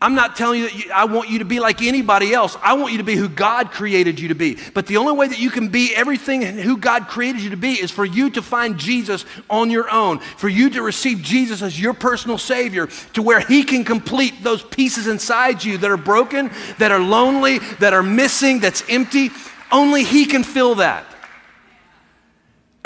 I'm 0.00 0.14
not 0.14 0.36
telling 0.36 0.60
you 0.60 0.68
that 0.68 0.84
you, 0.84 0.92
I 0.92 1.06
want 1.06 1.28
you 1.28 1.40
to 1.40 1.44
be 1.44 1.58
like 1.58 1.82
anybody 1.82 2.32
else. 2.32 2.56
I 2.62 2.74
want 2.74 2.92
you 2.92 2.98
to 2.98 3.04
be 3.04 3.16
who 3.16 3.28
God 3.28 3.72
created 3.72 4.20
you 4.20 4.28
to 4.28 4.34
be. 4.34 4.56
But 4.72 4.86
the 4.86 4.96
only 4.96 5.12
way 5.12 5.26
that 5.26 5.40
you 5.40 5.50
can 5.50 5.68
be 5.68 5.92
everything 5.92 6.42
who 6.42 6.76
God 6.76 7.08
created 7.08 7.42
you 7.42 7.50
to 7.50 7.56
be 7.56 7.72
is 7.72 7.90
for 7.90 8.04
you 8.04 8.30
to 8.30 8.42
find 8.42 8.78
Jesus 8.78 9.24
on 9.50 9.70
your 9.70 9.90
own, 9.90 10.20
for 10.20 10.48
you 10.48 10.70
to 10.70 10.82
receive 10.82 11.20
Jesus 11.22 11.62
as 11.62 11.80
your 11.80 11.94
personal 11.94 12.38
Savior, 12.38 12.86
to 13.14 13.22
where 13.22 13.40
He 13.40 13.64
can 13.64 13.82
complete 13.84 14.34
those 14.44 14.62
pieces 14.62 15.08
inside 15.08 15.64
you 15.64 15.78
that 15.78 15.90
are 15.90 15.96
broken, 15.96 16.52
that 16.78 16.92
are 16.92 17.00
lonely, 17.00 17.58
that 17.80 17.92
are 17.92 18.02
missing, 18.04 18.60
that's 18.60 18.84
empty. 18.88 19.30
Only 19.72 20.04
He 20.04 20.26
can 20.26 20.44
fill 20.44 20.76
that. 20.76 21.06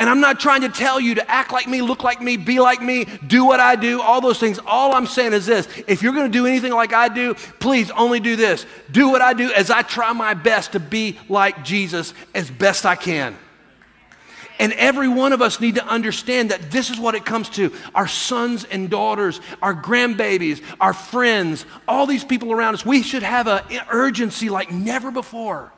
And 0.02 0.10
I'm 0.10 0.18
not 0.18 0.40
trying 0.40 0.62
to 0.62 0.68
tell 0.68 0.98
you 0.98 1.14
to 1.14 1.30
act 1.30 1.52
like 1.52 1.68
me, 1.68 1.80
look 1.80 2.02
like 2.02 2.20
me, 2.20 2.36
be 2.36 2.58
like 2.58 2.82
me, 2.82 3.06
do 3.24 3.44
what 3.44 3.60
I 3.60 3.76
do, 3.76 4.02
all 4.02 4.20
those 4.20 4.40
things. 4.40 4.58
All 4.66 4.94
I'm 4.94 5.06
saying 5.06 5.32
is 5.32 5.46
this 5.46 5.68
if 5.86 6.02
you're 6.02 6.12
going 6.12 6.26
to 6.26 6.36
do 6.36 6.44
anything 6.44 6.72
like 6.72 6.92
I 6.92 7.06
do, 7.06 7.34
please 7.60 7.88
only 7.92 8.18
do 8.18 8.34
this. 8.34 8.66
Do 8.90 9.10
what 9.10 9.22
I 9.22 9.32
do 9.32 9.52
as 9.52 9.70
I 9.70 9.82
try 9.82 10.12
my 10.12 10.34
best 10.34 10.72
to 10.72 10.80
be 10.80 11.20
like 11.28 11.62
Jesus 11.62 12.14
as 12.34 12.50
best 12.50 12.84
I 12.84 12.96
can. 12.96 13.36
And 14.58 14.72
every 14.72 15.06
one 15.06 15.32
of 15.32 15.40
us 15.40 15.60
need 15.60 15.76
to 15.76 15.86
understand 15.86 16.50
that 16.50 16.72
this 16.72 16.90
is 16.90 16.98
what 16.98 17.14
it 17.14 17.24
comes 17.24 17.48
to. 17.50 17.72
Our 17.94 18.08
sons 18.08 18.64
and 18.64 18.90
daughters, 18.90 19.40
our 19.62 19.72
grandbabies, 19.72 20.64
our 20.80 20.94
friends, 20.94 21.64
all 21.86 22.06
these 22.06 22.24
people 22.24 22.50
around 22.50 22.74
us, 22.74 22.84
we 22.84 23.04
should 23.04 23.22
have 23.22 23.46
an 23.46 23.62
urgency 23.88 24.48
like 24.48 24.72
never 24.72 25.12
before. 25.12 25.72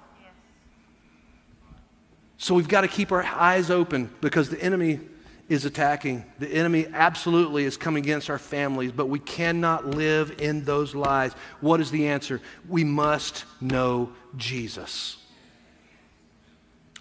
So 2.44 2.54
we've 2.54 2.68
got 2.68 2.82
to 2.82 2.88
keep 2.88 3.10
our 3.10 3.24
eyes 3.24 3.70
open 3.70 4.10
because 4.20 4.50
the 4.50 4.62
enemy 4.62 5.00
is 5.48 5.64
attacking. 5.64 6.26
The 6.38 6.48
enemy 6.48 6.86
absolutely 6.92 7.64
is 7.64 7.78
coming 7.78 8.04
against 8.04 8.28
our 8.28 8.38
families, 8.38 8.92
but 8.92 9.06
we 9.06 9.18
cannot 9.18 9.86
live 9.86 10.42
in 10.42 10.62
those 10.62 10.94
lies. 10.94 11.32
What 11.62 11.80
is 11.80 11.90
the 11.90 12.08
answer? 12.08 12.42
We 12.68 12.84
must 12.84 13.46
know 13.62 14.12
Jesus. 14.36 15.16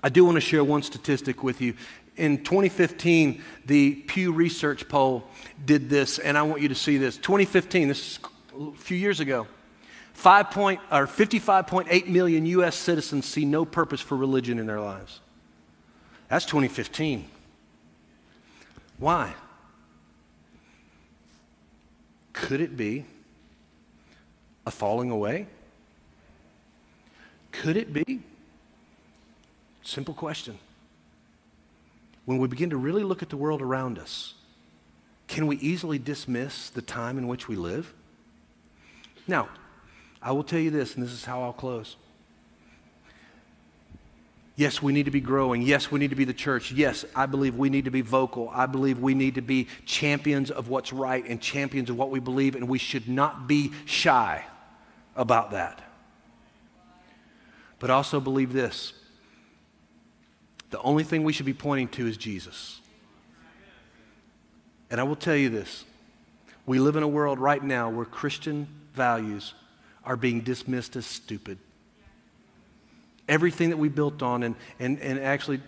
I 0.02 0.08
do 0.08 0.24
want 0.24 0.36
to 0.36 0.42
share 0.42 0.64
one 0.64 0.82
statistic 0.82 1.44
with 1.44 1.60
you. 1.60 1.74
In 2.16 2.46
2015, 2.46 3.42
the 3.66 3.96
Pew 3.96 4.32
Research 4.32 4.88
poll 4.88 5.26
did 5.66 5.90
this, 5.90 6.20
and 6.20 6.38
I 6.38 6.44
want 6.44 6.62
you 6.62 6.70
to 6.70 6.76
see 6.76 6.98
this. 6.98 7.18
2015, 7.18 7.90
this 7.90 8.00
is 8.00 8.20
a 8.58 8.72
few 8.78 8.96
years 8.96 9.20
ago. 9.20 9.48
5 10.14 10.52
point, 10.52 10.80
or 10.90 11.06
55.8 11.06 12.08
million 12.08 12.46
U.S. 12.46 12.78
citizens 12.78 13.26
see 13.26 13.44
no 13.44 13.66
purpose 13.66 14.00
for 14.00 14.16
religion 14.16 14.58
in 14.58 14.68
their 14.68 14.80
lives. 14.80 15.20
That's 16.34 16.46
2015. 16.46 17.30
Why? 18.98 19.36
Could 22.34 22.60
it 22.60 22.76
be 22.76 23.06
a 24.66 24.72
falling 24.72 25.12
away? 25.12 25.46
Could 27.52 27.78
it 27.78 27.94
be? 27.94 28.24
Simple 29.84 30.16
question. 30.16 30.58
When 32.26 32.40
we 32.40 32.48
begin 32.48 32.72
to 32.72 32.78
really 32.78 33.04
look 33.04 33.22
at 33.22 33.30
the 33.30 33.38
world 33.38 33.62
around 33.62 34.00
us, 34.00 34.34
can 35.28 35.46
we 35.46 35.58
easily 35.58 36.00
dismiss 36.00 36.72
the 36.72 36.82
time 36.82 37.20
in 37.20 37.28
which 37.28 37.48
we 37.48 37.56
live? 37.56 37.94
Now, 39.28 39.50
I 40.20 40.32
will 40.32 40.44
tell 40.44 40.58
you 40.58 40.72
this, 40.72 40.96
and 40.96 41.04
this 41.04 41.12
is 41.12 41.26
how 41.26 41.44
I'll 41.44 41.54
close. 41.54 41.96
Yes, 44.56 44.82
we 44.82 44.94
need 44.94 45.06
to 45.06 45.12
be 45.12 45.22
growing. 45.22 45.64
Yes, 45.64 45.90
we 45.90 46.00
need 46.00 46.12
to 46.12 46.16
be 46.16 46.26
the 46.26 46.34
church. 46.34 46.72
Yes, 46.72 47.06
I 47.16 47.26
believe 47.26 47.56
we 47.56 47.70
need 47.70 47.86
to 47.86 47.92
be 47.92 48.02
vocal. 48.02 48.50
I 48.54 48.68
believe 48.68 49.00
we 49.00 49.16
need 49.16 49.36
to 49.36 49.42
be 49.42 49.68
champions 49.86 50.52
of 50.52 50.70
what's 50.70 50.94
right 50.94 51.26
and 51.28 51.42
champions 51.42 51.90
of 51.90 51.98
what 51.98 52.12
we 52.12 52.20
believe, 52.20 52.56
and 52.56 52.70
we 52.70 52.78
should 52.78 53.08
not 53.08 53.48
be 53.48 53.72
shy 53.86 54.46
about 55.16 55.52
that. 55.52 55.82
But 57.80 57.90
also 57.90 58.20
believe 58.20 58.54
this 58.54 58.94
the 60.70 60.82
only 60.82 61.04
thing 61.04 61.24
we 61.24 61.34
should 61.34 61.46
be 61.46 61.54
pointing 61.54 61.88
to 61.90 62.08
is 62.08 62.18
Jesus. 62.18 62.82
And 64.90 65.00
I 65.00 65.04
will 65.04 65.16
tell 65.16 65.36
you 65.36 65.50
this 65.50 65.84
we 66.66 66.80
live 66.80 66.96
in 66.96 67.04
a 67.04 67.08
world 67.08 67.40
right 67.40 67.64
now 67.64 67.90
where 67.90 68.06
Christian 68.06 68.68
values 68.94 69.54
are 70.06 70.16
being 70.16 70.42
dismissed 70.42 70.96
as 70.96 71.06
stupid. 71.06 71.58
Everything 73.28 73.70
that 73.70 73.78
we 73.78 73.90
built 73.90 74.22
on, 74.22 74.44
and, 74.44 74.56
and, 74.80 75.00
and 75.00 75.20
actually, 75.20 75.62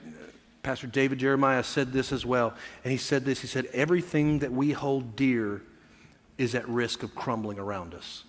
Pastor 0.64 0.88
David 0.88 1.20
Jeremiah 1.20 1.64
said 1.64 1.93
this 1.93 2.12
as 2.12 2.26
well. 2.26 2.53
And 2.84 2.91
he 2.91 2.97
said 2.97 3.24
this 3.24 3.41
he 3.41 3.47
said, 3.47 3.68
Everything 3.68 4.39
that 4.39 4.51
we 4.51 4.72
hold 4.72 5.16
dear 5.16 5.62
is 6.38 6.56
at 6.56 6.68
risk 6.68 7.03
of 7.03 7.16
crumbling 7.16 7.60
around 7.60 7.93
us. 7.93 8.24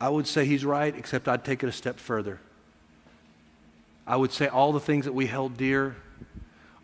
I 0.00 0.08
would 0.08 0.26
say 0.26 0.44
he's 0.44 0.64
right, 0.64 0.94
except 0.94 1.28
I'd 1.28 1.44
take 1.44 1.62
it 1.62 1.68
a 1.68 1.72
step 1.72 1.98
further. 1.98 2.40
I 4.06 4.16
would 4.16 4.32
say 4.32 4.48
all 4.48 4.72
the 4.72 4.80
things 4.80 5.04
that 5.04 5.12
we 5.12 5.26
held 5.26 5.56
dear 5.56 5.96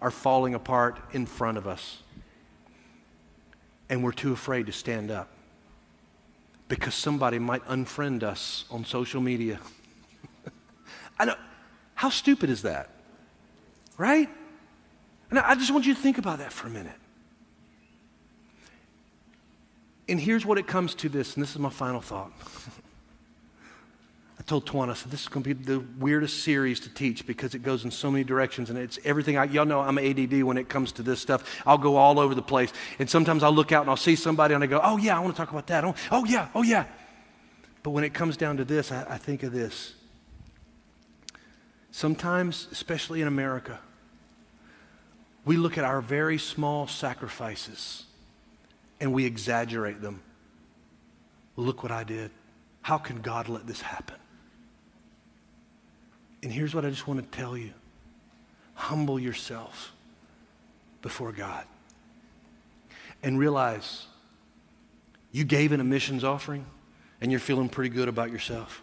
are 0.01 0.11
falling 0.11 0.55
apart 0.55 0.99
in 1.13 1.27
front 1.27 1.59
of 1.59 1.67
us. 1.67 2.03
And 3.89 4.03
we're 4.03 4.13
too 4.13 4.33
afraid 4.33 4.67
to 4.67 4.73
stand 4.73 5.11
up 5.11 5.29
because 6.69 6.95
somebody 6.95 7.39
might 7.39 7.65
unfriend 7.67 8.23
us 8.23 8.65
on 8.71 8.85
social 8.85 9.21
media. 9.21 9.61
I 11.19 11.25
know. 11.25 11.37
How 11.95 12.11
stupid 12.11 12.51
is 12.51 12.63
that? 12.63 12.91
Right? 13.97 14.29
And 15.31 15.39
I 15.39 15.55
just 15.55 15.73
want 15.73 15.87
you 15.87 15.95
to 15.95 16.01
think 16.01 16.19
about 16.19 16.39
that 16.39 16.53
for 16.53 16.67
a 16.67 16.71
minute. 16.71 16.93
And 20.09 20.21
here's 20.21 20.47
what 20.47 20.59
it 20.59 20.67
comes 20.67 20.95
to 20.97 21.09
this, 21.09 21.35
and 21.35 21.43
this 21.43 21.51
is 21.51 21.59
my 21.59 21.71
final 21.71 22.01
thought. 22.01 22.31
I 24.39 24.43
told 24.43 24.67
Twan, 24.67 24.91
I 24.91 24.95
said, 24.95 25.11
this 25.11 25.23
is 25.23 25.29
going 25.29 25.43
to 25.43 25.55
be 25.55 25.65
the 25.65 25.81
weirdest 25.99 26.45
series 26.45 26.79
to 26.81 26.91
teach 26.91 27.27
because 27.27 27.55
it 27.55 27.63
goes 27.63 27.85
in 27.85 27.91
so 27.91 28.11
many 28.11 28.23
directions 28.23 28.71
and 28.71 28.79
it's 28.79 28.99
everything. 29.03 29.39
I, 29.39 29.45
y'all 29.45 29.65
know 29.65 29.81
I'm 29.81 29.99
ADD 29.99 30.45
when 30.45 30.59
it 30.59 30.69
comes 30.69 30.93
to 30.93 31.03
this 31.03 31.21
stuff. 31.21 31.63
I'll 31.67 31.79
go 31.79 31.97
all 31.97 32.21
over 32.21 32.35
the 32.35 32.43
place. 32.43 32.73
And 32.99 33.11
sometimes 33.11 33.43
I'll 33.43 33.53
look 33.53 33.73
out 33.73 33.81
and 33.81 33.91
I'll 33.91 33.97
see 33.97 34.15
somebody 34.15 34.55
and 34.55 34.63
I 34.63 34.67
go, 34.67 34.79
oh, 34.85 34.99
yeah, 34.99 35.17
I 35.17 35.21
want 35.21 35.35
to 35.35 35.37
talk 35.37 35.51
about 35.51 35.67
that. 35.69 35.85
Oh, 35.85 35.95
oh 36.13 36.25
yeah, 36.27 36.49
oh, 36.55 36.63
yeah. 36.63 36.85
But 37.83 37.91
when 37.91 38.05
it 38.05 38.15
comes 38.15 38.37
down 38.37 38.59
to 38.59 38.65
this, 38.65 38.93
I, 38.93 39.07
I 39.09 39.19
think 39.19 39.43
of 39.43 39.53
this. 39.53 39.95
Sometimes, 41.97 42.69
especially 42.73 43.23
in 43.23 43.27
America, 43.27 43.81
we 45.47 45.57
look 45.57 45.79
at 45.79 45.85
our 45.85 46.03
very 46.03 46.37
small 46.37 46.87
sacrifices 46.87 48.05
and 49.01 49.15
we 49.15 49.25
exaggerate 49.25 50.03
them. 50.03 50.21
Look 51.57 51.83
what 51.83 51.91
I 51.91 52.05
did. 52.05 52.33
How 52.83 52.99
can 52.99 53.23
God 53.23 53.49
let 53.49 53.67
this 53.67 53.81
happen? 53.81 54.17
And 56.43 56.53
here's 56.53 56.75
what 56.75 56.85
I 56.85 56.91
just 56.91 57.09
want 57.09 57.33
to 57.33 57.39
tell 57.39 57.57
you 57.57 57.73
humble 58.75 59.19
yourself 59.19 59.95
before 61.01 61.33
God 61.33 61.65
and 63.23 63.39
realize 63.39 64.05
you 65.33 65.45
gave 65.45 65.73
in 65.73 65.81
a 65.81 65.85
missions 65.85 66.25
offering 66.25 66.67
and 67.23 67.31
you're 67.31 67.41
feeling 67.41 67.71
pretty 67.71 67.89
good 67.89 68.09
about 68.09 68.31
yourself. 68.31 68.83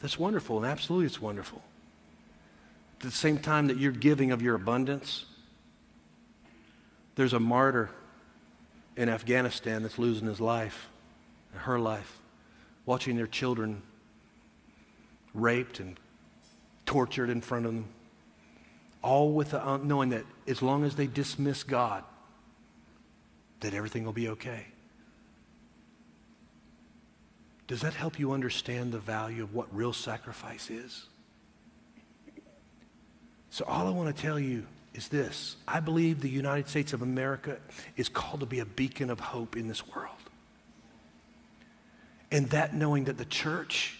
That's 0.00 0.18
wonderful, 0.18 0.56
and 0.56 0.66
absolutely 0.66 1.06
it's 1.06 1.22
wonderful. 1.22 1.62
At 2.98 3.02
the 3.02 3.10
same 3.12 3.38
time 3.38 3.68
that 3.68 3.78
you're 3.78 3.92
giving 3.92 4.32
of 4.32 4.42
your 4.42 4.56
abundance, 4.56 5.24
there's 7.14 7.32
a 7.32 7.38
martyr 7.38 7.90
in 8.96 9.08
Afghanistan 9.08 9.82
that's 9.82 10.00
losing 10.00 10.26
his 10.26 10.40
life, 10.40 10.88
and 11.52 11.62
her 11.62 11.78
life, 11.78 12.18
watching 12.86 13.16
their 13.16 13.28
children 13.28 13.82
raped 15.32 15.78
and 15.78 15.98
tortured 16.86 17.30
in 17.30 17.40
front 17.40 17.66
of 17.66 17.72
them. 17.72 17.84
All 19.00 19.30
with 19.30 19.52
the, 19.52 19.76
knowing 19.76 20.08
that 20.08 20.24
as 20.48 20.60
long 20.60 20.82
as 20.82 20.96
they 20.96 21.06
dismiss 21.06 21.62
God, 21.62 22.02
that 23.60 23.74
everything 23.74 24.04
will 24.04 24.12
be 24.12 24.28
okay. 24.30 24.66
Does 27.68 27.82
that 27.82 27.94
help 27.94 28.18
you 28.18 28.32
understand 28.32 28.90
the 28.90 28.98
value 28.98 29.44
of 29.44 29.54
what 29.54 29.72
real 29.72 29.92
sacrifice 29.92 30.68
is? 30.68 31.06
So, 33.50 33.64
all 33.66 33.86
I 33.86 33.90
want 33.90 34.14
to 34.14 34.22
tell 34.22 34.38
you 34.38 34.66
is 34.94 35.08
this 35.08 35.56
I 35.66 35.80
believe 35.80 36.20
the 36.20 36.28
United 36.28 36.68
States 36.68 36.92
of 36.92 37.02
America 37.02 37.58
is 37.96 38.08
called 38.08 38.40
to 38.40 38.46
be 38.46 38.60
a 38.60 38.66
beacon 38.66 39.10
of 39.10 39.20
hope 39.20 39.56
in 39.56 39.68
this 39.68 39.86
world. 39.86 40.14
And 42.30 42.50
that 42.50 42.74
knowing 42.74 43.04
that 43.04 43.16
the 43.16 43.24
church 43.24 43.97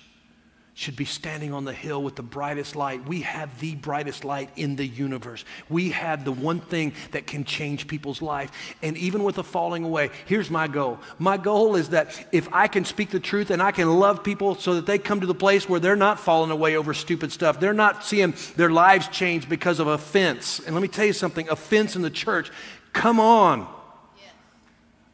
should 0.78 0.94
be 0.94 1.04
standing 1.04 1.52
on 1.52 1.64
the 1.64 1.72
hill 1.72 2.00
with 2.00 2.14
the 2.14 2.22
brightest 2.22 2.76
light. 2.76 3.04
We 3.04 3.22
have 3.22 3.58
the 3.58 3.74
brightest 3.74 4.24
light 4.24 4.48
in 4.54 4.76
the 4.76 4.86
universe. 4.86 5.44
We 5.68 5.90
have 5.90 6.24
the 6.24 6.30
one 6.30 6.60
thing 6.60 6.92
that 7.10 7.26
can 7.26 7.44
change 7.44 7.88
people's 7.88 8.22
life. 8.22 8.76
And 8.80 8.96
even 8.96 9.24
with 9.24 9.34
the 9.34 9.42
falling 9.42 9.82
away, 9.82 10.10
here's 10.26 10.50
my 10.50 10.68
goal. 10.68 11.00
My 11.18 11.36
goal 11.36 11.74
is 11.74 11.88
that 11.88 12.24
if 12.30 12.48
I 12.52 12.68
can 12.68 12.84
speak 12.84 13.10
the 13.10 13.18
truth 13.18 13.50
and 13.50 13.60
I 13.60 13.72
can 13.72 13.98
love 13.98 14.22
people 14.22 14.54
so 14.54 14.76
that 14.76 14.86
they 14.86 14.98
come 14.98 15.20
to 15.20 15.26
the 15.26 15.34
place 15.34 15.68
where 15.68 15.80
they're 15.80 15.96
not 15.96 16.20
falling 16.20 16.52
away 16.52 16.76
over 16.76 16.94
stupid 16.94 17.32
stuff, 17.32 17.58
they're 17.58 17.72
not 17.72 18.04
seeing 18.04 18.34
their 18.54 18.70
lives 18.70 19.08
change 19.08 19.48
because 19.48 19.80
of 19.80 19.88
offense. 19.88 20.60
And 20.60 20.76
let 20.76 20.80
me 20.80 20.86
tell 20.86 21.06
you 21.06 21.12
something 21.12 21.48
offense 21.48 21.96
in 21.96 22.02
the 22.02 22.08
church, 22.08 22.52
come 22.92 23.18
on. 23.18 23.66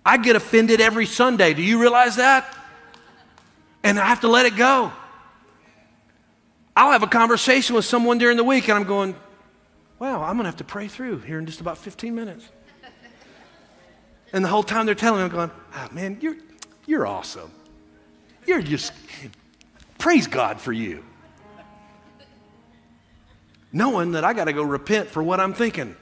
I 0.04 0.18
get 0.18 0.36
offended 0.36 0.82
every 0.82 1.06
Sunday. 1.06 1.54
Do 1.54 1.62
you 1.62 1.80
realize 1.80 2.16
that? 2.16 2.54
And 3.82 3.98
I 3.98 4.04
have 4.04 4.20
to 4.20 4.28
let 4.28 4.44
it 4.44 4.56
go. 4.56 4.92
I'll 6.76 6.90
have 6.90 7.02
a 7.02 7.08
conversation 7.08 7.76
with 7.76 7.84
someone 7.84 8.18
during 8.18 8.36
the 8.36 8.44
week 8.44 8.68
and 8.68 8.76
I'm 8.76 8.84
going, 8.84 9.14
wow, 9.98 10.22
I'm 10.22 10.34
going 10.34 10.44
to 10.44 10.50
have 10.50 10.56
to 10.56 10.64
pray 10.64 10.88
through 10.88 11.20
here 11.20 11.38
in 11.38 11.46
just 11.46 11.60
about 11.60 11.78
15 11.78 12.14
minutes. 12.14 12.48
And 14.32 14.44
the 14.44 14.48
whole 14.48 14.64
time 14.64 14.86
they're 14.86 14.96
telling 14.96 15.20
me, 15.20 15.24
I'm 15.24 15.30
going, 15.30 15.50
oh, 15.76 15.88
man, 15.92 16.18
you're, 16.20 16.36
you're 16.86 17.06
awesome. 17.06 17.52
You're 18.46 18.62
just, 18.62 18.92
praise 19.98 20.26
God 20.26 20.60
for 20.60 20.72
you. 20.72 21.04
Knowing 23.72 24.12
that 24.12 24.24
I 24.24 24.32
got 24.32 24.44
to 24.44 24.52
go 24.52 24.62
repent 24.64 25.08
for 25.08 25.22
what 25.22 25.38
I'm 25.38 25.54
thinking. 25.54 25.96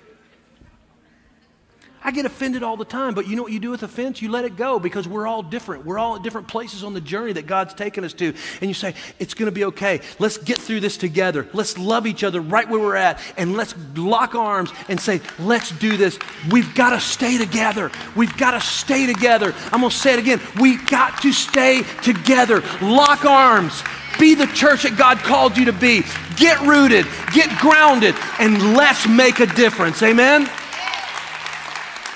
I 2.04 2.10
get 2.10 2.26
offended 2.26 2.62
all 2.62 2.76
the 2.76 2.84
time, 2.84 3.14
but 3.14 3.28
you 3.28 3.36
know 3.36 3.42
what 3.42 3.52
you 3.52 3.60
do 3.60 3.70
with 3.70 3.82
offense? 3.84 4.20
You 4.20 4.30
let 4.30 4.44
it 4.44 4.56
go 4.56 4.80
because 4.80 5.06
we're 5.06 5.26
all 5.26 5.42
different. 5.42 5.84
We're 5.84 5.98
all 5.98 6.16
at 6.16 6.22
different 6.22 6.48
places 6.48 6.82
on 6.82 6.94
the 6.94 7.00
journey 7.00 7.32
that 7.34 7.46
God's 7.46 7.74
taken 7.74 8.02
us 8.02 8.12
to. 8.14 8.34
And 8.60 8.68
you 8.68 8.74
say, 8.74 8.94
it's 9.20 9.34
going 9.34 9.46
to 9.46 9.52
be 9.52 9.64
okay. 9.66 10.00
Let's 10.18 10.36
get 10.36 10.58
through 10.58 10.80
this 10.80 10.96
together. 10.96 11.46
Let's 11.52 11.78
love 11.78 12.06
each 12.06 12.24
other 12.24 12.40
right 12.40 12.68
where 12.68 12.80
we're 12.80 12.96
at. 12.96 13.20
And 13.36 13.56
let's 13.56 13.74
lock 13.94 14.34
arms 14.34 14.72
and 14.88 15.00
say, 15.00 15.20
let's 15.38 15.70
do 15.70 15.96
this. 15.96 16.18
We've 16.50 16.74
got 16.74 16.90
to 16.90 17.00
stay 17.00 17.38
together. 17.38 17.92
We've 18.16 18.36
got 18.36 18.52
to 18.52 18.60
stay 18.60 19.06
together. 19.06 19.54
I'm 19.66 19.80
going 19.80 19.90
to 19.90 19.96
say 19.96 20.14
it 20.14 20.18
again. 20.18 20.40
We've 20.60 20.84
got 20.86 21.22
to 21.22 21.32
stay 21.32 21.82
together. 22.02 22.62
Lock 22.80 23.24
arms. 23.24 23.82
Be 24.18 24.34
the 24.34 24.46
church 24.48 24.82
that 24.82 24.96
God 24.98 25.18
called 25.18 25.56
you 25.56 25.66
to 25.66 25.72
be. 25.72 26.02
Get 26.36 26.60
rooted, 26.62 27.06
get 27.32 27.48
grounded, 27.60 28.14
and 28.38 28.76
let's 28.76 29.06
make 29.06 29.40
a 29.40 29.46
difference. 29.46 30.02
Amen? 30.02 30.48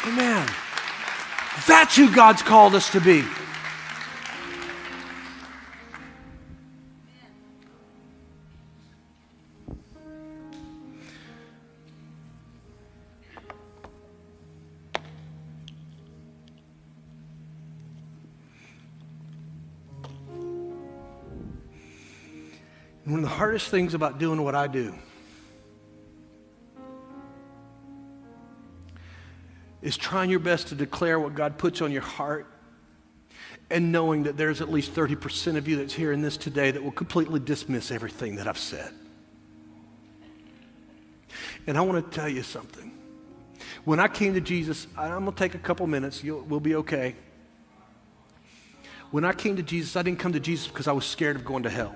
Amen. 0.07 0.49
That's 1.67 1.97
who 1.97 2.15
God's 2.15 2.41
called 2.41 2.77
us 2.77 2.91
to 2.93 3.01
be. 3.01 3.25
One 23.07 23.17
of 23.17 23.23
the 23.23 23.29
hardest 23.29 23.69
things 23.69 23.95
about 23.95 24.19
doing 24.21 24.43
what 24.45 24.55
I 24.55 24.69
do 24.69 24.95
is 29.87 29.97
trying 29.97 30.29
your 30.29 30.41
best 30.41 30.67
to 30.67 30.75
declare 30.75 31.21
what 31.21 31.37
God 31.37 31.59
puts 31.59 31.81
on 31.81 31.93
your 31.93 32.03
heart 32.03 32.49
and 33.71 33.93
knowing 33.93 34.25
that 34.25 34.37
there's 34.37 34.61
at 34.61 34.69
least 34.69 34.93
30% 34.93 35.57
of 35.57 35.69
you 35.69 35.77
that's 35.77 35.95
hearing 35.95 36.23
this 36.23 36.37
today 36.37 36.73
that 36.73 36.83
will 36.83 36.91
completely 36.91 37.39
dismiss 37.39 37.93
everything 37.93 38.35
that 38.35 38.49
I've 38.49 38.59
said. 38.59 38.93
And 41.69 41.79
I 41.79 41.83
want 41.83 42.05
to 42.05 42.17
tell 42.17 42.29
you 42.29 42.43
something. 42.43 42.91
When 43.85 44.01
I 44.01 44.09
came 44.09 44.35
to 44.35 44.41
Jesus, 44.41 44.89
I'm 44.99 45.23
going 45.23 45.27
to 45.27 45.33
take 45.39 45.55
a 45.55 45.59
couple 45.59 45.87
minutes, 45.87 46.25
You'll, 46.25 46.43
we'll 46.43 46.59
be 46.59 46.75
okay. 46.75 47.15
When 49.13 49.25
I 49.25 49.35
came 49.35 49.55
to 49.55 49.63
Jesus, 49.63 49.95
I 49.95 50.03
didn't 50.03 50.19
come 50.19 50.33
to 50.33 50.41
Jesus 50.41 50.67
because 50.67 50.89
I 50.89 50.93
was 50.93 51.07
scared 51.07 51.37
of 51.37 51.45
going 51.45 51.63
to 51.63 51.71
hell. 51.71 51.95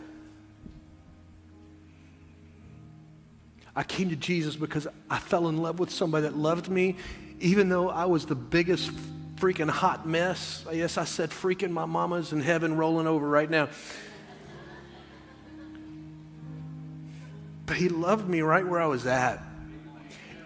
I 3.74 3.82
came 3.82 4.10
to 4.10 4.16
Jesus 4.16 4.54
because 4.54 4.86
I 5.08 5.18
fell 5.18 5.48
in 5.48 5.56
love 5.58 5.80
with 5.80 5.90
somebody 5.90 6.22
that 6.22 6.36
loved 6.36 6.68
me 6.68 6.94
even 7.40 7.68
though 7.68 7.88
I 7.88 8.04
was 8.04 8.26
the 8.26 8.34
biggest 8.34 8.90
freaking 9.36 9.70
hot 9.70 10.06
mess, 10.06 10.64
yes, 10.70 10.98
I 10.98 11.04
said 11.04 11.30
freaking 11.30 11.70
my 11.70 11.86
mama's 11.86 12.32
in 12.32 12.40
heaven 12.40 12.76
rolling 12.76 13.06
over 13.06 13.26
right 13.26 13.48
now. 13.48 13.68
But 17.64 17.76
he 17.76 17.88
loved 17.88 18.28
me 18.28 18.42
right 18.42 18.66
where 18.66 18.80
I 18.80 18.86
was 18.86 19.06
at. 19.06 19.42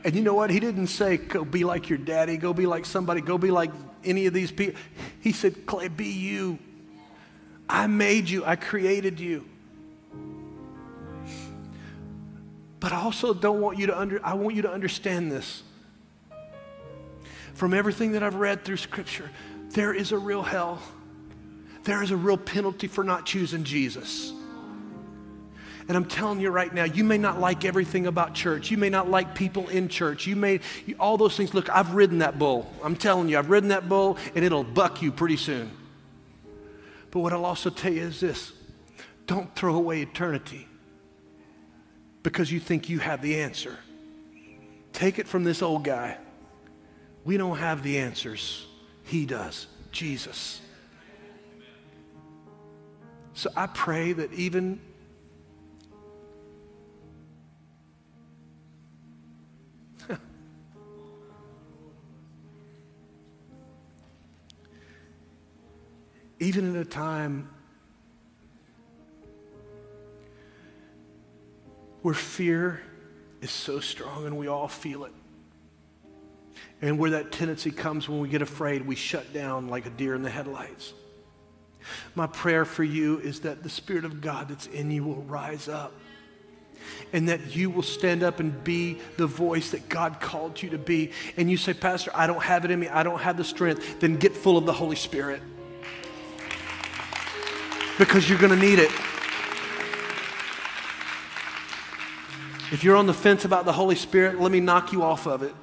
And 0.04 0.14
you 0.14 0.22
know 0.22 0.34
what? 0.34 0.50
He 0.50 0.60
didn't 0.60 0.88
say, 0.88 1.16
go 1.16 1.44
be 1.44 1.64
like 1.64 1.88
your 1.88 1.98
daddy, 1.98 2.36
go 2.36 2.52
be 2.52 2.66
like 2.66 2.84
somebody, 2.84 3.20
go 3.22 3.38
be 3.38 3.50
like 3.50 3.72
any 4.04 4.26
of 4.26 4.34
these 4.34 4.52
people. 4.52 4.78
He 5.20 5.32
said, 5.32 5.66
Clay, 5.66 5.88
be 5.88 6.06
you. 6.06 6.58
I 7.68 7.86
made 7.86 8.28
you, 8.28 8.44
I 8.44 8.56
created 8.56 9.18
you. 9.18 9.46
But 12.78 12.92
I 12.92 13.00
also 13.00 13.32
don't 13.32 13.62
want 13.62 13.78
you 13.78 13.86
to 13.86 13.98
under, 13.98 14.24
I 14.24 14.34
want 14.34 14.54
you 14.54 14.62
to 14.62 14.70
understand 14.70 15.32
this. 15.32 15.62
From 17.54 17.72
everything 17.72 18.12
that 18.12 18.22
I've 18.22 18.34
read 18.34 18.64
through 18.64 18.76
Scripture, 18.78 19.30
there 19.70 19.94
is 19.94 20.12
a 20.12 20.18
real 20.18 20.42
hell. 20.42 20.80
There 21.84 22.02
is 22.02 22.10
a 22.10 22.16
real 22.16 22.36
penalty 22.36 22.86
for 22.86 23.04
not 23.04 23.26
choosing 23.26 23.64
Jesus. 23.64 24.32
And 25.86 25.96
I'm 25.96 26.06
telling 26.06 26.40
you 26.40 26.50
right 26.50 26.72
now, 26.72 26.84
you 26.84 27.04
may 27.04 27.18
not 27.18 27.40
like 27.40 27.64
everything 27.64 28.06
about 28.06 28.34
church. 28.34 28.70
You 28.70 28.78
may 28.78 28.88
not 28.88 29.10
like 29.10 29.34
people 29.34 29.68
in 29.68 29.88
church. 29.88 30.26
You 30.26 30.34
may, 30.34 30.60
all 30.98 31.18
those 31.18 31.36
things. 31.36 31.52
Look, 31.52 31.68
I've 31.68 31.94
ridden 31.94 32.18
that 32.18 32.38
bull. 32.38 32.70
I'm 32.82 32.96
telling 32.96 33.28
you, 33.28 33.38
I've 33.38 33.50
ridden 33.50 33.68
that 33.68 33.88
bull 33.88 34.16
and 34.34 34.44
it'll 34.44 34.64
buck 34.64 35.02
you 35.02 35.12
pretty 35.12 35.36
soon. 35.36 35.70
But 37.10 37.20
what 37.20 37.32
I'll 37.34 37.44
also 37.44 37.68
tell 37.68 37.92
you 37.92 38.02
is 38.02 38.20
this 38.20 38.52
don't 39.26 39.54
throw 39.54 39.76
away 39.76 40.00
eternity 40.00 40.66
because 42.22 42.50
you 42.50 42.60
think 42.60 42.88
you 42.88 42.98
have 42.98 43.20
the 43.20 43.40
answer. 43.42 43.78
Take 44.92 45.18
it 45.18 45.28
from 45.28 45.44
this 45.44 45.60
old 45.60 45.84
guy. 45.84 46.16
We 47.24 47.36
don't 47.38 47.56
have 47.56 47.82
the 47.82 47.98
answers, 47.98 48.66
he 49.04 49.26
does, 49.26 49.66
Jesus. 49.90 50.60
So 53.32 53.50
I 53.56 53.66
pray 53.66 54.12
that 54.12 54.32
even 54.32 54.80
even 66.38 66.68
in 66.68 66.76
a 66.76 66.84
time 66.84 67.48
where 72.02 72.14
fear 72.14 72.82
is 73.40 73.50
so 73.50 73.80
strong 73.80 74.26
and 74.26 74.36
we 74.36 74.46
all 74.46 74.68
feel 74.68 75.04
it. 75.06 75.12
And 76.84 76.98
where 76.98 77.12
that 77.12 77.32
tendency 77.32 77.70
comes 77.70 78.10
when 78.10 78.20
we 78.20 78.28
get 78.28 78.42
afraid, 78.42 78.86
we 78.86 78.94
shut 78.94 79.32
down 79.32 79.68
like 79.68 79.86
a 79.86 79.90
deer 79.90 80.14
in 80.14 80.22
the 80.22 80.28
headlights. 80.28 80.92
My 82.14 82.26
prayer 82.26 82.66
for 82.66 82.84
you 82.84 83.20
is 83.20 83.40
that 83.40 83.62
the 83.62 83.70
Spirit 83.70 84.04
of 84.04 84.20
God 84.20 84.50
that's 84.50 84.66
in 84.66 84.90
you 84.90 85.02
will 85.02 85.22
rise 85.22 85.66
up 85.66 85.94
and 87.14 87.26
that 87.30 87.56
you 87.56 87.70
will 87.70 87.82
stand 87.82 88.22
up 88.22 88.38
and 88.38 88.62
be 88.64 88.98
the 89.16 89.26
voice 89.26 89.70
that 89.70 89.88
God 89.88 90.20
called 90.20 90.62
you 90.62 90.68
to 90.70 90.78
be. 90.78 91.12
And 91.38 91.50
you 91.50 91.56
say, 91.56 91.72
Pastor, 91.72 92.10
I 92.12 92.26
don't 92.26 92.42
have 92.42 92.66
it 92.66 92.70
in 92.70 92.80
me, 92.80 92.88
I 92.88 93.02
don't 93.02 93.20
have 93.20 93.38
the 93.38 93.44
strength. 93.44 94.00
Then 94.00 94.16
get 94.16 94.36
full 94.36 94.58
of 94.58 94.66
the 94.66 94.72
Holy 94.74 94.96
Spirit 94.96 95.40
because 97.96 98.28
you're 98.28 98.38
going 98.38 98.52
to 98.52 98.62
need 98.62 98.78
it. 98.78 98.90
If 102.70 102.84
you're 102.84 102.96
on 102.96 103.06
the 103.06 103.14
fence 103.14 103.46
about 103.46 103.64
the 103.64 103.72
Holy 103.72 103.96
Spirit, 103.96 104.38
let 104.38 104.52
me 104.52 104.60
knock 104.60 104.92
you 104.92 105.02
off 105.02 105.26
of 105.26 105.42
it. 105.42 105.54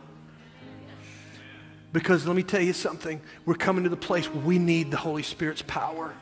Because 1.94 2.26
let 2.26 2.36
me 2.36 2.44
tell 2.44 2.62
you 2.62 2.74
something, 2.74 3.22
we're 3.46 3.56
coming 3.56 3.84
to 3.84 3.90
the 3.90 3.98
place 3.98 4.28
where 4.28 4.44
we 4.44 4.60
need 4.60 4.92
the 4.92 4.98
Holy 4.98 5.24
Spirit's 5.24 5.62
power 5.62 6.14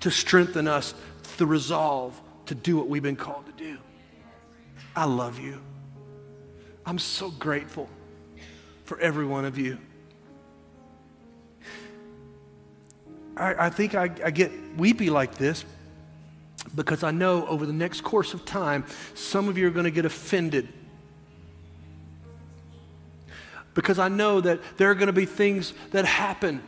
to 0.00 0.10
strengthen 0.10 0.66
us, 0.66 0.94
the 1.36 1.46
resolve 1.46 2.18
to 2.46 2.54
do 2.54 2.76
what 2.76 2.88
we've 2.88 3.02
been 3.02 3.16
called 3.16 3.46
to 3.46 3.52
do. 3.52 3.78
I 4.96 5.04
love 5.04 5.38
you. 5.38 5.60
I'm 6.86 6.98
so 6.98 7.30
grateful 7.30 7.88
for 8.84 8.98
every 9.00 9.24
one 9.24 9.44
of 9.44 9.58
you. 9.58 9.78
I, 13.36 13.66
I 13.66 13.70
think 13.70 13.94
I, 13.94 14.04
I 14.24 14.30
get 14.30 14.52
weepy 14.76 15.10
like 15.10 15.34
this 15.34 15.64
because 16.74 17.02
I 17.02 17.10
know 17.10 17.46
over 17.46 17.66
the 17.66 17.72
next 17.72 18.02
course 18.02 18.34
of 18.34 18.44
time, 18.44 18.84
some 19.14 19.48
of 19.48 19.58
you 19.58 19.66
are 19.66 19.70
going 19.70 19.84
to 19.84 19.90
get 19.90 20.04
offended. 20.04 20.68
Because 23.74 23.98
I 23.98 24.08
know 24.08 24.40
that 24.40 24.60
there 24.76 24.90
are 24.90 24.94
going 24.94 25.08
to 25.08 25.12
be 25.12 25.26
things 25.26 25.74
that 25.90 26.04
happen 26.04 26.62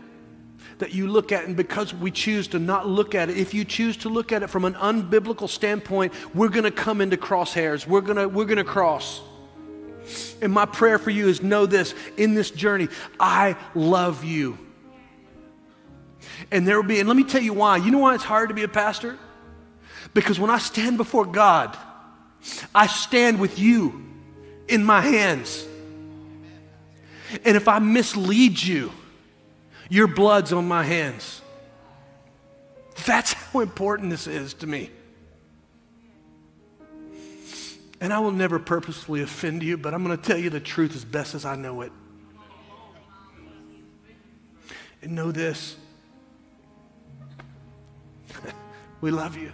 that 0.78 0.92
you 0.92 1.06
look 1.06 1.32
at, 1.32 1.46
and 1.46 1.56
because 1.56 1.94
we 1.94 2.10
choose 2.10 2.48
to 2.48 2.58
not 2.58 2.86
look 2.86 3.14
at 3.14 3.30
it, 3.30 3.38
if 3.38 3.54
you 3.54 3.64
choose 3.64 3.96
to 3.98 4.08
look 4.08 4.30
at 4.32 4.42
it 4.42 4.48
from 4.48 4.64
an 4.64 4.74
unbiblical 4.74 5.48
standpoint, 5.48 6.12
we're 6.34 6.48
going 6.48 6.64
to 6.64 6.70
come 6.70 7.00
into 7.00 7.16
crosshairs. 7.16 7.86
We're 7.86 8.02
going 8.02 8.16
to, 8.16 8.28
we're 8.28 8.44
going 8.44 8.58
to 8.58 8.64
cross. 8.64 9.22
And 10.42 10.52
my 10.52 10.66
prayer 10.66 10.98
for 10.98 11.10
you 11.10 11.28
is 11.28 11.42
know 11.42 11.66
this 11.66 11.94
in 12.16 12.34
this 12.34 12.50
journey, 12.50 12.88
I 13.18 13.56
love 13.74 14.24
you. 14.24 14.58
And 16.50 16.68
there 16.68 16.76
will 16.76 16.88
be, 16.88 17.00
and 17.00 17.08
let 17.08 17.16
me 17.16 17.24
tell 17.24 17.42
you 17.42 17.54
why. 17.54 17.78
You 17.78 17.90
know 17.90 17.98
why 17.98 18.14
it's 18.14 18.24
hard 18.24 18.50
to 18.50 18.54
be 18.54 18.62
a 18.62 18.68
pastor? 18.68 19.18
Because 20.12 20.38
when 20.38 20.50
I 20.50 20.58
stand 20.58 20.96
before 20.96 21.24
God, 21.24 21.76
I 22.74 22.86
stand 22.86 23.40
with 23.40 23.58
you 23.58 24.04
in 24.68 24.84
my 24.84 25.00
hands. 25.00 25.66
And 27.44 27.56
if 27.56 27.68
I 27.68 27.78
mislead 27.78 28.62
you, 28.62 28.92
your 29.88 30.06
blood's 30.06 30.52
on 30.52 30.66
my 30.66 30.82
hands. 30.82 31.42
That's 33.04 33.32
how 33.52 33.60
important 33.60 34.10
this 34.10 34.26
is 34.26 34.54
to 34.54 34.66
me. 34.66 34.90
And 38.00 38.12
I 38.12 38.18
will 38.18 38.32
never 38.32 38.58
purposefully 38.58 39.22
offend 39.22 39.62
you, 39.62 39.78
but 39.78 39.94
I'm 39.94 40.04
going 40.04 40.16
to 40.16 40.22
tell 40.22 40.36
you 40.36 40.50
the 40.50 40.60
truth 40.60 40.94
as 40.94 41.04
best 41.04 41.34
as 41.34 41.44
I 41.44 41.56
know 41.56 41.80
it. 41.80 41.92
And 45.02 45.14
know 45.14 45.30
this 45.30 45.76
we 49.00 49.10
love 49.10 49.36
you. 49.36 49.52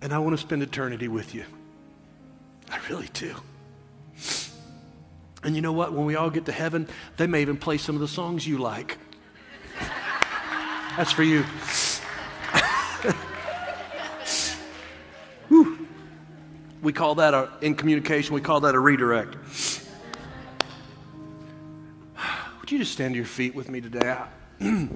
And 0.00 0.12
I 0.12 0.18
want 0.18 0.36
to 0.36 0.40
spend 0.40 0.62
eternity 0.62 1.08
with 1.08 1.34
you. 1.34 1.44
I 2.70 2.78
really 2.88 3.08
do. 3.14 3.34
And 5.44 5.54
you 5.54 5.60
know 5.60 5.72
what? 5.72 5.92
When 5.92 6.06
we 6.06 6.16
all 6.16 6.30
get 6.30 6.46
to 6.46 6.52
heaven, 6.52 6.88
they 7.18 7.26
may 7.26 7.42
even 7.42 7.58
play 7.58 7.76
some 7.76 7.94
of 7.94 8.00
the 8.00 8.08
songs 8.08 8.46
you 8.46 8.56
like. 8.58 8.96
That's 10.96 11.12
for 11.12 11.22
you. 11.22 11.44
we 16.82 16.92
call 16.92 17.16
that 17.16 17.34
a, 17.34 17.50
in 17.60 17.74
communication, 17.74 18.34
we 18.34 18.40
call 18.40 18.60
that 18.60 18.74
a 18.74 18.78
redirect. 18.78 19.36
Would 22.60 22.70
you 22.70 22.78
just 22.78 22.92
stand 22.92 23.12
to 23.12 23.16
your 23.16 23.26
feet 23.26 23.54
with 23.54 23.68
me 23.68 23.82
today? 23.82 24.16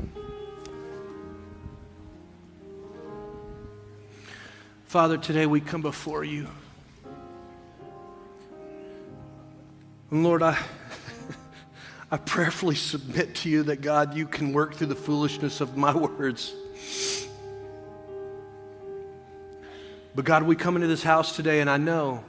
Father, 4.87 5.19
today 5.19 5.45
we 5.45 5.61
come 5.61 5.83
before 5.83 6.25
you. 6.25 6.49
And 10.11 10.25
Lord, 10.25 10.43
I, 10.43 10.59
I 12.11 12.17
prayerfully 12.17 12.77
submit 12.77 13.35
to 13.37 13.51
you 13.51 13.65
that 13.65 13.83
God, 13.83 14.17
you 14.17 14.27
can 14.27 14.53
work 14.53 14.75
through 14.75 14.87
the 14.87 14.95
foolishness 14.95 15.61
of 15.61 15.77
my 15.77 15.95
words. 15.95 16.55
But 20.15 20.25
God, 20.25 20.45
we 20.45 20.57
come 20.57 20.77
into 20.77 20.89
this 20.89 21.03
house 21.03 21.37
today, 21.37 21.61
and 21.61 21.69
I 21.69 21.77
know 21.77 22.25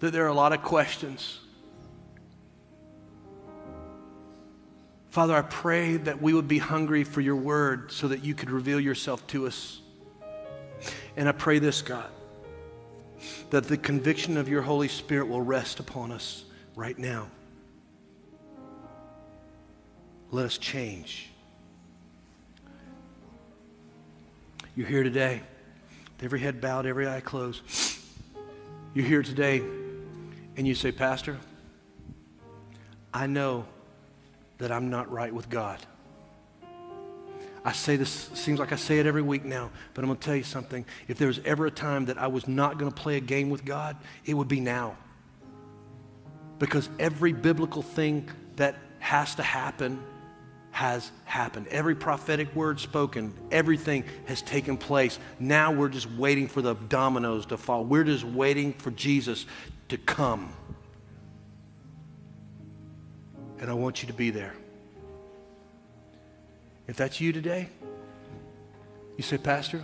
that 0.00 0.12
there 0.12 0.24
are 0.24 0.28
a 0.28 0.34
lot 0.34 0.52
of 0.52 0.62
questions. 0.62 1.40
Father, 5.08 5.34
I 5.34 5.42
pray 5.42 5.96
that 5.96 6.20
we 6.20 6.34
would 6.34 6.46
be 6.46 6.58
hungry 6.58 7.02
for 7.02 7.22
your 7.22 7.34
word 7.34 7.90
so 7.90 8.08
that 8.08 8.24
you 8.24 8.34
could 8.34 8.50
reveal 8.50 8.78
yourself 8.78 9.26
to 9.28 9.46
us. 9.46 9.80
And 11.16 11.28
I 11.28 11.32
pray 11.32 11.58
this, 11.58 11.80
God, 11.80 12.08
that 13.50 13.64
the 13.64 13.78
conviction 13.78 14.36
of 14.36 14.48
your 14.48 14.62
Holy 14.62 14.86
Spirit 14.86 15.26
will 15.28 15.40
rest 15.40 15.80
upon 15.80 16.12
us 16.12 16.44
right 16.78 16.96
now. 16.96 17.26
Let 20.30 20.46
us 20.46 20.58
change. 20.58 21.28
You're 24.76 24.86
here 24.86 25.02
today, 25.02 25.42
with 26.14 26.24
every 26.24 26.38
head 26.38 26.60
bowed, 26.60 26.86
every 26.86 27.08
eye 27.08 27.18
closed. 27.18 27.62
You're 28.94 29.06
here 29.06 29.24
today, 29.24 29.60
and 30.56 30.68
you 30.68 30.76
say, 30.76 30.92
Pastor, 30.92 31.36
I 33.12 33.26
know 33.26 33.66
that 34.58 34.70
I'm 34.70 34.88
not 34.88 35.10
right 35.10 35.34
with 35.34 35.50
God. 35.50 35.80
I 37.64 37.72
say 37.72 37.96
this, 37.96 38.30
seems 38.34 38.60
like 38.60 38.70
I 38.70 38.76
say 38.76 39.00
it 39.00 39.06
every 39.06 39.22
week 39.22 39.44
now, 39.44 39.72
but 39.94 40.04
I'm 40.04 40.10
going 40.10 40.20
to 40.20 40.24
tell 40.24 40.36
you 40.36 40.44
something. 40.44 40.86
If 41.08 41.18
there 41.18 41.26
was 41.26 41.40
ever 41.44 41.66
a 41.66 41.72
time 41.72 42.04
that 42.04 42.18
I 42.18 42.28
was 42.28 42.46
not 42.46 42.78
going 42.78 42.92
to 42.92 42.96
play 42.96 43.16
a 43.16 43.20
game 43.20 43.50
with 43.50 43.64
God, 43.64 43.96
it 44.24 44.34
would 44.34 44.46
be 44.46 44.60
now. 44.60 44.96
Because 46.58 46.88
every 46.98 47.32
biblical 47.32 47.82
thing 47.82 48.28
that 48.56 48.76
has 48.98 49.34
to 49.36 49.42
happen 49.42 50.02
has 50.70 51.10
happened. 51.24 51.68
Every 51.68 51.94
prophetic 51.94 52.54
word 52.54 52.80
spoken, 52.80 53.32
everything 53.50 54.04
has 54.26 54.42
taken 54.42 54.76
place. 54.76 55.18
Now 55.38 55.72
we're 55.72 55.88
just 55.88 56.10
waiting 56.12 56.48
for 56.48 56.62
the 56.62 56.74
dominoes 56.74 57.46
to 57.46 57.56
fall. 57.56 57.84
We're 57.84 58.04
just 58.04 58.24
waiting 58.24 58.72
for 58.74 58.90
Jesus 58.90 59.46
to 59.88 59.96
come. 59.96 60.52
and 63.60 63.70
I 63.70 63.74
want 63.74 64.02
you 64.02 64.06
to 64.08 64.14
be 64.14 64.30
there. 64.30 64.54
If 66.86 66.96
that's 66.96 67.20
you 67.20 67.32
today, 67.32 67.68
you 69.16 69.22
say, 69.22 69.36
Pastor, 69.36 69.82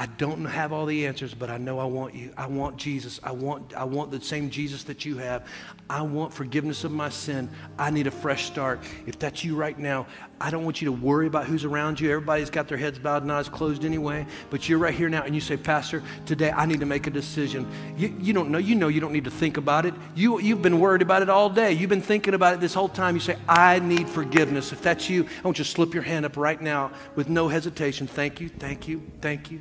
I 0.00 0.06
don't 0.06 0.46
have 0.46 0.72
all 0.72 0.86
the 0.86 1.06
answers, 1.06 1.34
but 1.34 1.50
I 1.50 1.58
know 1.58 1.78
I 1.78 1.84
want 1.84 2.14
you. 2.14 2.32
I 2.34 2.46
want 2.46 2.78
Jesus. 2.78 3.20
I 3.22 3.32
want, 3.32 3.74
I 3.74 3.84
want 3.84 4.10
the 4.10 4.18
same 4.18 4.48
Jesus 4.48 4.82
that 4.84 5.04
you 5.04 5.18
have. 5.18 5.46
I 5.90 6.00
want 6.00 6.32
forgiveness 6.32 6.84
of 6.84 6.90
my 6.90 7.10
sin. 7.10 7.50
I 7.78 7.90
need 7.90 8.06
a 8.06 8.10
fresh 8.10 8.46
start. 8.46 8.80
If 9.06 9.18
that's 9.18 9.44
you 9.44 9.56
right 9.56 9.78
now, 9.78 10.06
I 10.40 10.50
don't 10.50 10.64
want 10.64 10.80
you 10.80 10.86
to 10.86 10.92
worry 10.92 11.26
about 11.26 11.44
who's 11.44 11.66
around 11.66 12.00
you. 12.00 12.10
Everybody's 12.10 12.48
got 12.48 12.66
their 12.66 12.78
heads 12.78 12.98
bowed 12.98 13.24
and 13.24 13.30
eyes 13.30 13.50
closed 13.50 13.84
anyway. 13.84 14.26
But 14.48 14.70
you're 14.70 14.78
right 14.78 14.94
here 14.94 15.10
now 15.10 15.24
and 15.24 15.34
you 15.34 15.40
say, 15.42 15.58
Pastor, 15.58 16.02
today 16.24 16.50
I 16.50 16.64
need 16.64 16.80
to 16.80 16.86
make 16.86 17.06
a 17.06 17.10
decision. 17.10 17.70
You, 17.98 18.16
you 18.18 18.32
don't 18.32 18.48
know. 18.48 18.56
You 18.56 18.76
know 18.76 18.88
you 18.88 19.02
don't 19.02 19.12
need 19.12 19.24
to 19.24 19.30
think 19.30 19.58
about 19.58 19.84
it. 19.84 19.92
You, 20.14 20.40
you've 20.40 20.62
been 20.62 20.80
worried 20.80 21.02
about 21.02 21.20
it 21.20 21.28
all 21.28 21.50
day. 21.50 21.74
You've 21.74 21.90
been 21.90 22.00
thinking 22.00 22.32
about 22.32 22.54
it 22.54 22.60
this 22.60 22.72
whole 22.72 22.88
time. 22.88 23.16
You 23.16 23.20
say, 23.20 23.36
I 23.46 23.80
need 23.80 24.08
forgiveness. 24.08 24.72
If 24.72 24.80
that's 24.80 25.10
you, 25.10 25.24
I 25.24 25.42
want 25.42 25.58
you 25.58 25.64
to 25.64 25.70
slip 25.70 25.92
your 25.92 26.04
hand 26.04 26.24
up 26.24 26.38
right 26.38 26.58
now 26.58 26.90
with 27.16 27.28
no 27.28 27.48
hesitation. 27.48 28.06
Thank 28.06 28.40
you, 28.40 28.48
thank 28.48 28.88
you, 28.88 29.02
thank 29.20 29.50
you. 29.50 29.60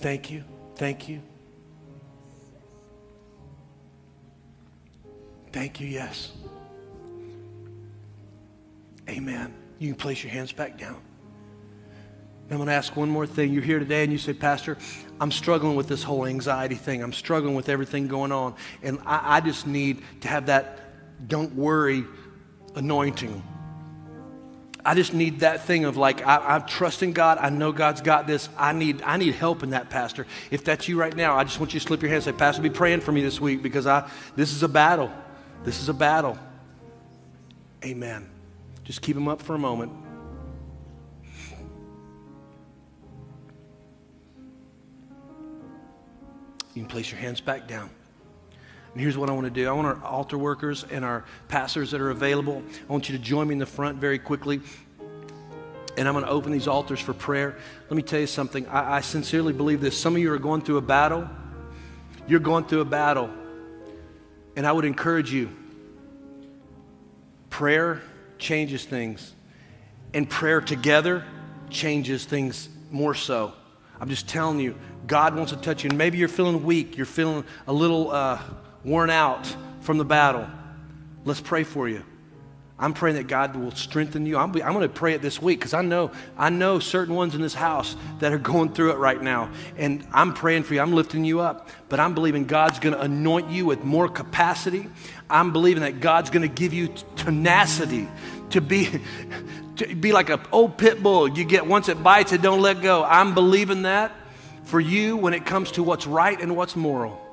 Thank 0.00 0.30
you. 0.30 0.44
Thank 0.76 1.08
you. 1.08 1.20
Thank 5.52 5.80
you, 5.80 5.86
yes. 5.86 6.32
Amen. 9.08 9.52
You 9.78 9.88
can 9.88 9.98
place 9.98 10.22
your 10.22 10.32
hands 10.32 10.52
back 10.52 10.78
down. 10.78 11.00
I'm 12.50 12.56
going 12.56 12.66
to 12.66 12.72
ask 12.72 12.96
one 12.96 13.10
more 13.10 13.26
thing. 13.26 13.52
You're 13.52 13.62
here 13.62 13.78
today 13.78 14.02
and 14.02 14.10
you 14.10 14.18
say, 14.18 14.32
Pastor, 14.32 14.78
I'm 15.20 15.30
struggling 15.30 15.76
with 15.76 15.86
this 15.86 16.02
whole 16.02 16.26
anxiety 16.26 16.74
thing. 16.74 17.02
I'm 17.02 17.12
struggling 17.12 17.54
with 17.54 17.68
everything 17.68 18.08
going 18.08 18.32
on. 18.32 18.54
And 18.82 18.98
I, 19.04 19.36
I 19.36 19.40
just 19.40 19.66
need 19.66 20.02
to 20.22 20.28
have 20.28 20.46
that 20.46 20.78
don't 21.28 21.54
worry 21.54 22.04
anointing 22.74 23.42
I 24.84 24.94
just 24.94 25.12
need 25.12 25.40
that 25.40 25.64
thing 25.64 25.84
of 25.84 25.96
like, 25.96 26.26
I, 26.26 26.56
am 26.56 26.66
trusting 26.66 27.12
God. 27.12 27.38
I 27.38 27.50
know 27.50 27.72
God's 27.72 28.00
got 28.00 28.26
this. 28.26 28.48
I 28.56 28.72
need, 28.72 29.02
I 29.02 29.16
need 29.16 29.34
help 29.34 29.62
in 29.62 29.70
that, 29.70 29.90
Pastor. 29.90 30.26
If 30.50 30.64
that's 30.64 30.88
you 30.88 30.98
right 30.98 31.14
now, 31.14 31.36
I 31.36 31.44
just 31.44 31.60
want 31.60 31.74
you 31.74 31.80
to 31.80 31.86
slip 31.86 32.02
your 32.02 32.08
hand 32.08 32.26
and 32.26 32.34
say, 32.34 32.38
Pastor, 32.38 32.62
be 32.62 32.70
praying 32.70 33.00
for 33.00 33.12
me 33.12 33.22
this 33.22 33.40
week 33.40 33.62
because 33.62 33.86
I, 33.86 34.10
this 34.36 34.52
is 34.52 34.62
a 34.62 34.68
battle. 34.68 35.12
This 35.64 35.80
is 35.82 35.88
a 35.88 35.94
battle. 35.94 36.38
Amen. 37.84 38.28
Just 38.84 39.02
keep 39.02 39.14
them 39.14 39.28
up 39.28 39.42
for 39.42 39.54
a 39.54 39.58
moment. 39.58 39.92
You 46.74 46.82
can 46.82 46.86
place 46.86 47.10
your 47.10 47.20
hands 47.20 47.40
back 47.40 47.66
down. 47.66 47.90
And 48.92 49.00
here's 49.00 49.16
what 49.16 49.30
I 49.30 49.32
want 49.32 49.46
to 49.46 49.50
do 49.50 49.68
I 49.68 49.72
want 49.72 49.86
our 49.86 50.04
altar 50.04 50.36
workers 50.36 50.84
and 50.90 51.04
our 51.04 51.24
pastors 51.48 51.92
that 51.92 52.00
are 52.00 52.10
available, 52.10 52.62
I 52.88 52.92
want 52.92 53.08
you 53.08 53.16
to 53.16 53.22
join 53.22 53.48
me 53.48 53.54
in 53.54 53.58
the 53.58 53.66
front 53.66 53.98
very 53.98 54.18
quickly. 54.18 54.60
And 55.96 56.08
I'm 56.08 56.14
going 56.14 56.24
to 56.24 56.30
open 56.30 56.52
these 56.52 56.68
altars 56.68 57.00
for 57.00 57.12
prayer. 57.12 57.56
Let 57.88 57.96
me 57.96 58.02
tell 58.02 58.20
you 58.20 58.26
something. 58.26 58.66
I, 58.68 58.96
I 58.96 59.00
sincerely 59.00 59.52
believe 59.52 59.80
this. 59.80 59.98
Some 59.98 60.14
of 60.14 60.22
you 60.22 60.32
are 60.32 60.38
going 60.38 60.62
through 60.62 60.78
a 60.78 60.82
battle. 60.82 61.28
You're 62.26 62.40
going 62.40 62.64
through 62.64 62.80
a 62.80 62.86
battle. 62.86 63.28
And 64.56 64.66
I 64.66 64.72
would 64.72 64.84
encourage 64.84 65.32
you 65.32 65.50
prayer 67.50 68.00
changes 68.38 68.84
things, 68.84 69.34
and 70.14 70.28
prayer 70.28 70.60
together 70.60 71.24
changes 71.68 72.24
things 72.24 72.68
more 72.90 73.14
so. 73.14 73.52
I'm 74.00 74.08
just 74.08 74.28
telling 74.28 74.58
you, 74.60 74.76
God 75.06 75.36
wants 75.36 75.52
to 75.52 75.58
touch 75.58 75.84
you. 75.84 75.90
And 75.90 75.98
maybe 75.98 76.16
you're 76.16 76.28
feeling 76.28 76.64
weak, 76.64 76.96
you're 76.96 77.06
feeling 77.06 77.44
a 77.66 77.72
little. 77.72 78.10
Uh, 78.10 78.40
worn 78.84 79.10
out 79.10 79.54
from 79.80 79.98
the 79.98 80.04
battle, 80.04 80.46
let's 81.24 81.40
pray 81.40 81.64
for 81.64 81.88
you. 81.88 82.04
I'm 82.80 82.94
praying 82.94 83.16
that 83.16 83.26
God 83.26 83.56
will 83.56 83.72
strengthen 83.72 84.24
you. 84.24 84.38
I'm, 84.38 84.54
I'm 84.62 84.72
going 84.72 84.80
to 84.80 84.88
pray 84.88 85.12
it 85.12 85.20
this 85.20 85.40
week 85.40 85.58
because 85.58 85.74
I 85.74 85.82
know 85.82 86.12
I 86.38 86.48
know 86.48 86.78
certain 86.78 87.14
ones 87.14 87.34
in 87.34 87.42
this 87.42 87.52
house 87.52 87.94
that 88.20 88.32
are 88.32 88.38
going 88.38 88.72
through 88.72 88.92
it 88.92 88.96
right 88.96 89.20
now, 89.20 89.50
and 89.76 90.06
I'm 90.14 90.32
praying 90.32 90.62
for 90.62 90.72
you. 90.72 90.80
I'm 90.80 90.94
lifting 90.94 91.22
you 91.22 91.40
up, 91.40 91.68
but 91.90 92.00
I'm 92.00 92.14
believing 92.14 92.46
God's 92.46 92.78
going 92.78 92.94
to 92.94 93.02
anoint 93.02 93.50
you 93.50 93.66
with 93.66 93.84
more 93.84 94.08
capacity. 94.08 94.88
I'm 95.28 95.52
believing 95.52 95.82
that 95.82 96.00
God's 96.00 96.30
going 96.30 96.48
to 96.48 96.48
give 96.48 96.72
you 96.72 96.88
tenacity 97.16 98.08
to 98.50 98.62
be 98.62 98.88
to 99.76 99.94
be 99.94 100.12
like 100.12 100.30
an 100.30 100.40
old 100.50 100.78
pit 100.78 101.02
bull. 101.02 101.28
You 101.28 101.44
get 101.44 101.66
once 101.66 101.90
it 101.90 102.02
bites, 102.02 102.32
it 102.32 102.40
don't 102.40 102.62
let 102.62 102.80
go. 102.80 103.04
I'm 103.04 103.34
believing 103.34 103.82
that 103.82 104.10
for 104.64 104.80
you 104.80 105.18
when 105.18 105.34
it 105.34 105.44
comes 105.44 105.72
to 105.72 105.82
what's 105.82 106.06
right 106.06 106.40
and 106.40 106.56
what's 106.56 106.76
moral. 106.76 107.29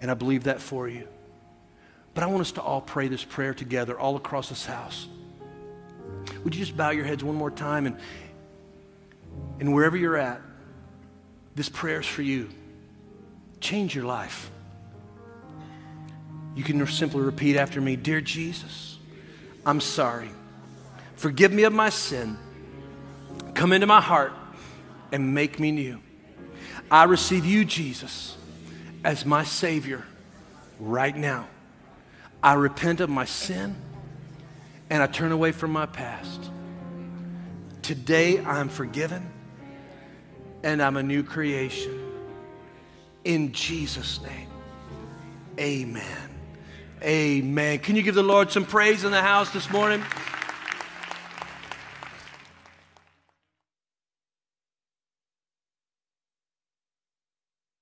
And 0.00 0.10
I 0.10 0.14
believe 0.14 0.44
that 0.44 0.60
for 0.60 0.88
you. 0.88 1.08
But 2.14 2.24
I 2.24 2.26
want 2.26 2.40
us 2.40 2.52
to 2.52 2.62
all 2.62 2.80
pray 2.80 3.08
this 3.08 3.24
prayer 3.24 3.54
together 3.54 3.98
all 3.98 4.16
across 4.16 4.48
this 4.48 4.66
house. 4.66 5.06
Would 6.42 6.54
you 6.54 6.64
just 6.64 6.76
bow 6.76 6.90
your 6.90 7.04
heads 7.04 7.22
one 7.22 7.36
more 7.36 7.50
time 7.50 7.86
and, 7.86 7.96
and 9.60 9.74
wherever 9.74 9.96
you're 9.96 10.16
at, 10.16 10.40
this 11.54 11.68
prayer 11.68 12.00
is 12.00 12.06
for 12.06 12.22
you. 12.22 12.48
Change 13.60 13.94
your 13.94 14.04
life. 14.04 14.50
You 16.54 16.64
can 16.64 16.84
simply 16.86 17.20
repeat 17.20 17.56
after 17.56 17.80
me 17.80 17.96
Dear 17.96 18.20
Jesus, 18.20 18.98
I'm 19.64 19.80
sorry. 19.80 20.30
Forgive 21.16 21.52
me 21.52 21.64
of 21.64 21.72
my 21.72 21.90
sin. 21.90 22.38
Come 23.54 23.72
into 23.72 23.86
my 23.86 24.00
heart 24.00 24.32
and 25.12 25.34
make 25.34 25.58
me 25.58 25.72
new. 25.72 26.00
I 26.90 27.04
receive 27.04 27.44
you, 27.44 27.64
Jesus 27.64 28.37
as 29.04 29.24
my 29.24 29.44
Savior 29.44 30.04
right 30.78 31.16
now. 31.16 31.46
I 32.42 32.54
repent 32.54 33.00
of 33.00 33.10
my 33.10 33.24
sin 33.24 33.76
and 34.90 35.02
I 35.02 35.06
turn 35.06 35.32
away 35.32 35.52
from 35.52 35.72
my 35.72 35.86
past. 35.86 36.50
Today 37.82 38.38
I'm 38.44 38.68
forgiven 38.68 39.28
and 40.62 40.82
I'm 40.82 40.96
a 40.96 41.02
new 41.02 41.22
creation. 41.22 42.04
In 43.24 43.52
Jesus' 43.52 44.20
name, 44.22 44.48
amen. 45.58 46.30
Amen. 47.02 47.78
Can 47.78 47.94
you 47.94 48.02
give 48.02 48.14
the 48.14 48.22
Lord 48.22 48.50
some 48.50 48.64
praise 48.64 49.04
in 49.04 49.12
the 49.12 49.22
house 49.22 49.50
this 49.50 49.70
morning? 49.70 50.02